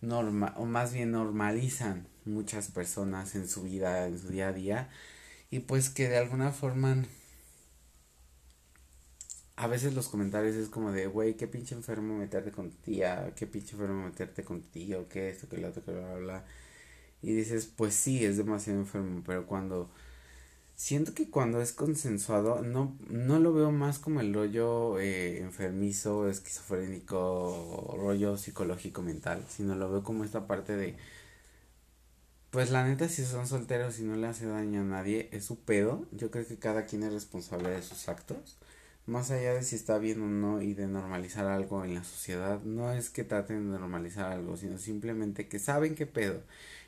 norma, 0.02 0.54
o 0.58 0.66
más 0.66 0.92
bien 0.92 1.12
normalizan 1.12 2.08
muchas 2.24 2.68
personas 2.70 3.34
en 3.36 3.48
su 3.48 3.62
vida, 3.64 4.06
en 4.06 4.18
su 4.18 4.28
día 4.28 4.48
a 4.48 4.52
día, 4.52 4.90
y 5.50 5.60
pues 5.60 5.90
que 5.90 6.08
de 6.08 6.18
alguna 6.18 6.52
forma 6.52 7.04
a 9.56 9.66
veces 9.66 9.94
los 9.94 10.08
comentarios 10.08 10.56
es 10.56 10.68
como 10.68 10.90
de, 10.92 11.06
güey, 11.06 11.36
qué 11.36 11.46
pinche 11.46 11.74
enfermo 11.74 12.16
meterte 12.18 12.50
con 12.50 12.70
tía, 12.70 13.32
qué 13.36 13.46
pinche 13.46 13.72
enfermo 13.74 14.04
meterte 14.06 14.42
con 14.44 14.62
tu 14.62 14.68
tío, 14.68 15.08
qué 15.08 15.28
esto, 15.30 15.48
qué 15.48 15.58
lo 15.58 15.68
otro, 15.68 15.84
qué 15.84 15.92
bla, 15.92 16.00
bla, 16.08 16.16
bla. 16.18 16.44
Y 17.22 17.32
dices, 17.34 17.66
pues 17.66 17.94
sí, 17.94 18.24
es 18.24 18.36
demasiado 18.36 18.80
enfermo, 18.80 19.22
pero 19.26 19.46
cuando... 19.46 19.90
Siento 20.76 21.14
que 21.14 21.28
cuando 21.28 21.60
es 21.60 21.72
consensuado, 21.72 22.62
no, 22.62 22.96
no 23.10 23.38
lo 23.38 23.52
veo 23.52 23.70
más 23.70 23.98
como 23.98 24.20
el 24.20 24.32
rollo 24.32 24.98
eh, 24.98 25.38
enfermizo, 25.40 26.26
esquizofrénico, 26.28 27.96
rollo 27.98 28.38
psicológico 28.38 29.02
mental, 29.02 29.44
sino 29.48 29.74
lo 29.74 29.90
veo 29.90 30.02
como 30.02 30.24
esta 30.24 30.46
parte 30.46 30.76
de, 30.76 30.96
pues 32.50 32.70
la 32.70 32.84
neta, 32.84 33.08
si 33.08 33.24
son 33.24 33.46
solteros 33.46 33.98
y 34.00 34.04
no 34.04 34.16
le 34.16 34.26
hace 34.26 34.46
daño 34.46 34.80
a 34.80 34.84
nadie, 34.84 35.28
es 35.32 35.44
su 35.44 35.58
pedo. 35.60 36.06
Yo 36.12 36.30
creo 36.30 36.46
que 36.46 36.58
cada 36.58 36.86
quien 36.86 37.02
es 37.02 37.12
responsable 37.12 37.70
de 37.70 37.82
sus 37.82 38.08
actos 38.08 38.58
más 39.06 39.30
allá 39.30 39.54
de 39.54 39.62
si 39.62 39.76
está 39.76 39.98
bien 39.98 40.22
o 40.22 40.26
no 40.28 40.62
y 40.62 40.74
de 40.74 40.86
normalizar 40.86 41.46
algo 41.46 41.84
en 41.84 41.94
la 41.94 42.04
sociedad, 42.04 42.60
no 42.62 42.92
es 42.92 43.10
que 43.10 43.24
traten 43.24 43.72
de 43.72 43.78
normalizar 43.78 44.32
algo, 44.32 44.56
sino 44.56 44.78
simplemente 44.78 45.48
que 45.48 45.58
saben 45.58 45.94
qué 45.94 46.06
pedo. 46.06 46.42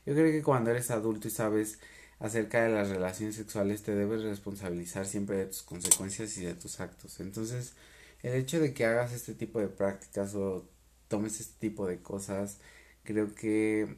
Yo 0.07 0.15
creo 0.15 0.33
que 0.33 0.43
cuando 0.43 0.71
eres 0.71 0.91
adulto 0.91 1.29
y 1.29 1.31
sabes 1.31 1.79
acerca 2.19 2.63
de 2.63 2.71
las 2.71 2.89
relaciones 2.89 3.37
sexuales 3.37 3.83
te 3.83 3.95
debes 3.95 4.23
responsabilizar 4.23 5.07
siempre 5.07 5.37
de 5.37 5.47
tus 5.47 5.63
consecuencias 5.63 6.37
y 6.39 6.45
de 6.45 6.55
tus 6.55 6.81
actos. 6.81 7.21
Entonces, 7.21 7.75
el 8.23 8.35
hecho 8.35 8.61
de 8.61 8.75
que 8.75 8.85
hagas 8.87 9.13
este 9.13 9.35
tipo 9.35 9.61
de 9.61 9.69
prácticas 9.69 10.35
o 10.35 10.69
tomes 11.09 11.41
este 11.41 11.59
tipo 11.59 11.87
de 11.87 12.01
cosas, 12.03 12.59
creo 13.05 13.35
que 13.35 13.97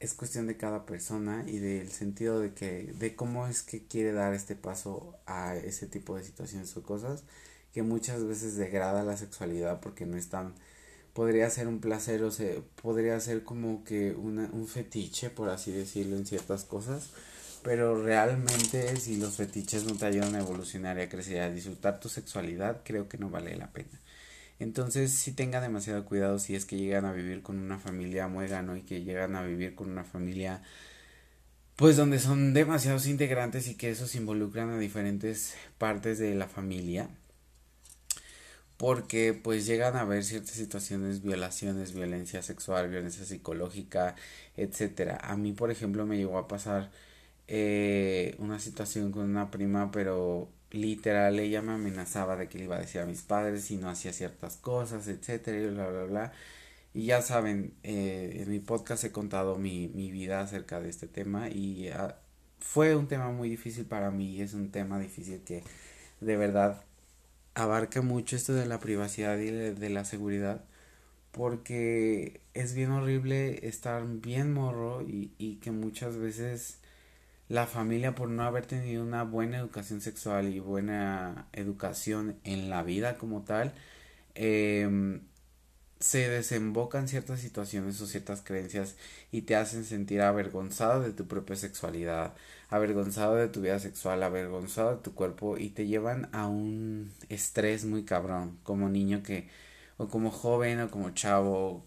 es 0.00 0.14
cuestión 0.14 0.46
de 0.46 0.56
cada 0.56 0.86
persona 0.86 1.44
y 1.46 1.58
del 1.58 1.90
sentido 1.90 2.40
de 2.40 2.52
que 2.54 2.92
de 2.98 3.16
cómo 3.16 3.46
es 3.46 3.62
que 3.62 3.86
quiere 3.86 4.12
dar 4.12 4.34
este 4.34 4.56
paso 4.56 5.18
a 5.26 5.56
ese 5.56 5.86
tipo 5.86 6.16
de 6.16 6.24
situaciones 6.24 6.76
o 6.76 6.82
cosas 6.82 7.24
que 7.72 7.82
muchas 7.82 8.24
veces 8.24 8.56
degrada 8.56 9.04
la 9.04 9.16
sexualidad 9.16 9.80
porque 9.80 10.06
no 10.06 10.16
es 10.16 10.28
tan 10.28 10.54
podría 11.16 11.48
ser 11.48 11.66
un 11.66 11.80
placer 11.80 12.22
o 12.22 12.30
se 12.30 12.60
podría 12.82 13.18
ser 13.20 13.42
como 13.42 13.84
que 13.84 14.12
una, 14.12 14.50
un 14.52 14.68
fetiche 14.68 15.30
por 15.30 15.48
así 15.48 15.72
decirlo 15.72 16.14
en 16.14 16.26
ciertas 16.26 16.64
cosas 16.64 17.08
pero 17.62 18.00
realmente 18.00 18.94
si 18.96 19.16
los 19.16 19.36
fetiches 19.36 19.84
no 19.84 19.94
te 19.96 20.04
ayudan 20.04 20.34
a 20.34 20.40
evolucionar 20.40 20.98
y 20.98 21.00
a 21.00 21.08
crecer 21.08 21.40
a 21.40 21.50
disfrutar 21.50 22.00
tu 22.00 22.10
sexualidad 22.10 22.82
creo 22.84 23.08
que 23.08 23.16
no 23.16 23.30
vale 23.30 23.56
la 23.56 23.72
pena. 23.72 23.98
Entonces 24.58 25.10
sí 25.10 25.32
tenga 25.32 25.60
demasiado 25.60 26.04
cuidado 26.04 26.38
si 26.38 26.54
es 26.54 26.66
que 26.66 26.76
llegan 26.76 27.06
a 27.06 27.12
vivir 27.12 27.42
con 27.42 27.58
una 27.58 27.78
familia 27.78 28.28
muégano 28.28 28.76
y 28.76 28.82
que 28.82 29.02
llegan 29.02 29.36
a 29.36 29.42
vivir 29.42 29.74
con 29.74 29.90
una 29.90 30.04
familia 30.04 30.62
pues 31.76 31.96
donde 31.96 32.18
son 32.18 32.52
demasiados 32.54 33.06
integrantes 33.06 33.68
y 33.68 33.74
que 33.74 33.90
esos 33.90 34.14
involucran 34.14 34.70
a 34.70 34.78
diferentes 34.78 35.54
partes 35.78 36.18
de 36.18 36.34
la 36.34 36.48
familia 36.48 37.08
porque 38.76 39.32
pues 39.34 39.66
llegan 39.66 39.96
a 39.96 40.02
haber 40.02 40.24
ciertas 40.24 40.52
situaciones, 40.54 41.22
violaciones, 41.22 41.94
violencia 41.94 42.42
sexual, 42.42 42.88
violencia 42.90 43.24
psicológica, 43.24 44.16
etcétera. 44.56 45.18
A 45.22 45.36
mí, 45.36 45.52
por 45.52 45.70
ejemplo, 45.70 46.06
me 46.06 46.16
llegó 46.18 46.38
a 46.38 46.48
pasar 46.48 46.90
eh, 47.48 48.34
una 48.38 48.58
situación 48.58 49.12
con 49.12 49.24
una 49.30 49.50
prima, 49.50 49.90
pero 49.90 50.50
literal 50.70 51.38
ella 51.38 51.62
me 51.62 51.72
amenazaba 51.72 52.36
de 52.36 52.48
que 52.48 52.58
le 52.58 52.64
iba 52.64 52.76
a 52.76 52.80
decir 52.80 53.00
a 53.00 53.06
mis 53.06 53.22
padres 53.22 53.64
si 53.64 53.76
no 53.76 53.88
hacía 53.88 54.12
ciertas 54.12 54.56
cosas, 54.56 55.08
etcétera, 55.08 55.58
y 55.58 55.66
bla, 55.70 55.88
bla, 55.88 56.04
bla. 56.04 56.32
Y 56.94 57.06
ya 57.06 57.22
saben, 57.22 57.74
eh, 57.82 58.38
en 58.42 58.50
mi 58.50 58.58
podcast 58.60 59.04
he 59.04 59.12
contado 59.12 59.56
mi, 59.58 59.88
mi 59.88 60.10
vida 60.10 60.40
acerca 60.40 60.80
de 60.80 60.88
este 60.88 61.06
tema 61.06 61.48
y 61.50 61.88
ah, 61.90 62.18
fue 62.58 62.96
un 62.96 63.08
tema 63.08 63.30
muy 63.30 63.48
difícil 63.50 63.86
para 63.86 64.10
mí 64.10 64.40
es 64.40 64.54
un 64.54 64.70
tema 64.70 64.98
difícil 64.98 65.42
que 65.44 65.62
de 66.20 66.36
verdad 66.36 66.84
abarca 67.56 68.02
mucho 68.02 68.36
esto 68.36 68.54
de 68.54 68.66
la 68.66 68.78
privacidad 68.80 69.38
y 69.38 69.50
de 69.50 69.90
la 69.90 70.04
seguridad 70.04 70.64
porque 71.32 72.40
es 72.54 72.74
bien 72.74 72.92
horrible 72.92 73.66
estar 73.68 74.04
bien 74.06 74.52
morro 74.54 75.02
y, 75.02 75.32
y 75.38 75.56
que 75.56 75.70
muchas 75.70 76.16
veces 76.16 76.80
la 77.48 77.66
familia 77.66 78.14
por 78.14 78.28
no 78.30 78.44
haber 78.44 78.66
tenido 78.66 79.02
una 79.02 79.22
buena 79.24 79.58
educación 79.58 80.00
sexual 80.00 80.54
y 80.54 80.60
buena 80.60 81.48
educación 81.52 82.36
en 82.44 82.70
la 82.70 82.82
vida 82.82 83.18
como 83.18 83.42
tal, 83.42 83.74
eh, 84.34 85.20
se 85.98 86.28
desembocan 86.28 87.08
ciertas 87.08 87.40
situaciones 87.40 88.00
o 88.00 88.06
ciertas 88.06 88.42
creencias 88.42 88.96
y 89.32 89.42
te 89.42 89.56
hacen 89.56 89.84
sentir 89.84 90.20
avergonzado 90.20 91.02
de 91.02 91.12
tu 91.12 91.26
propia 91.26 91.56
sexualidad, 91.56 92.34
avergonzado 92.68 93.36
de 93.36 93.48
tu 93.48 93.62
vida 93.62 93.78
sexual, 93.78 94.22
avergonzado 94.22 94.96
de 94.96 95.02
tu 95.02 95.14
cuerpo 95.14 95.56
y 95.58 95.70
te 95.70 95.86
llevan 95.86 96.28
a 96.32 96.46
un 96.48 97.12
estrés 97.28 97.84
muy 97.84 98.04
cabrón 98.04 98.58
como 98.62 98.88
niño 98.88 99.22
que 99.22 99.48
o 99.96 100.08
como 100.08 100.30
joven 100.30 100.80
o 100.80 100.90
como 100.90 101.10
chavo 101.10 101.84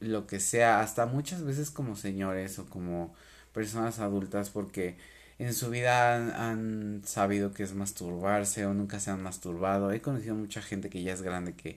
lo 0.00 0.26
que 0.26 0.40
sea, 0.40 0.80
hasta 0.80 1.06
muchas 1.06 1.44
veces 1.44 1.70
como 1.70 1.96
señores 1.96 2.58
o 2.58 2.66
como 2.66 3.14
personas 3.52 3.98
adultas 4.00 4.50
porque 4.50 4.96
en 5.38 5.54
su 5.54 5.70
vida 5.70 6.14
han, 6.50 7.02
sabido 7.04 7.52
que 7.52 7.64
es 7.64 7.74
masturbarse 7.74 8.66
o 8.66 8.74
nunca 8.74 9.00
se 9.00 9.10
han 9.10 9.22
masturbado. 9.22 9.92
He 9.92 10.00
conocido 10.00 10.34
mucha 10.34 10.62
gente 10.62 10.90
que 10.90 11.02
ya 11.02 11.12
es 11.12 11.22
grande 11.22 11.54
que 11.54 11.76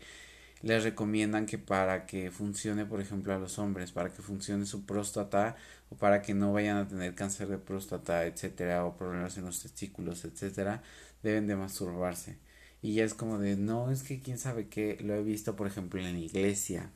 les 0.62 0.84
recomiendan 0.84 1.46
que 1.46 1.58
para 1.58 2.06
que 2.06 2.32
funcione, 2.32 2.86
por 2.86 3.02
ejemplo, 3.02 3.34
a 3.34 3.40
los 3.40 3.60
hombres, 3.60 3.92
para 3.92 4.12
que 4.12 4.22
funcione 4.22 4.66
su 4.66 4.86
próstata 4.86 5.56
o 5.90 5.96
para 5.96 6.22
que 6.22 6.34
no 6.34 6.54
vayan 6.54 6.78
a 6.78 6.88
tener 6.88 7.16
cáncer 7.16 7.48
de 7.48 7.58
próstata, 7.58 8.26
etcétera, 8.26 8.86
o 8.86 8.98
problemas 8.98 9.38
en 9.38 9.46
los 9.46 9.62
testículos, 9.62 10.26
etcétera, 10.26 10.84
deben 11.24 11.48
de 11.48 11.56
masturbarse. 11.56 12.38
Y 12.82 12.94
ya 12.96 13.06
es 13.06 13.14
como 13.14 13.40
de, 13.40 13.56
no, 13.58 13.92
es 13.92 14.04
que 14.04 14.22
quién 14.22 14.38
sabe 14.38 14.68
qué, 14.68 14.98
lo 15.02 15.16
he 15.16 15.24
visto, 15.24 15.56
por 15.56 15.68
ejemplo, 15.68 16.00
en 16.00 16.14
la 16.14 16.20
iglesia. 16.20 16.92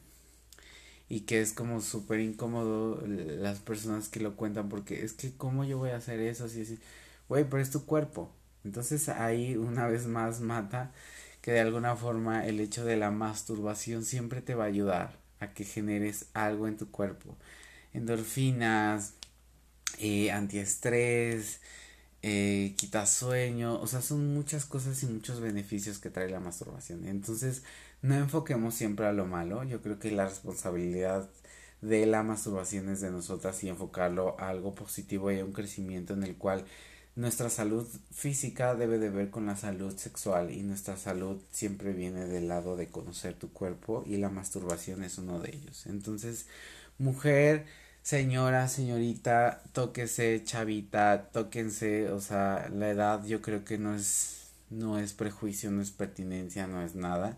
Y 1.09 1.21
que 1.21 1.41
es 1.41 1.51
como 1.53 1.81
súper 1.81 2.21
incómodo 2.21 3.01
las 3.05 3.59
personas 3.59 4.07
que 4.07 4.21
lo 4.21 4.35
cuentan 4.37 4.69
porque 4.69 5.03
es 5.03 5.13
que, 5.13 5.33
¿cómo 5.35 5.65
yo 5.65 5.77
voy 5.77 5.89
a 5.89 5.97
hacer 5.97 6.19
eso? 6.21 6.45
Así, 6.45 6.61
así, 6.61 6.79
güey, 7.27 7.43
pero 7.49 7.61
es 7.61 7.71
tu 7.71 7.85
cuerpo. 7.85 8.31
Entonces 8.63 9.09
ahí 9.09 9.55
una 9.57 9.87
vez 9.87 10.05
más 10.07 10.39
mata 10.39 10.93
que 11.41 11.51
de 11.51 11.59
alguna 11.61 11.95
forma 11.95 12.45
el 12.45 12.59
hecho 12.59 12.85
de 12.85 12.97
la 12.97 13.11
masturbación 13.11 14.05
siempre 14.05 14.41
te 14.41 14.55
va 14.55 14.65
a 14.65 14.67
ayudar 14.67 15.19
a 15.39 15.53
que 15.53 15.65
generes 15.65 16.27
algo 16.33 16.67
en 16.67 16.77
tu 16.77 16.91
cuerpo. 16.91 17.37
Endorfinas, 17.93 19.15
eh, 19.99 20.31
antiestrés, 20.31 21.61
eh, 22.23 22.75
quita 22.77 23.05
sueño, 23.07 23.79
o 23.81 23.87
sea, 23.87 24.01
son 24.01 24.33
muchas 24.33 24.65
cosas 24.65 25.01
y 25.03 25.07
muchos 25.07 25.39
beneficios 25.41 25.99
que 25.99 26.09
trae 26.11 26.29
la 26.29 26.39
masturbación. 26.39 27.07
Entonces, 27.07 27.63
no 28.01 28.15
enfoquemos 28.15 28.75
siempre 28.75 29.07
a 29.07 29.13
lo 29.13 29.25
malo, 29.25 29.63
yo 29.63 29.81
creo 29.81 29.99
que 29.99 30.11
la 30.11 30.27
responsabilidad 30.27 31.29
de 31.81 32.05
la 32.05 32.23
masturbación 32.23 32.89
es 32.89 33.01
de 33.01 33.11
nosotras 33.11 33.63
y 33.63 33.69
enfocarlo 33.69 34.39
a 34.39 34.49
algo 34.49 34.75
positivo 34.75 35.31
y 35.31 35.39
a 35.39 35.45
un 35.45 35.53
crecimiento 35.53 36.13
en 36.13 36.23
el 36.23 36.35
cual 36.37 36.65
nuestra 37.15 37.49
salud 37.49 37.87
física 38.11 38.75
debe 38.75 38.97
de 38.97 39.09
ver 39.09 39.29
con 39.29 39.45
la 39.45 39.57
salud 39.57 39.95
sexual 39.97 40.51
y 40.51 40.63
nuestra 40.63 40.97
salud 40.97 41.41
siempre 41.51 41.91
viene 41.93 42.25
del 42.25 42.47
lado 42.47 42.77
de 42.77 42.87
conocer 42.87 43.33
tu 43.33 43.51
cuerpo 43.51 44.03
y 44.05 44.17
la 44.17 44.29
masturbación 44.29 45.03
es 45.03 45.17
uno 45.17 45.39
de 45.39 45.49
ellos. 45.49 45.85
Entonces, 45.87 46.47
mujer, 46.97 47.65
señora, 48.01 48.67
señorita, 48.69 49.61
tóquese, 49.73 50.41
chavita, 50.45 51.29
tóquense, 51.31 52.09
o 52.11 52.21
sea, 52.21 52.69
la 52.73 52.89
edad 52.89 53.25
yo 53.25 53.41
creo 53.41 53.65
que 53.65 53.77
no 53.77 53.95
es 53.95 54.37
no 54.69 54.97
es 54.99 55.13
prejuicio, 55.13 55.69
no 55.69 55.81
es 55.81 55.91
pertinencia, 55.91 56.65
no 56.67 56.81
es 56.81 56.95
nada. 56.95 57.37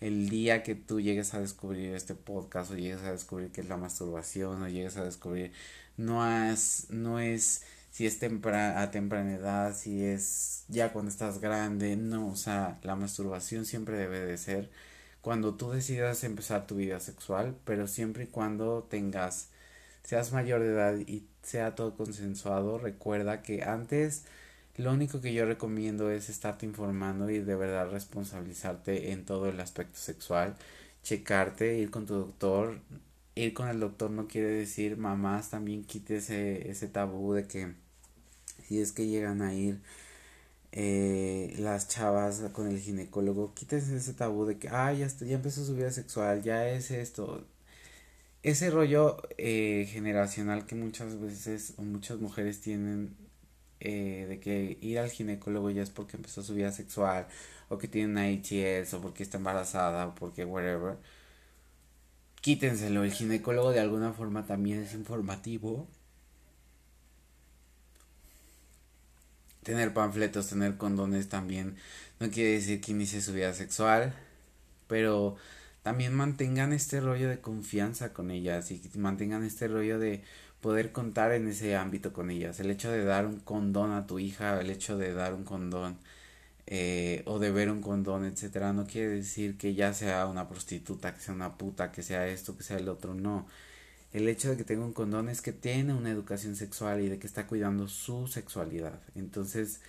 El 0.00 0.28
día 0.28 0.62
que 0.62 0.74
tú 0.74 1.00
llegues 1.00 1.32
a 1.34 1.40
descubrir 1.40 1.94
este 1.94 2.14
podcast 2.14 2.70
o 2.70 2.76
llegues 2.76 3.02
a 3.02 3.12
descubrir 3.12 3.50
qué 3.50 3.62
es 3.62 3.68
la 3.68 3.78
masturbación 3.78 4.62
o 4.62 4.68
llegues 4.68 4.96
a 4.98 5.04
descubrir 5.04 5.52
no 5.96 6.26
es 6.30 6.86
no 6.90 7.18
es 7.18 7.62
si 7.96 8.04
es 8.04 8.22
a 8.22 8.90
temprana 8.90 9.34
edad, 9.36 9.74
si 9.74 10.04
es 10.04 10.66
ya 10.68 10.92
cuando 10.92 11.10
estás 11.10 11.40
grande, 11.40 11.96
no, 11.96 12.28
o 12.28 12.36
sea, 12.36 12.78
la 12.82 12.94
masturbación 12.94 13.64
siempre 13.64 13.96
debe 13.96 14.20
de 14.20 14.36
ser 14.36 14.70
cuando 15.22 15.54
tú 15.54 15.70
decidas 15.70 16.22
empezar 16.22 16.66
tu 16.66 16.76
vida 16.76 17.00
sexual, 17.00 17.56
pero 17.64 17.86
siempre 17.86 18.24
y 18.24 18.26
cuando 18.26 18.82
tengas 18.82 19.48
seas 20.02 20.30
mayor 20.32 20.60
de 20.60 20.68
edad 20.72 20.98
y 20.98 21.26
sea 21.42 21.74
todo 21.74 21.96
consensuado, 21.96 22.76
recuerda 22.78 23.40
que 23.40 23.62
antes 23.62 24.26
lo 24.76 24.92
único 24.92 25.22
que 25.22 25.32
yo 25.32 25.46
recomiendo 25.46 26.10
es 26.10 26.28
estarte 26.28 26.66
informando 26.66 27.30
y 27.30 27.38
de 27.40 27.56
verdad 27.56 27.90
responsabilizarte 27.90 29.12
en 29.12 29.24
todo 29.24 29.48
el 29.48 29.58
aspecto 29.58 29.98
sexual, 29.98 30.56
checarte, 31.02 31.78
ir 31.78 31.90
con 31.90 32.04
tu 32.04 32.14
doctor. 32.14 32.78
Ir 33.34 33.54
con 33.54 33.68
el 33.68 33.80
doctor 33.80 34.10
no 34.10 34.28
quiere 34.28 34.48
decir 34.48 34.98
mamás 34.98 35.50
también 35.50 35.84
quite 35.84 36.16
ese, 36.18 36.70
ese 36.70 36.88
tabú 36.88 37.32
de 37.34 37.46
que 37.46 37.85
si 38.66 38.80
es 38.80 38.92
que 38.92 39.06
llegan 39.06 39.42
a 39.42 39.54
ir 39.54 39.80
eh, 40.72 41.54
las 41.58 41.88
chavas 41.88 42.42
con 42.52 42.68
el 42.68 42.80
ginecólogo, 42.80 43.54
quítense 43.54 43.96
ese 43.96 44.14
tabú 44.14 44.44
de 44.46 44.58
que, 44.58 44.68
ah, 44.68 44.92
ya, 44.92 45.08
ya 45.08 45.36
empezó 45.36 45.64
su 45.64 45.74
vida 45.76 45.90
sexual, 45.90 46.42
ya 46.42 46.68
es 46.68 46.90
esto, 46.90 47.46
ese 48.42 48.70
rollo 48.70 49.16
eh, 49.38 49.88
generacional 49.90 50.66
que 50.66 50.74
muchas 50.76 51.20
veces 51.20 51.74
o 51.78 51.82
muchas 51.82 52.18
mujeres 52.20 52.60
tienen 52.60 53.16
eh, 53.80 54.26
de 54.28 54.40
que 54.40 54.78
ir 54.80 54.98
al 54.98 55.10
ginecólogo 55.10 55.70
ya 55.70 55.82
es 55.82 55.90
porque 55.90 56.16
empezó 56.16 56.42
su 56.42 56.54
vida 56.54 56.72
sexual 56.72 57.26
o 57.68 57.78
que 57.78 57.88
tiene 57.88 58.12
una 58.12 58.30
ITS 58.30 58.94
o 58.94 59.00
porque 59.02 59.22
está 59.22 59.38
embarazada 59.38 60.06
o 60.08 60.14
porque 60.14 60.44
whatever 60.44 60.96
quítenselo. 62.40 63.04
El 63.04 63.12
ginecólogo 63.12 63.72
de 63.72 63.80
alguna 63.80 64.12
forma 64.12 64.46
también 64.46 64.80
es 64.82 64.94
informativo 64.94 65.88
tener 69.66 69.92
panfletos 69.92 70.48
tener 70.48 70.78
condones 70.78 71.28
también 71.28 71.76
no 72.20 72.30
quiere 72.30 72.52
decir 72.52 72.80
que 72.80 72.92
inicie 72.92 73.20
su 73.20 73.34
vida 73.34 73.52
sexual 73.52 74.14
pero 74.86 75.36
también 75.82 76.14
mantengan 76.14 76.72
este 76.72 77.00
rollo 77.00 77.28
de 77.28 77.40
confianza 77.40 78.12
con 78.12 78.30
ellas 78.30 78.70
y 78.72 78.80
mantengan 78.98 79.44
este 79.44 79.68
rollo 79.68 79.98
de 79.98 80.22
poder 80.60 80.90
contar 80.92 81.32
en 81.32 81.46
ese 81.46 81.76
ámbito 81.76 82.12
con 82.12 82.28
ellas. 82.28 82.58
El 82.60 82.70
hecho 82.72 82.90
de 82.90 83.04
dar 83.04 83.26
un 83.26 83.38
condón 83.38 83.92
a 83.92 84.06
tu 84.06 84.18
hija, 84.18 84.60
el 84.60 84.70
hecho 84.70 84.98
de 84.98 85.12
dar 85.14 85.32
un 85.34 85.44
condón 85.44 85.96
eh, 86.66 87.22
o 87.26 87.38
de 87.38 87.52
ver 87.52 87.70
un 87.70 87.82
condón, 87.82 88.24
etcétera, 88.24 88.72
no 88.72 88.86
quiere 88.86 89.08
decir 89.10 89.56
que 89.58 89.74
ya 89.74 89.94
sea 89.94 90.26
una 90.26 90.48
prostituta, 90.48 91.14
que 91.14 91.20
sea 91.20 91.34
una 91.34 91.56
puta, 91.56 91.92
que 91.92 92.02
sea 92.02 92.26
esto, 92.26 92.56
que 92.56 92.64
sea 92.64 92.78
el 92.78 92.88
otro, 92.88 93.14
no. 93.14 93.46
El 94.16 94.28
hecho 94.30 94.48
de 94.48 94.56
que 94.56 94.64
tenga 94.64 94.82
un 94.82 94.94
condón 94.94 95.28
es 95.28 95.42
que 95.42 95.52
tiene 95.52 95.92
una 95.92 96.10
educación 96.10 96.56
sexual 96.56 97.02
y 97.02 97.10
de 97.10 97.18
que 97.18 97.26
está 97.26 97.46
cuidando 97.46 97.86
su 97.86 98.26
sexualidad. 98.28 98.98
Entonces, 99.14 99.82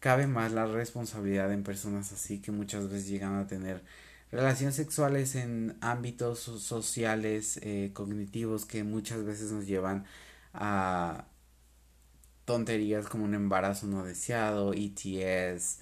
cabe 0.00 0.26
más 0.26 0.52
la 0.52 0.66
responsabilidad 0.66 1.50
en 1.50 1.62
personas 1.64 2.12
así 2.12 2.42
que 2.42 2.52
muchas 2.52 2.90
veces 2.90 3.08
llegan 3.08 3.36
a 3.36 3.46
tener 3.46 3.82
relaciones 4.30 4.74
sexuales 4.74 5.34
en 5.34 5.78
ámbitos 5.80 6.40
sociales, 6.40 7.58
eh, 7.62 7.90
cognitivos 7.94 8.66
que 8.66 8.84
muchas 8.84 9.24
veces 9.24 9.50
nos 9.50 9.66
llevan 9.66 10.04
a 10.52 11.24
tonterías 12.44 13.06
como 13.06 13.24
un 13.24 13.32
embarazo 13.32 13.86
no 13.86 14.04
deseado, 14.04 14.74
ETS, 14.74 15.80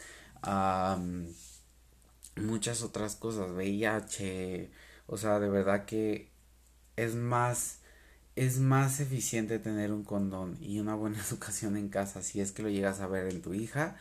muchas 2.37 2.83
otras 2.83 3.17
cosas, 3.17 3.51
VIH, 3.51 4.71
o 5.09 5.17
sea, 5.17 5.41
de 5.41 5.49
verdad 5.49 5.85
que 5.85 6.31
es 6.95 7.17
más 7.17 7.78
es 8.45 8.61
más 8.61 9.01
eficiente 9.01 9.59
tener 9.59 9.93
un 9.93 10.05
condón 10.05 10.57
y 10.61 10.81
una 10.81 10.95
buena 10.95 11.19
educación 11.29 11.77
en 11.77 11.89
casa 11.89 12.23
si 12.23 12.41
es 12.41 12.53
que 12.53 12.63
lo 12.63 12.71
llegas 12.71 13.01
a 13.01 13.07
ver 13.07 13.29
en 13.29 13.43
tu 13.43 13.55
hija 13.55 13.97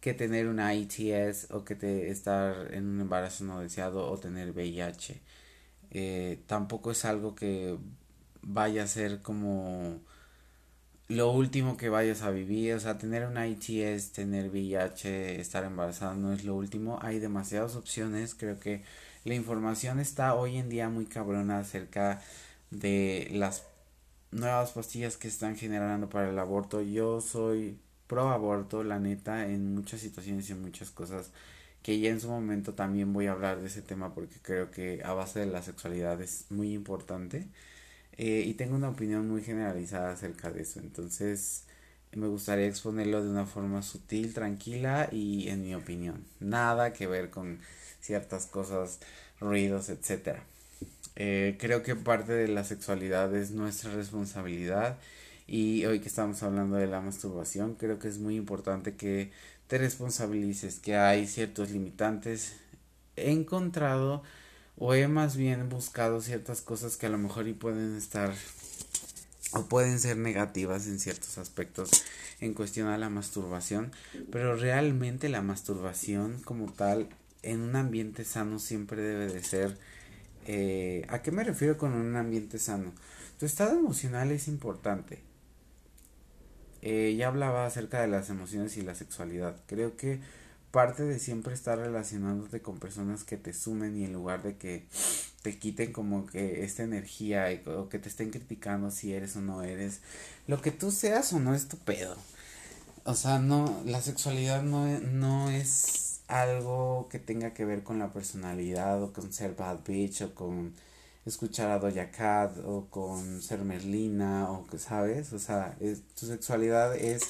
que 0.00 0.14
tener 0.14 0.46
una 0.48 0.74
ITS 0.74 1.50
o 1.50 1.64
que 1.64 1.74
te 1.74 2.10
estar 2.10 2.72
en 2.74 2.86
un 2.86 3.00
embarazo 3.00 3.44
no 3.44 3.60
deseado 3.60 4.08
o 4.10 4.18
tener 4.18 4.52
VIH. 4.52 5.20
Eh, 5.90 6.40
tampoco 6.46 6.92
es 6.92 7.04
algo 7.04 7.34
que 7.34 7.76
vaya 8.42 8.84
a 8.84 8.86
ser 8.86 9.20
como 9.22 10.00
lo 11.08 11.30
último 11.32 11.76
que 11.76 11.88
vayas 11.88 12.22
a 12.22 12.30
vivir, 12.30 12.74
o 12.74 12.80
sea, 12.80 12.98
tener 12.98 13.26
una 13.26 13.46
ITS, 13.48 14.12
tener 14.12 14.50
VIH, 14.50 15.40
estar 15.40 15.64
embarazada 15.64 16.14
no 16.14 16.32
es 16.32 16.44
lo 16.44 16.54
último, 16.54 16.98
hay 17.02 17.18
demasiadas 17.18 17.76
opciones, 17.76 18.34
creo 18.34 18.60
que 18.60 18.82
la 19.24 19.34
información 19.34 20.00
está 20.00 20.34
hoy 20.34 20.58
en 20.58 20.68
día 20.68 20.88
muy 20.90 21.06
cabrona 21.06 21.60
acerca 21.60 22.20
de 22.70 23.28
las 23.32 23.64
nuevas 24.30 24.72
pastillas 24.72 25.16
que 25.16 25.28
están 25.28 25.56
generando 25.56 26.08
para 26.08 26.30
el 26.30 26.38
aborto. 26.38 26.82
Yo 26.82 27.20
soy 27.20 27.78
pro 28.06 28.30
aborto, 28.30 28.84
la 28.84 28.98
neta, 28.98 29.46
en 29.46 29.74
muchas 29.74 30.00
situaciones 30.00 30.48
y 30.48 30.52
en 30.52 30.62
muchas 30.62 30.90
cosas 30.90 31.30
que 31.82 32.00
ya 32.00 32.10
en 32.10 32.20
su 32.20 32.28
momento 32.28 32.74
también 32.74 33.12
voy 33.12 33.26
a 33.26 33.32
hablar 33.32 33.60
de 33.60 33.68
ese 33.68 33.82
tema 33.82 34.14
porque 34.14 34.36
creo 34.42 34.70
que 34.70 35.02
a 35.04 35.12
base 35.12 35.40
de 35.40 35.46
la 35.46 35.62
sexualidad 35.62 36.20
es 36.20 36.46
muy 36.50 36.74
importante 36.74 37.46
eh, 38.16 38.44
y 38.46 38.54
tengo 38.54 38.76
una 38.76 38.90
opinión 38.90 39.28
muy 39.28 39.42
generalizada 39.42 40.12
acerca 40.12 40.50
de 40.50 40.62
eso 40.62 40.80
entonces 40.80 41.64
me 42.12 42.26
gustaría 42.26 42.66
exponerlo 42.66 43.22
de 43.22 43.30
una 43.30 43.46
forma 43.46 43.82
sutil, 43.82 44.34
tranquila 44.34 45.08
y 45.12 45.48
en 45.48 45.62
mi 45.62 45.74
opinión 45.74 46.24
nada 46.40 46.92
que 46.92 47.06
ver 47.06 47.30
con 47.30 47.58
ciertas 48.00 48.46
cosas, 48.46 49.00
ruidos, 49.40 49.88
etcétera. 49.88 50.42
Eh, 51.20 51.56
creo 51.58 51.82
que 51.82 51.96
parte 51.96 52.32
de 52.32 52.46
la 52.46 52.62
sexualidad 52.62 53.34
es 53.34 53.50
nuestra 53.50 53.92
responsabilidad 53.92 54.98
y 55.48 55.84
hoy 55.84 55.98
que 55.98 56.06
estamos 56.06 56.44
hablando 56.44 56.76
de 56.76 56.86
la 56.86 57.00
masturbación, 57.00 57.74
creo 57.74 57.98
que 57.98 58.06
es 58.06 58.18
muy 58.18 58.36
importante 58.36 58.94
que 58.94 59.32
te 59.66 59.78
responsabilices, 59.78 60.78
que 60.78 60.96
hay 60.96 61.26
ciertos 61.26 61.72
limitantes. 61.72 62.54
He 63.16 63.32
encontrado 63.32 64.22
o 64.76 64.94
he 64.94 65.08
más 65.08 65.36
bien 65.36 65.68
buscado 65.68 66.20
ciertas 66.20 66.60
cosas 66.60 66.96
que 66.96 67.06
a 67.06 67.10
lo 67.10 67.18
mejor 67.18 67.48
y 67.48 67.52
pueden 67.52 67.96
estar 67.96 68.32
o 69.50 69.64
pueden 69.64 69.98
ser 69.98 70.18
negativas 70.18 70.86
en 70.86 71.00
ciertos 71.00 71.36
aspectos 71.36 71.90
en 72.38 72.54
cuestión 72.54 72.86
a 72.86 72.96
la 72.96 73.08
masturbación, 73.08 73.90
pero 74.30 74.54
realmente 74.54 75.28
la 75.28 75.42
masturbación 75.42 76.40
como 76.44 76.72
tal 76.72 77.08
en 77.42 77.62
un 77.62 77.74
ambiente 77.74 78.24
sano 78.24 78.60
siempre 78.60 79.02
debe 79.02 79.26
de 79.26 79.42
ser 79.42 79.76
Eh, 80.50 81.04
¿A 81.10 81.20
qué 81.20 81.30
me 81.30 81.44
refiero 81.44 81.76
con 81.76 81.92
un 81.92 82.16
ambiente 82.16 82.58
sano? 82.58 82.92
Tu 83.38 83.44
estado 83.44 83.78
emocional 83.78 84.32
es 84.32 84.48
importante. 84.48 85.20
Eh, 86.80 87.14
ya 87.18 87.28
hablaba 87.28 87.66
acerca 87.66 88.00
de 88.00 88.08
las 88.08 88.30
emociones 88.30 88.78
y 88.78 88.82
la 88.82 88.94
sexualidad. 88.94 89.56
Creo 89.66 89.96
que 89.98 90.20
parte 90.70 91.04
de 91.04 91.18
siempre 91.18 91.52
estar 91.52 91.78
relacionándote 91.78 92.62
con 92.62 92.78
personas 92.78 93.24
que 93.24 93.36
te 93.36 93.52
sumen 93.52 93.98
y 93.98 94.06
en 94.06 94.14
lugar 94.14 94.42
de 94.42 94.56
que 94.56 94.86
te 95.42 95.58
quiten 95.58 95.92
como 95.92 96.24
que 96.24 96.64
esta 96.64 96.82
energía 96.82 97.46
o 97.66 97.90
que 97.90 97.98
te 97.98 98.08
estén 98.08 98.30
criticando 98.30 98.90
si 98.90 99.12
eres 99.12 99.36
o 99.36 99.42
no 99.42 99.62
eres, 99.62 100.00
lo 100.46 100.62
que 100.62 100.70
tú 100.70 100.90
seas 100.90 101.30
o 101.34 101.40
no 101.40 101.54
es 101.54 101.68
tu 101.68 101.76
pedo. 101.76 102.16
O 103.04 103.14
sea, 103.14 103.38
no, 103.38 103.82
la 103.84 104.00
sexualidad 104.00 104.62
no, 104.62 104.86
no 105.00 105.50
es 105.50 106.07
algo 106.28 107.08
que 107.10 107.18
tenga 107.18 107.54
que 107.54 107.64
ver 107.64 107.82
con 107.82 107.98
la 107.98 108.12
personalidad 108.12 109.02
o 109.02 109.12
con 109.12 109.32
ser 109.32 109.56
bad 109.56 109.80
bitch 109.86 110.22
o 110.22 110.34
con 110.34 110.74
escuchar 111.26 111.70
a 111.70 111.78
Doja 111.78 112.10
Cat 112.10 112.58
o 112.64 112.86
con 112.90 113.42
ser 113.42 113.60
Merlina 113.60 114.50
o 114.50 114.66
que 114.66 114.78
sabes, 114.78 115.32
o 115.32 115.38
sea, 115.38 115.76
tu 116.18 116.26
sexualidad 116.26 116.96
es 116.96 117.22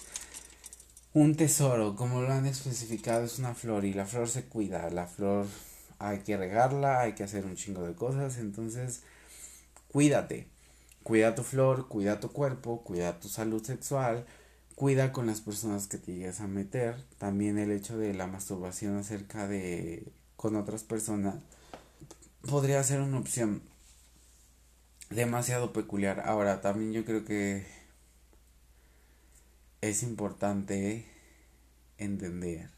un 1.14 1.34
tesoro, 1.36 1.96
como 1.96 2.22
lo 2.22 2.32
han 2.32 2.46
especificado, 2.46 3.24
es 3.24 3.38
una 3.38 3.54
flor 3.54 3.84
y 3.84 3.92
la 3.94 4.04
flor 4.04 4.28
se 4.28 4.44
cuida, 4.44 4.90
la 4.90 5.06
flor 5.06 5.46
hay 5.98 6.18
que 6.18 6.36
regarla, 6.36 7.00
hay 7.00 7.14
que 7.14 7.24
hacer 7.24 7.44
un 7.44 7.56
chingo 7.56 7.82
de 7.86 7.94
cosas, 7.94 8.38
entonces 8.38 9.02
cuídate, 9.90 10.46
cuida 11.02 11.34
tu 11.34 11.42
flor, 11.42 11.88
cuida 11.88 12.20
tu 12.20 12.30
cuerpo, 12.30 12.82
cuida 12.84 13.18
tu 13.18 13.28
salud 13.28 13.62
sexual, 13.64 14.26
cuida 14.78 15.10
con 15.10 15.26
las 15.26 15.40
personas 15.40 15.88
que 15.88 15.98
te 15.98 16.12
llegues 16.14 16.38
a 16.40 16.46
meter, 16.46 17.04
también 17.18 17.58
el 17.58 17.72
hecho 17.72 17.98
de 17.98 18.14
la 18.14 18.28
masturbación 18.28 18.96
acerca 18.96 19.48
de 19.48 20.12
con 20.36 20.54
otras 20.54 20.84
personas 20.84 21.34
podría 22.48 22.80
ser 22.84 23.00
una 23.00 23.18
opción 23.18 23.60
demasiado 25.10 25.72
peculiar. 25.72 26.20
Ahora, 26.24 26.60
también 26.60 26.92
yo 26.92 27.04
creo 27.04 27.24
que 27.24 27.66
es 29.80 30.04
importante 30.04 31.04
entender 31.96 32.70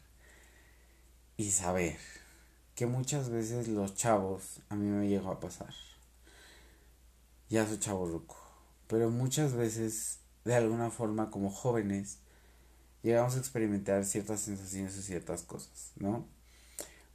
y 1.37 1.51
saber 1.51 1.99
que 2.73 2.87
muchas 2.87 3.29
veces 3.29 3.67
los 3.67 3.93
chavos, 3.93 4.61
a 4.69 4.75
mí 4.75 4.87
me 4.87 5.07
llegó 5.07 5.29
a 5.29 5.39
pasar, 5.39 5.75
ya 7.47 7.67
soy 7.67 7.77
chavo 7.77 8.07
ruco, 8.07 8.37
pero 8.87 9.11
muchas 9.11 9.53
veces 9.53 10.20
de 10.45 10.55
alguna 10.55 10.89
forma 10.91 11.29
como 11.31 11.51
jóvenes 11.51 12.19
llegamos 13.03 13.35
a 13.35 13.39
experimentar 13.39 14.05
ciertas 14.05 14.41
sensaciones 14.41 14.97
o 14.97 15.01
ciertas 15.01 15.43
cosas, 15.43 15.91
¿no? 15.97 16.25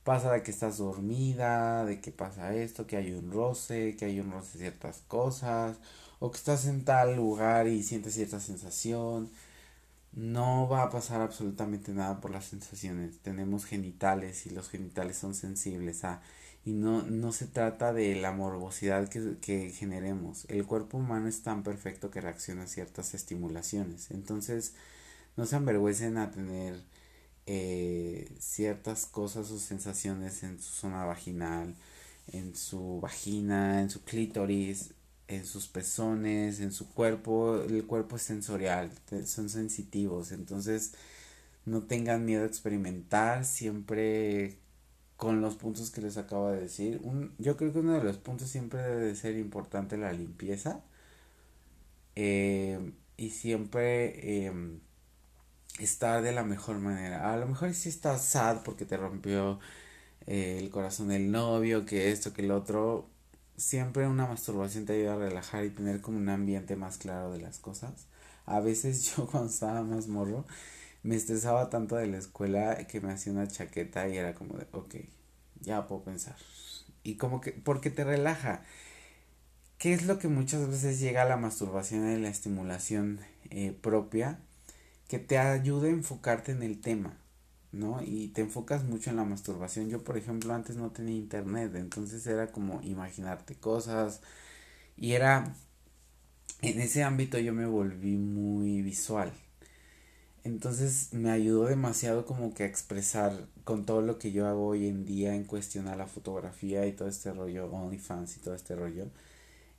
pasa 0.06 0.32
de 0.32 0.42
que 0.44 0.52
estás 0.52 0.78
dormida, 0.78 1.84
de 1.84 2.00
que 2.00 2.12
pasa 2.12 2.54
esto, 2.54 2.86
que 2.86 2.96
hay 2.96 3.12
un 3.12 3.32
roce, 3.32 3.96
que 3.96 4.04
hay 4.04 4.20
un 4.20 4.30
roce 4.30 4.52
de 4.58 4.66
ciertas 4.66 5.02
cosas, 5.08 5.78
o 6.20 6.30
que 6.30 6.38
estás 6.38 6.66
en 6.66 6.84
tal 6.84 7.16
lugar 7.16 7.66
y 7.66 7.82
sientes 7.82 8.14
cierta 8.14 8.38
sensación. 8.40 9.28
No 10.12 10.68
va 10.68 10.84
a 10.84 10.90
pasar 10.90 11.20
absolutamente 11.22 11.92
nada 11.92 12.20
por 12.20 12.30
las 12.30 12.46
sensaciones. 12.46 13.18
Tenemos 13.20 13.64
genitales 13.66 14.46
y 14.46 14.50
los 14.50 14.68
genitales 14.70 15.16
son 15.18 15.34
sensibles 15.34 16.04
a... 16.04 16.22
Y 16.66 16.74
no, 16.74 17.02
no 17.02 17.32
se 17.32 17.46
trata 17.46 17.94
de 17.94 18.16
la 18.16 18.32
morbosidad 18.32 19.08
que, 19.08 19.36
que 19.40 19.70
generemos. 19.70 20.44
El 20.48 20.66
cuerpo 20.66 20.98
humano 20.98 21.28
es 21.28 21.42
tan 21.42 21.62
perfecto 21.62 22.10
que 22.10 22.20
reacciona 22.20 22.64
a 22.64 22.66
ciertas 22.66 23.14
estimulaciones. 23.14 24.10
Entonces, 24.10 24.74
no 25.36 25.46
se 25.46 25.56
envergüencen 25.56 26.18
a 26.18 26.30
tener 26.30 26.82
eh, 27.46 28.28
ciertas 28.40 29.06
cosas 29.06 29.50
o 29.52 29.58
sensaciones 29.58 30.42
en 30.42 30.60
su 30.60 30.72
zona 30.72 31.04
vaginal, 31.04 31.76
en 32.32 32.56
su 32.56 33.00
vagina, 33.00 33.80
en 33.82 33.90
su 33.90 34.02
clítoris, 34.02 34.94
en 35.28 35.44
sus 35.46 35.68
pezones, 35.68 36.60
en 36.60 36.72
su 36.72 36.88
cuerpo, 36.88 37.62
el 37.62 37.84
cuerpo 37.86 38.16
es 38.16 38.22
sensorial, 38.22 38.90
son 39.26 39.48
sensitivos, 39.48 40.32
entonces 40.32 40.94
no 41.64 41.82
tengan 41.84 42.24
miedo 42.24 42.44
a 42.44 42.46
experimentar, 42.46 43.44
siempre 43.44 44.58
con 45.16 45.40
los 45.40 45.56
puntos 45.56 45.90
que 45.90 46.00
les 46.02 46.16
acabo 46.18 46.50
de 46.50 46.60
decir. 46.60 47.00
Un, 47.02 47.34
yo 47.38 47.56
creo 47.56 47.72
que 47.72 47.80
uno 47.80 47.94
de 47.94 48.04
los 48.04 48.18
puntos 48.18 48.48
siempre 48.48 48.82
debe 48.82 49.14
ser 49.16 49.36
importante 49.36 49.96
la 49.96 50.12
limpieza. 50.12 50.82
Eh, 52.16 52.92
y 53.16 53.30
siempre 53.30 54.46
em, 54.46 54.80
estar 55.78 56.22
de 56.22 56.32
la 56.32 56.44
mejor 56.44 56.78
manera. 56.78 57.32
A 57.32 57.36
lo 57.36 57.46
mejor 57.46 57.74
si 57.74 57.88
estás 57.88 58.24
sad 58.24 58.62
porque 58.62 58.84
te 58.86 58.96
rompió 58.96 59.58
eh, 60.26 60.58
el 60.60 60.70
corazón 60.70 61.08
del 61.08 61.30
novio, 61.30 61.86
que 61.86 62.12
esto, 62.12 62.32
que 62.32 62.42
el 62.42 62.50
otro. 62.50 63.08
Siempre 63.56 64.06
una 64.06 64.26
masturbación 64.26 64.86
te 64.86 64.94
ayuda 64.94 65.14
a 65.14 65.16
relajar 65.18 65.64
y 65.64 65.70
tener 65.70 66.00
como 66.02 66.18
un 66.18 66.28
ambiente 66.28 66.76
más 66.76 66.98
claro 66.98 67.32
de 67.32 67.40
las 67.40 67.58
cosas. 67.58 68.06
A 68.46 68.60
veces 68.60 69.02
yo 69.16 69.26
cuando 69.26 69.50
estaba 69.50 69.82
más 69.82 70.08
morro 70.08 70.46
me 71.06 71.16
estresaba 71.16 71.70
tanto 71.70 71.96
de 71.96 72.06
la 72.08 72.18
escuela 72.18 72.86
que 72.86 73.00
me 73.00 73.12
hacía 73.12 73.32
una 73.32 73.48
chaqueta 73.48 74.08
y 74.08 74.16
era 74.16 74.34
como 74.34 74.58
de, 74.58 74.66
ok, 74.72 74.96
ya 75.60 75.86
puedo 75.86 76.04
pensar. 76.04 76.36
Y 77.02 77.16
como 77.16 77.40
que, 77.40 77.52
porque 77.52 77.90
te 77.90 78.04
relaja. 78.04 78.62
¿Qué 79.78 79.92
es 79.92 80.06
lo 80.06 80.18
que 80.18 80.28
muchas 80.28 80.68
veces 80.68 81.00
llega 81.00 81.22
a 81.22 81.28
la 81.28 81.36
masturbación 81.36 82.10
y 82.10 82.18
la 82.18 82.28
estimulación 82.28 83.20
eh, 83.50 83.72
propia? 83.72 84.40
que 85.08 85.18
te 85.18 85.38
ayude 85.38 85.88
a 85.88 85.92
enfocarte 85.92 86.52
en 86.52 86.62
el 86.62 86.80
tema, 86.80 87.16
¿no? 87.72 88.02
Y 88.02 88.28
te 88.28 88.42
enfocas 88.42 88.84
mucho 88.84 89.10
en 89.10 89.16
la 89.16 89.24
masturbación. 89.24 89.88
Yo, 89.88 90.02
por 90.04 90.16
ejemplo, 90.16 90.54
antes 90.54 90.76
no 90.76 90.90
tenía 90.90 91.16
internet, 91.16 91.74
entonces 91.76 92.26
era 92.26 92.52
como 92.52 92.80
imaginarte 92.82 93.54
cosas 93.56 94.20
y 94.96 95.12
era 95.12 95.54
en 96.62 96.80
ese 96.80 97.02
ámbito 97.04 97.38
yo 97.38 97.52
me 97.54 97.66
volví 97.66 98.16
muy 98.16 98.82
visual. 98.82 99.32
Entonces 100.46 101.12
me 101.12 101.30
ayudó 101.30 101.66
demasiado 101.66 102.24
como 102.26 102.54
que 102.54 102.62
a 102.64 102.66
expresar 102.66 103.48
con 103.64 103.84
todo 103.84 104.00
lo 104.02 104.18
que 104.18 104.32
yo 104.32 104.46
hago 104.46 104.66
hoy 104.68 104.86
en 104.88 105.04
día 105.04 105.34
en 105.34 105.44
cuestión 105.44 105.88
a 105.88 105.96
la 105.96 106.06
fotografía 106.06 106.86
y 106.86 106.92
todo 106.92 107.08
este 107.08 107.32
rollo, 107.32 107.66
OnlyFans 107.70 108.36
y 108.36 108.40
todo 108.40 108.54
este 108.54 108.76
rollo 108.76 109.08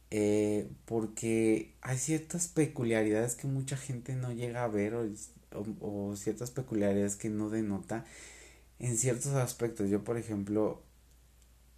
eh, 0.10 0.70
porque 0.86 1.74
hay 1.82 1.98
ciertas 1.98 2.48
peculiaridades 2.48 3.36
que 3.36 3.48
mucha 3.48 3.76
gente 3.78 4.16
no 4.16 4.32
llega 4.32 4.64
a 4.64 4.68
ver 4.68 4.96
o, 4.96 6.16
ciertas 6.16 6.52
peculiaridades 6.52 7.16
que 7.16 7.30
no 7.30 7.50
denota 7.50 8.06
en 8.80 8.98
ciertos 8.98 9.34
aspectos. 9.34 9.90
Yo, 9.90 10.04
por 10.04 10.18
ejemplo, 10.18 10.82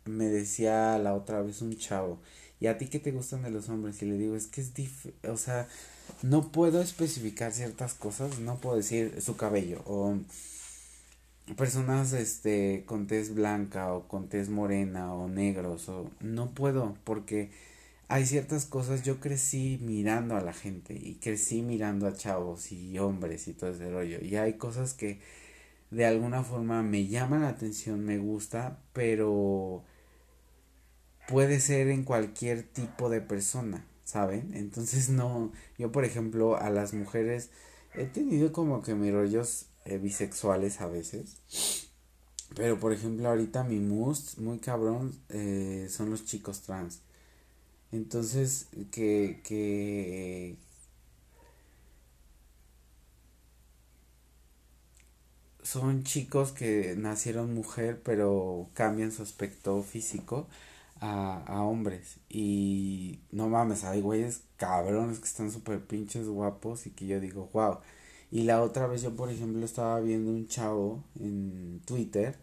me 0.05 0.25
decía 0.25 0.97
la 0.99 1.13
otra 1.15 1.41
vez 1.41 1.61
un 1.61 1.75
chavo, 1.77 2.21
¿y 2.59 2.67
a 2.67 2.77
ti 2.77 2.87
qué 2.87 2.99
te 2.99 3.11
gustan 3.11 3.43
de 3.43 3.51
los 3.51 3.69
hombres? 3.69 4.01
Y 4.01 4.05
le 4.07 4.17
digo, 4.17 4.35
es 4.35 4.47
que 4.47 4.61
es 4.61 4.73
dif 4.73 5.07
o 5.27 5.37
sea, 5.37 5.67
no 6.21 6.51
puedo 6.51 6.81
especificar 6.81 7.51
ciertas 7.51 7.93
cosas, 7.93 8.39
no 8.39 8.57
puedo 8.57 8.77
decir 8.77 9.21
su 9.21 9.35
cabello 9.35 9.81
o 9.85 10.17
personas 11.57 12.13
este 12.13 12.83
con 12.85 13.07
tez 13.07 13.33
blanca 13.33 13.93
o 13.93 14.07
con 14.07 14.29
tez 14.29 14.49
morena 14.49 15.13
o 15.13 15.27
negros 15.27 15.89
o 15.89 16.11
no 16.21 16.51
puedo 16.51 16.95
porque 17.03 17.49
hay 18.09 18.25
ciertas 18.25 18.65
cosas, 18.65 19.03
yo 19.03 19.19
crecí 19.19 19.79
mirando 19.83 20.35
a 20.35 20.41
la 20.41 20.51
gente 20.51 20.95
y 20.95 21.15
crecí 21.21 21.61
mirando 21.61 22.07
a 22.07 22.15
chavos 22.15 22.71
y 22.71 22.97
hombres 22.97 23.47
y 23.47 23.53
todo 23.53 23.69
ese 23.69 23.91
rollo. 23.91 24.17
Y 24.19 24.35
hay 24.35 24.53
cosas 24.53 24.95
que 24.95 25.19
de 25.91 26.05
alguna 26.07 26.43
forma 26.43 26.81
me 26.81 27.05
llaman 27.05 27.41
la 27.43 27.49
atención, 27.49 28.03
me 28.03 28.17
gusta, 28.17 28.79
pero 28.93 29.83
puede 31.27 31.59
ser 31.59 31.87
en 31.89 32.03
cualquier 32.03 32.63
tipo 32.63 33.11
de 33.11 33.21
persona, 33.21 33.85
¿saben? 34.09 34.51
Entonces 34.55 35.09
no, 35.09 35.51
yo 35.77 35.91
por 35.91 36.03
ejemplo 36.05 36.57
a 36.57 36.69
las 36.69 36.93
mujeres 36.93 37.49
he 37.93 38.05
tenido 38.05 38.51
como 38.51 38.81
que 38.81 38.95
mis 38.95 39.13
rollos 39.13 39.67
eh, 39.85 39.97
bisexuales 39.97 40.81
a 40.81 40.87
veces. 40.87 41.37
Pero 42.55 42.79
por 42.79 42.93
ejemplo 42.93 43.29
ahorita 43.29 43.63
mi 43.63 43.79
must 43.79 44.39
muy 44.39 44.59
cabrón 44.59 45.15
eh, 45.29 45.87
son 45.89 46.09
los 46.09 46.25
chicos 46.25 46.61
trans. 46.61 47.01
Entonces, 47.91 48.67
que, 48.91 49.41
que 49.43 50.57
son 55.63 56.03
chicos 56.03 56.51
que 56.51 56.95
nacieron 56.97 57.53
mujer 57.53 58.01
pero 58.03 58.69
cambian 58.73 59.11
su 59.11 59.23
aspecto 59.23 59.81
físico 59.83 60.47
a, 60.99 61.43
a 61.45 61.63
hombres 61.63 62.19
y 62.29 63.21
no 63.31 63.49
mames, 63.49 63.83
hay 63.83 64.01
güeyes 64.01 64.43
cabrones 64.57 65.19
que 65.19 65.25
están 65.25 65.51
súper 65.51 65.85
pinches 65.85 66.27
guapos 66.27 66.87
y 66.87 66.91
que 66.91 67.07
yo 67.07 67.19
digo, 67.19 67.49
wow. 67.53 67.79
Y 68.31 68.43
la 68.43 68.61
otra 68.61 68.87
vez 68.87 69.01
yo, 69.01 69.15
por 69.15 69.29
ejemplo, 69.31 69.65
estaba 69.65 69.99
viendo 70.01 70.31
un 70.31 70.47
chavo 70.47 71.03
en 71.19 71.81
Twitter 71.85 72.37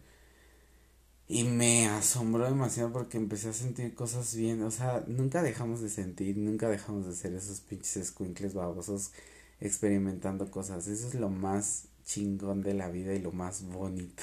y 1.28 1.44
me 1.44 1.88
asombró 1.88 2.44
demasiado 2.44 2.92
porque 2.92 3.18
empecé 3.18 3.48
a 3.48 3.52
sentir 3.52 3.94
cosas 3.94 4.34
bien. 4.36 4.62
O 4.62 4.70
sea, 4.70 5.04
nunca 5.09 5.42
dejamos 5.42 5.80
de 5.80 5.88
sentir, 5.90 6.36
nunca 6.36 6.68
dejamos 6.68 7.07
de 7.07 7.14
ser 7.14 7.34
esos 7.34 7.61
pinches 7.61 7.96
escuincles 7.96 8.54
babosos 8.54 9.12
experimentando 9.61 10.50
cosas. 10.50 10.86
Eso 10.86 11.09
es 11.09 11.14
lo 11.14 11.28
más 11.28 11.88
chingón 12.04 12.62
de 12.62 12.74
la 12.74 12.88
vida 12.90 13.14
y 13.14 13.20
lo 13.20 13.32
más 13.32 13.64
bonito. 13.64 14.22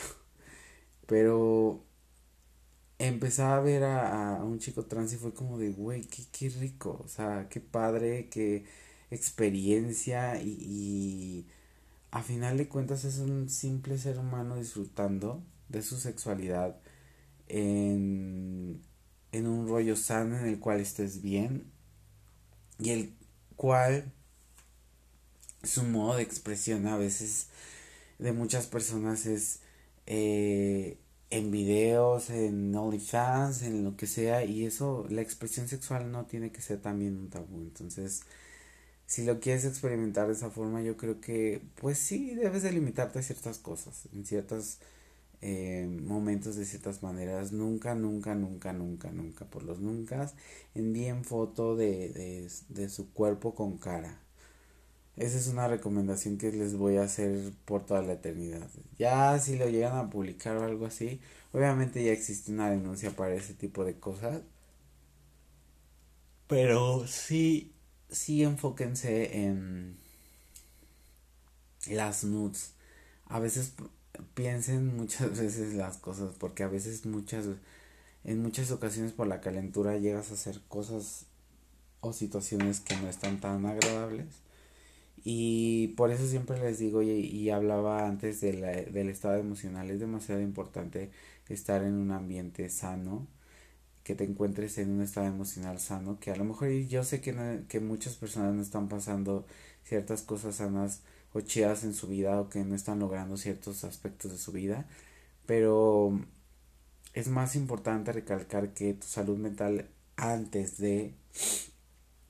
Pero 1.08 1.84
empezaba 3.08 3.58
a 3.58 3.62
ver 3.62 3.84
a, 3.84 4.38
a 4.38 4.44
un 4.44 4.60
chico 4.60 4.86
trans 4.86 5.14
y 5.14 5.18
fue 5.18 5.34
como 5.34 5.58
de, 5.58 5.72
güey, 5.72 6.02
qué, 6.04 6.24
qué 6.32 6.50
rico, 6.50 7.02
o 7.04 7.08
sea, 7.08 7.48
qué 7.50 7.60
padre, 7.62 8.30
qué 8.30 8.66
experiencia 9.12 10.42
y, 10.42 10.50
y 10.62 11.48
a 12.12 12.24
final 12.24 12.58
de 12.58 12.68
cuentas 12.68 13.06
es 13.06 13.20
un 13.20 13.50
simple 13.50 13.98
ser 13.98 14.20
humano 14.20 14.56
disfrutando 14.58 15.44
de 15.70 15.82
su 15.82 15.98
sexualidad 16.00 16.78
en, 17.48 18.82
en 19.32 19.48
un 19.48 19.68
rollo 19.68 19.96
sano 19.96 20.38
en 20.38 20.46
el 20.48 20.60
cual 20.60 20.80
estés 20.80 21.22
bien 21.22 21.72
y 22.80 22.92
el 22.92 23.14
cual 23.56 24.12
su 25.64 25.84
modo 25.84 26.18
de 26.18 26.24
expresión 26.24 26.88
a 26.88 26.98
veces 26.98 27.48
de 28.20 28.34
muchas 28.34 28.68
personas 28.68 29.26
es 29.26 29.62
eh, 30.06 30.98
en 31.38 31.52
videos, 31.52 32.30
en 32.30 32.76
OnlyFans, 32.76 33.64
en 33.64 33.84
lo 33.84 33.96
que 33.98 34.08
sea, 34.08 34.46
y 34.46 34.66
eso, 34.66 35.06
la 35.10 35.22
expresión 35.22 35.68
sexual 35.68 36.12
no 36.12 36.26
tiene 36.28 36.52
que 36.52 36.62
ser 36.62 36.82
también 36.82 37.18
un 37.18 37.30
tabú. 37.30 37.60
Entonces, 37.62 38.24
si 39.08 39.26
lo 39.26 39.40
quieres 39.40 39.66
experimentar 39.66 40.28
de 40.28 40.34
esa 40.34 40.52
forma, 40.52 40.82
yo 40.84 40.98
creo 40.98 41.22
que, 41.22 41.62
pues 41.76 42.00
sí, 42.00 42.36
debes 42.36 42.64
de 42.64 42.74
limitarte 42.74 43.20
a 43.20 43.24
ciertas 43.24 43.60
cosas, 43.60 44.08
en 44.14 44.26
ciertos 44.26 44.80
eh, 45.42 45.88
momentos, 46.04 46.56
de 46.58 46.66
ciertas 46.66 47.04
maneras. 47.04 47.54
Nunca, 47.54 47.96
nunca, 47.96 48.36
nunca, 48.36 48.74
nunca, 48.74 49.12
nunca, 49.12 49.46
por 49.48 49.64
los 49.64 49.80
nunca, 49.82 50.32
envíen 50.76 51.26
foto 51.26 51.76
de, 51.78 52.10
de, 52.12 52.50
de 52.70 52.90
su 52.90 53.14
cuerpo 53.14 53.56
con 53.56 53.78
cara. 53.80 54.23
Esa 55.16 55.38
es 55.38 55.48
una 55.48 55.68
recomendación 55.68 56.38
que 56.38 56.52
les 56.52 56.76
voy 56.76 56.98
a 56.98 57.04
hacer 57.04 57.54
por 57.66 57.86
toda 57.86 58.02
la 58.02 58.14
eternidad. 58.14 58.68
Ya 58.98 59.38
si 59.40 59.58
lo 59.58 59.70
llegan 59.70 59.96
a 59.96 60.10
publicar 60.10 60.58
o 60.58 60.64
algo 60.64 60.88
así, 60.88 61.22
obviamente 61.52 62.04
ya 62.04 62.12
existe 62.12 62.52
una 62.52 62.70
denuncia 62.72 63.12
para 63.12 63.36
ese 63.36 63.54
tipo 63.54 63.86
de 63.86 64.00
cosas. 64.00 64.42
Pero 66.48 67.06
sí, 67.08 67.74
sí 68.10 68.44
enfóquense 68.44 69.44
en 69.44 69.98
las 71.88 72.24
nudes. 72.24 72.74
A 73.28 73.40
veces 73.40 73.74
piensen 74.34 74.98
muchas 74.98 75.38
veces 75.40 75.74
las 75.76 75.98
cosas, 75.98 76.34
porque 76.40 76.64
a 76.64 76.68
veces 76.68 77.06
muchas, 77.06 77.46
en 78.24 78.42
muchas 78.42 78.72
ocasiones 78.72 79.14
por 79.14 79.28
la 79.28 79.42
calentura 79.42 79.98
llegas 79.98 80.32
a 80.32 80.34
hacer 80.36 80.60
cosas 80.68 81.28
o 82.02 82.14
situaciones 82.14 82.80
que 82.80 82.96
no 82.98 83.10
están 83.10 83.40
tan 83.40 83.66
agradables 83.66 84.44
y 85.24 85.90
por 85.90 86.12
eso 86.12 86.28
siempre 86.28 86.60
les 86.60 86.80
digo 86.80 87.02
y, 87.02 87.10
y 87.12 87.50
hablaba 87.50 88.08
antes 88.08 88.42
de 88.42 88.52
del 88.92 89.10
estado 89.10 89.38
emocional, 89.38 89.90
es 89.90 90.00
demasiado 90.00 90.42
importante 90.42 91.12
estar 91.50 91.84
en 91.84 91.94
un 91.96 92.12
ambiente 92.12 92.70
sano, 92.70 93.28
que 94.04 94.16
te 94.16 94.26
encuentres 94.26 94.78
en 94.78 94.92
un 94.92 95.02
estado 95.02 95.28
emocional 95.28 95.80
sano, 95.80 96.20
que 96.20 96.32
a 96.32 96.36
lo 96.36 96.46
mejor 96.46 96.70
yo 96.72 97.04
sé 97.04 97.22
que, 97.22 97.64
que 97.70 97.80
muchas 97.80 98.16
personas 98.16 98.54
no 98.54 98.62
están 98.62 98.90
pasando 98.90 99.46
ciertas 99.84 100.22
cosas 100.24 100.58
sanas 100.58 101.02
o 101.34 101.42
chidas 101.42 101.84
en 101.84 101.94
su 101.94 102.08
vida 102.08 102.40
o 102.40 102.50
que 102.50 102.64
no 102.66 102.76
están 102.76 103.00
logrando 103.00 103.38
ciertos 103.38 103.84
aspectos 103.86 104.32
de 104.32 104.38
su 104.38 104.52
vida, 104.52 104.88
pero 105.46 106.20
es 107.14 107.28
más 107.30 107.56
importante 107.56 108.12
recalcar 108.12 108.74
que 108.74 108.94
tu 108.94 109.08
salud 109.08 109.38
mental 109.38 109.90
antes 110.18 110.78
de 110.78 111.14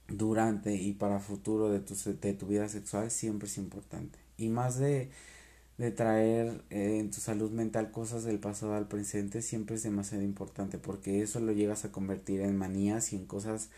durante 0.07 0.75
y 0.75 0.93
para 0.93 1.19
futuro 1.19 1.69
de 1.69 1.79
tu, 1.79 1.95
de 1.95 2.33
tu 2.33 2.47
vida 2.47 2.69
sexual 2.69 3.11
siempre 3.11 3.47
es 3.47 3.57
importante. 3.57 4.19
Y 4.37 4.49
más 4.49 4.77
de, 4.79 5.09
de 5.77 5.91
traer 5.91 6.63
eh, 6.69 6.99
en 6.99 7.11
tu 7.11 7.21
salud 7.21 7.51
mental 7.51 7.91
cosas 7.91 8.23
del 8.23 8.39
pasado 8.39 8.75
al 8.75 8.87
presente 8.87 9.41
siempre 9.41 9.75
es 9.75 9.83
demasiado 9.83 10.23
importante 10.23 10.77
porque 10.77 11.21
eso 11.21 11.39
lo 11.39 11.51
llegas 11.53 11.85
a 11.85 11.91
convertir 11.91 12.41
en 12.41 12.57
manías 12.57 13.13
y 13.13 13.17
en 13.17 13.25
cosas 13.25 13.69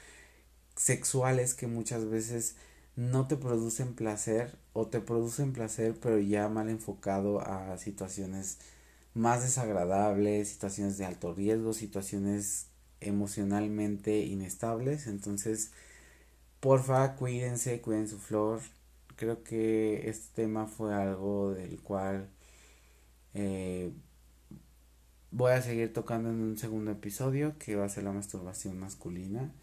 sexuales 0.76 1.54
que 1.54 1.68
muchas 1.68 2.10
veces 2.10 2.56
no 2.96 3.28
te 3.28 3.38
producen 3.38 3.94
placer 3.96 4.58
o 4.74 4.88
te 4.88 5.02
producen 5.02 5.54
placer 5.54 5.96
pero 6.02 6.20
ya 6.20 6.50
mal 6.50 6.70
enfocado 6.70 7.42
a 7.42 7.78
situaciones 7.78 8.60
más 9.14 9.44
desagradables, 9.44 10.50
situaciones 10.50 10.98
de 10.98 11.06
alto 11.06 11.34
riesgo, 11.34 11.74
situaciones 11.74 12.68
emocionalmente 13.02 14.20
inestables, 14.26 15.08
entonces 15.08 15.72
Porfa, 16.66 17.16
cuídense, 17.16 17.80
cuiden 17.80 18.08
su 18.08 18.18
flor. 18.18 18.60
Creo 19.18 19.44
que 19.44 20.10
este 20.10 20.42
tema 20.42 20.66
fue 20.66 20.96
algo 20.96 21.54
del 21.54 21.80
cual 21.80 22.28
eh, 23.36 23.92
voy 25.30 25.52
a 25.52 25.62
seguir 25.62 25.94
tocando 25.94 26.30
en 26.30 26.42
un 26.42 26.58
segundo 26.58 26.90
episodio 26.92 27.56
que 27.60 27.76
va 27.76 27.86
a 27.86 27.90
ser 27.90 28.04
la 28.04 28.12
masturbación 28.14 28.80
masculina. 28.80 29.54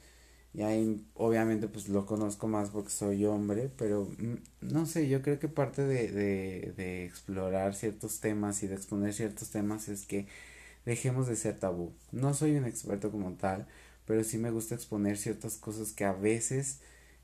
Y 0.55 0.62
ahí 0.62 1.07
obviamente 1.14 1.68
pues 1.68 1.88
lo 1.88 2.07
conozco 2.07 2.48
más 2.48 2.70
porque 2.70 2.90
soy 2.90 3.24
hombre, 3.26 3.70
pero 3.76 4.07
mm, 4.18 4.36
no 4.62 4.86
sé, 4.86 5.09
yo 5.09 5.22
creo 5.22 5.38
que 5.40 5.48
parte 5.48 5.82
de, 5.82 6.09
de, 6.12 6.74
de 6.76 7.05
explorar 7.07 7.74
ciertos 7.74 8.20
temas 8.20 8.62
y 8.62 8.68
de 8.68 8.76
exponer 8.76 9.14
ciertos 9.14 9.50
temas 9.50 9.88
es 9.88 10.07
que 10.07 10.26
dejemos 10.86 11.28
de 11.28 11.36
ser 11.36 11.59
tabú. 11.59 11.92
No 12.12 12.34
soy 12.34 12.57
un 12.57 12.66
experto 12.66 13.11
como 13.11 13.32
tal, 13.34 13.66
pero 14.07 14.24
sí 14.24 14.38
me 14.38 14.50
gusta 14.50 14.74
exponer 14.76 15.18
ciertas 15.18 15.57
cosas 15.57 15.92
que 15.92 16.05
a 16.05 16.12
veces 16.12 16.80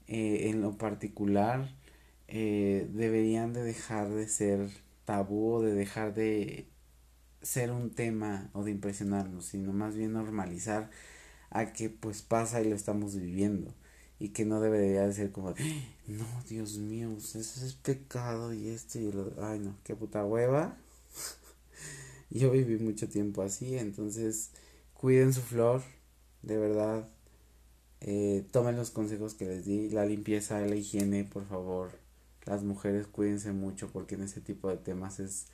eh, 0.08 0.48
en 0.50 0.62
lo 0.62 0.76
particular 0.78 1.70
eh, 2.28 2.88
deberían 2.92 3.52
de 3.52 3.62
dejar 3.62 4.10
de 4.10 4.28
ser 4.28 4.68
tabú 5.04 5.54
o 5.54 5.62
de 5.62 5.74
dejar 5.74 6.14
de 6.14 6.66
ser 7.42 7.70
un 7.70 7.90
tema 7.90 8.50
o 8.52 8.64
de 8.64 8.72
impresionarnos, 8.72 9.46
sino 9.46 9.72
más 9.72 9.94
bien 9.96 10.12
normalizar 10.12 10.90
a 11.50 11.72
que 11.72 11.90
pues 11.90 12.22
pasa 12.22 12.60
y 12.60 12.68
lo 12.68 12.76
estamos 12.76 13.16
viviendo 13.16 13.72
y 14.18 14.30
que 14.30 14.44
no 14.44 14.60
debería 14.60 15.06
de 15.06 15.12
ser 15.12 15.32
como 15.32 15.54
no 16.08 16.26
Dios 16.48 16.78
mío 16.78 17.16
eso 17.16 17.38
es 17.38 17.74
pecado 17.74 18.52
y 18.52 18.68
esto 18.68 18.98
y 18.98 19.12
lo 19.12 19.32
ay 19.40 19.60
no 19.60 19.76
qué 19.84 19.94
puta 19.94 20.24
hueva 20.24 20.76
yo 22.30 22.50
viví 22.50 22.78
mucho 22.78 23.08
tiempo 23.08 23.42
así 23.42 23.78
entonces 23.78 24.50
cuiden 24.92 25.32
su 25.32 25.40
flor 25.40 25.82
de 26.42 26.56
verdad, 26.56 27.08
eh, 28.00 28.46
tomen 28.52 28.76
los 28.76 28.90
consejos 28.90 29.34
que 29.34 29.46
les 29.46 29.64
di, 29.66 29.90
la 29.90 30.06
limpieza, 30.06 30.60
la 30.60 30.76
higiene, 30.76 31.24
por 31.24 31.46
favor. 31.46 31.98
Las 32.46 32.62
mujeres 32.64 33.06
cuídense 33.06 33.52
mucho 33.52 33.90
porque 33.92 34.14
en 34.14 34.22
ese 34.22 34.40
tipo 34.40 34.68
de 34.70 34.76
temas 34.78 35.20
es 35.20 35.48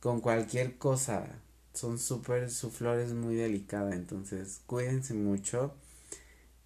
con 0.00 0.20
cualquier 0.20 0.78
cosa. 0.78 1.26
Son 1.74 1.98
súper, 1.98 2.50
su 2.50 2.70
flor 2.70 2.98
es 2.98 3.12
muy 3.14 3.36
delicada, 3.36 3.94
entonces 3.94 4.60
cuídense 4.66 5.14
mucho. 5.14 5.74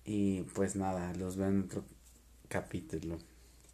Y 0.04 0.42
pues 0.54 0.76
nada, 0.76 1.14
los 1.14 1.36
veo 1.36 1.48
en 1.48 1.62
otro 1.64 1.84
capítulo. 2.48 3.18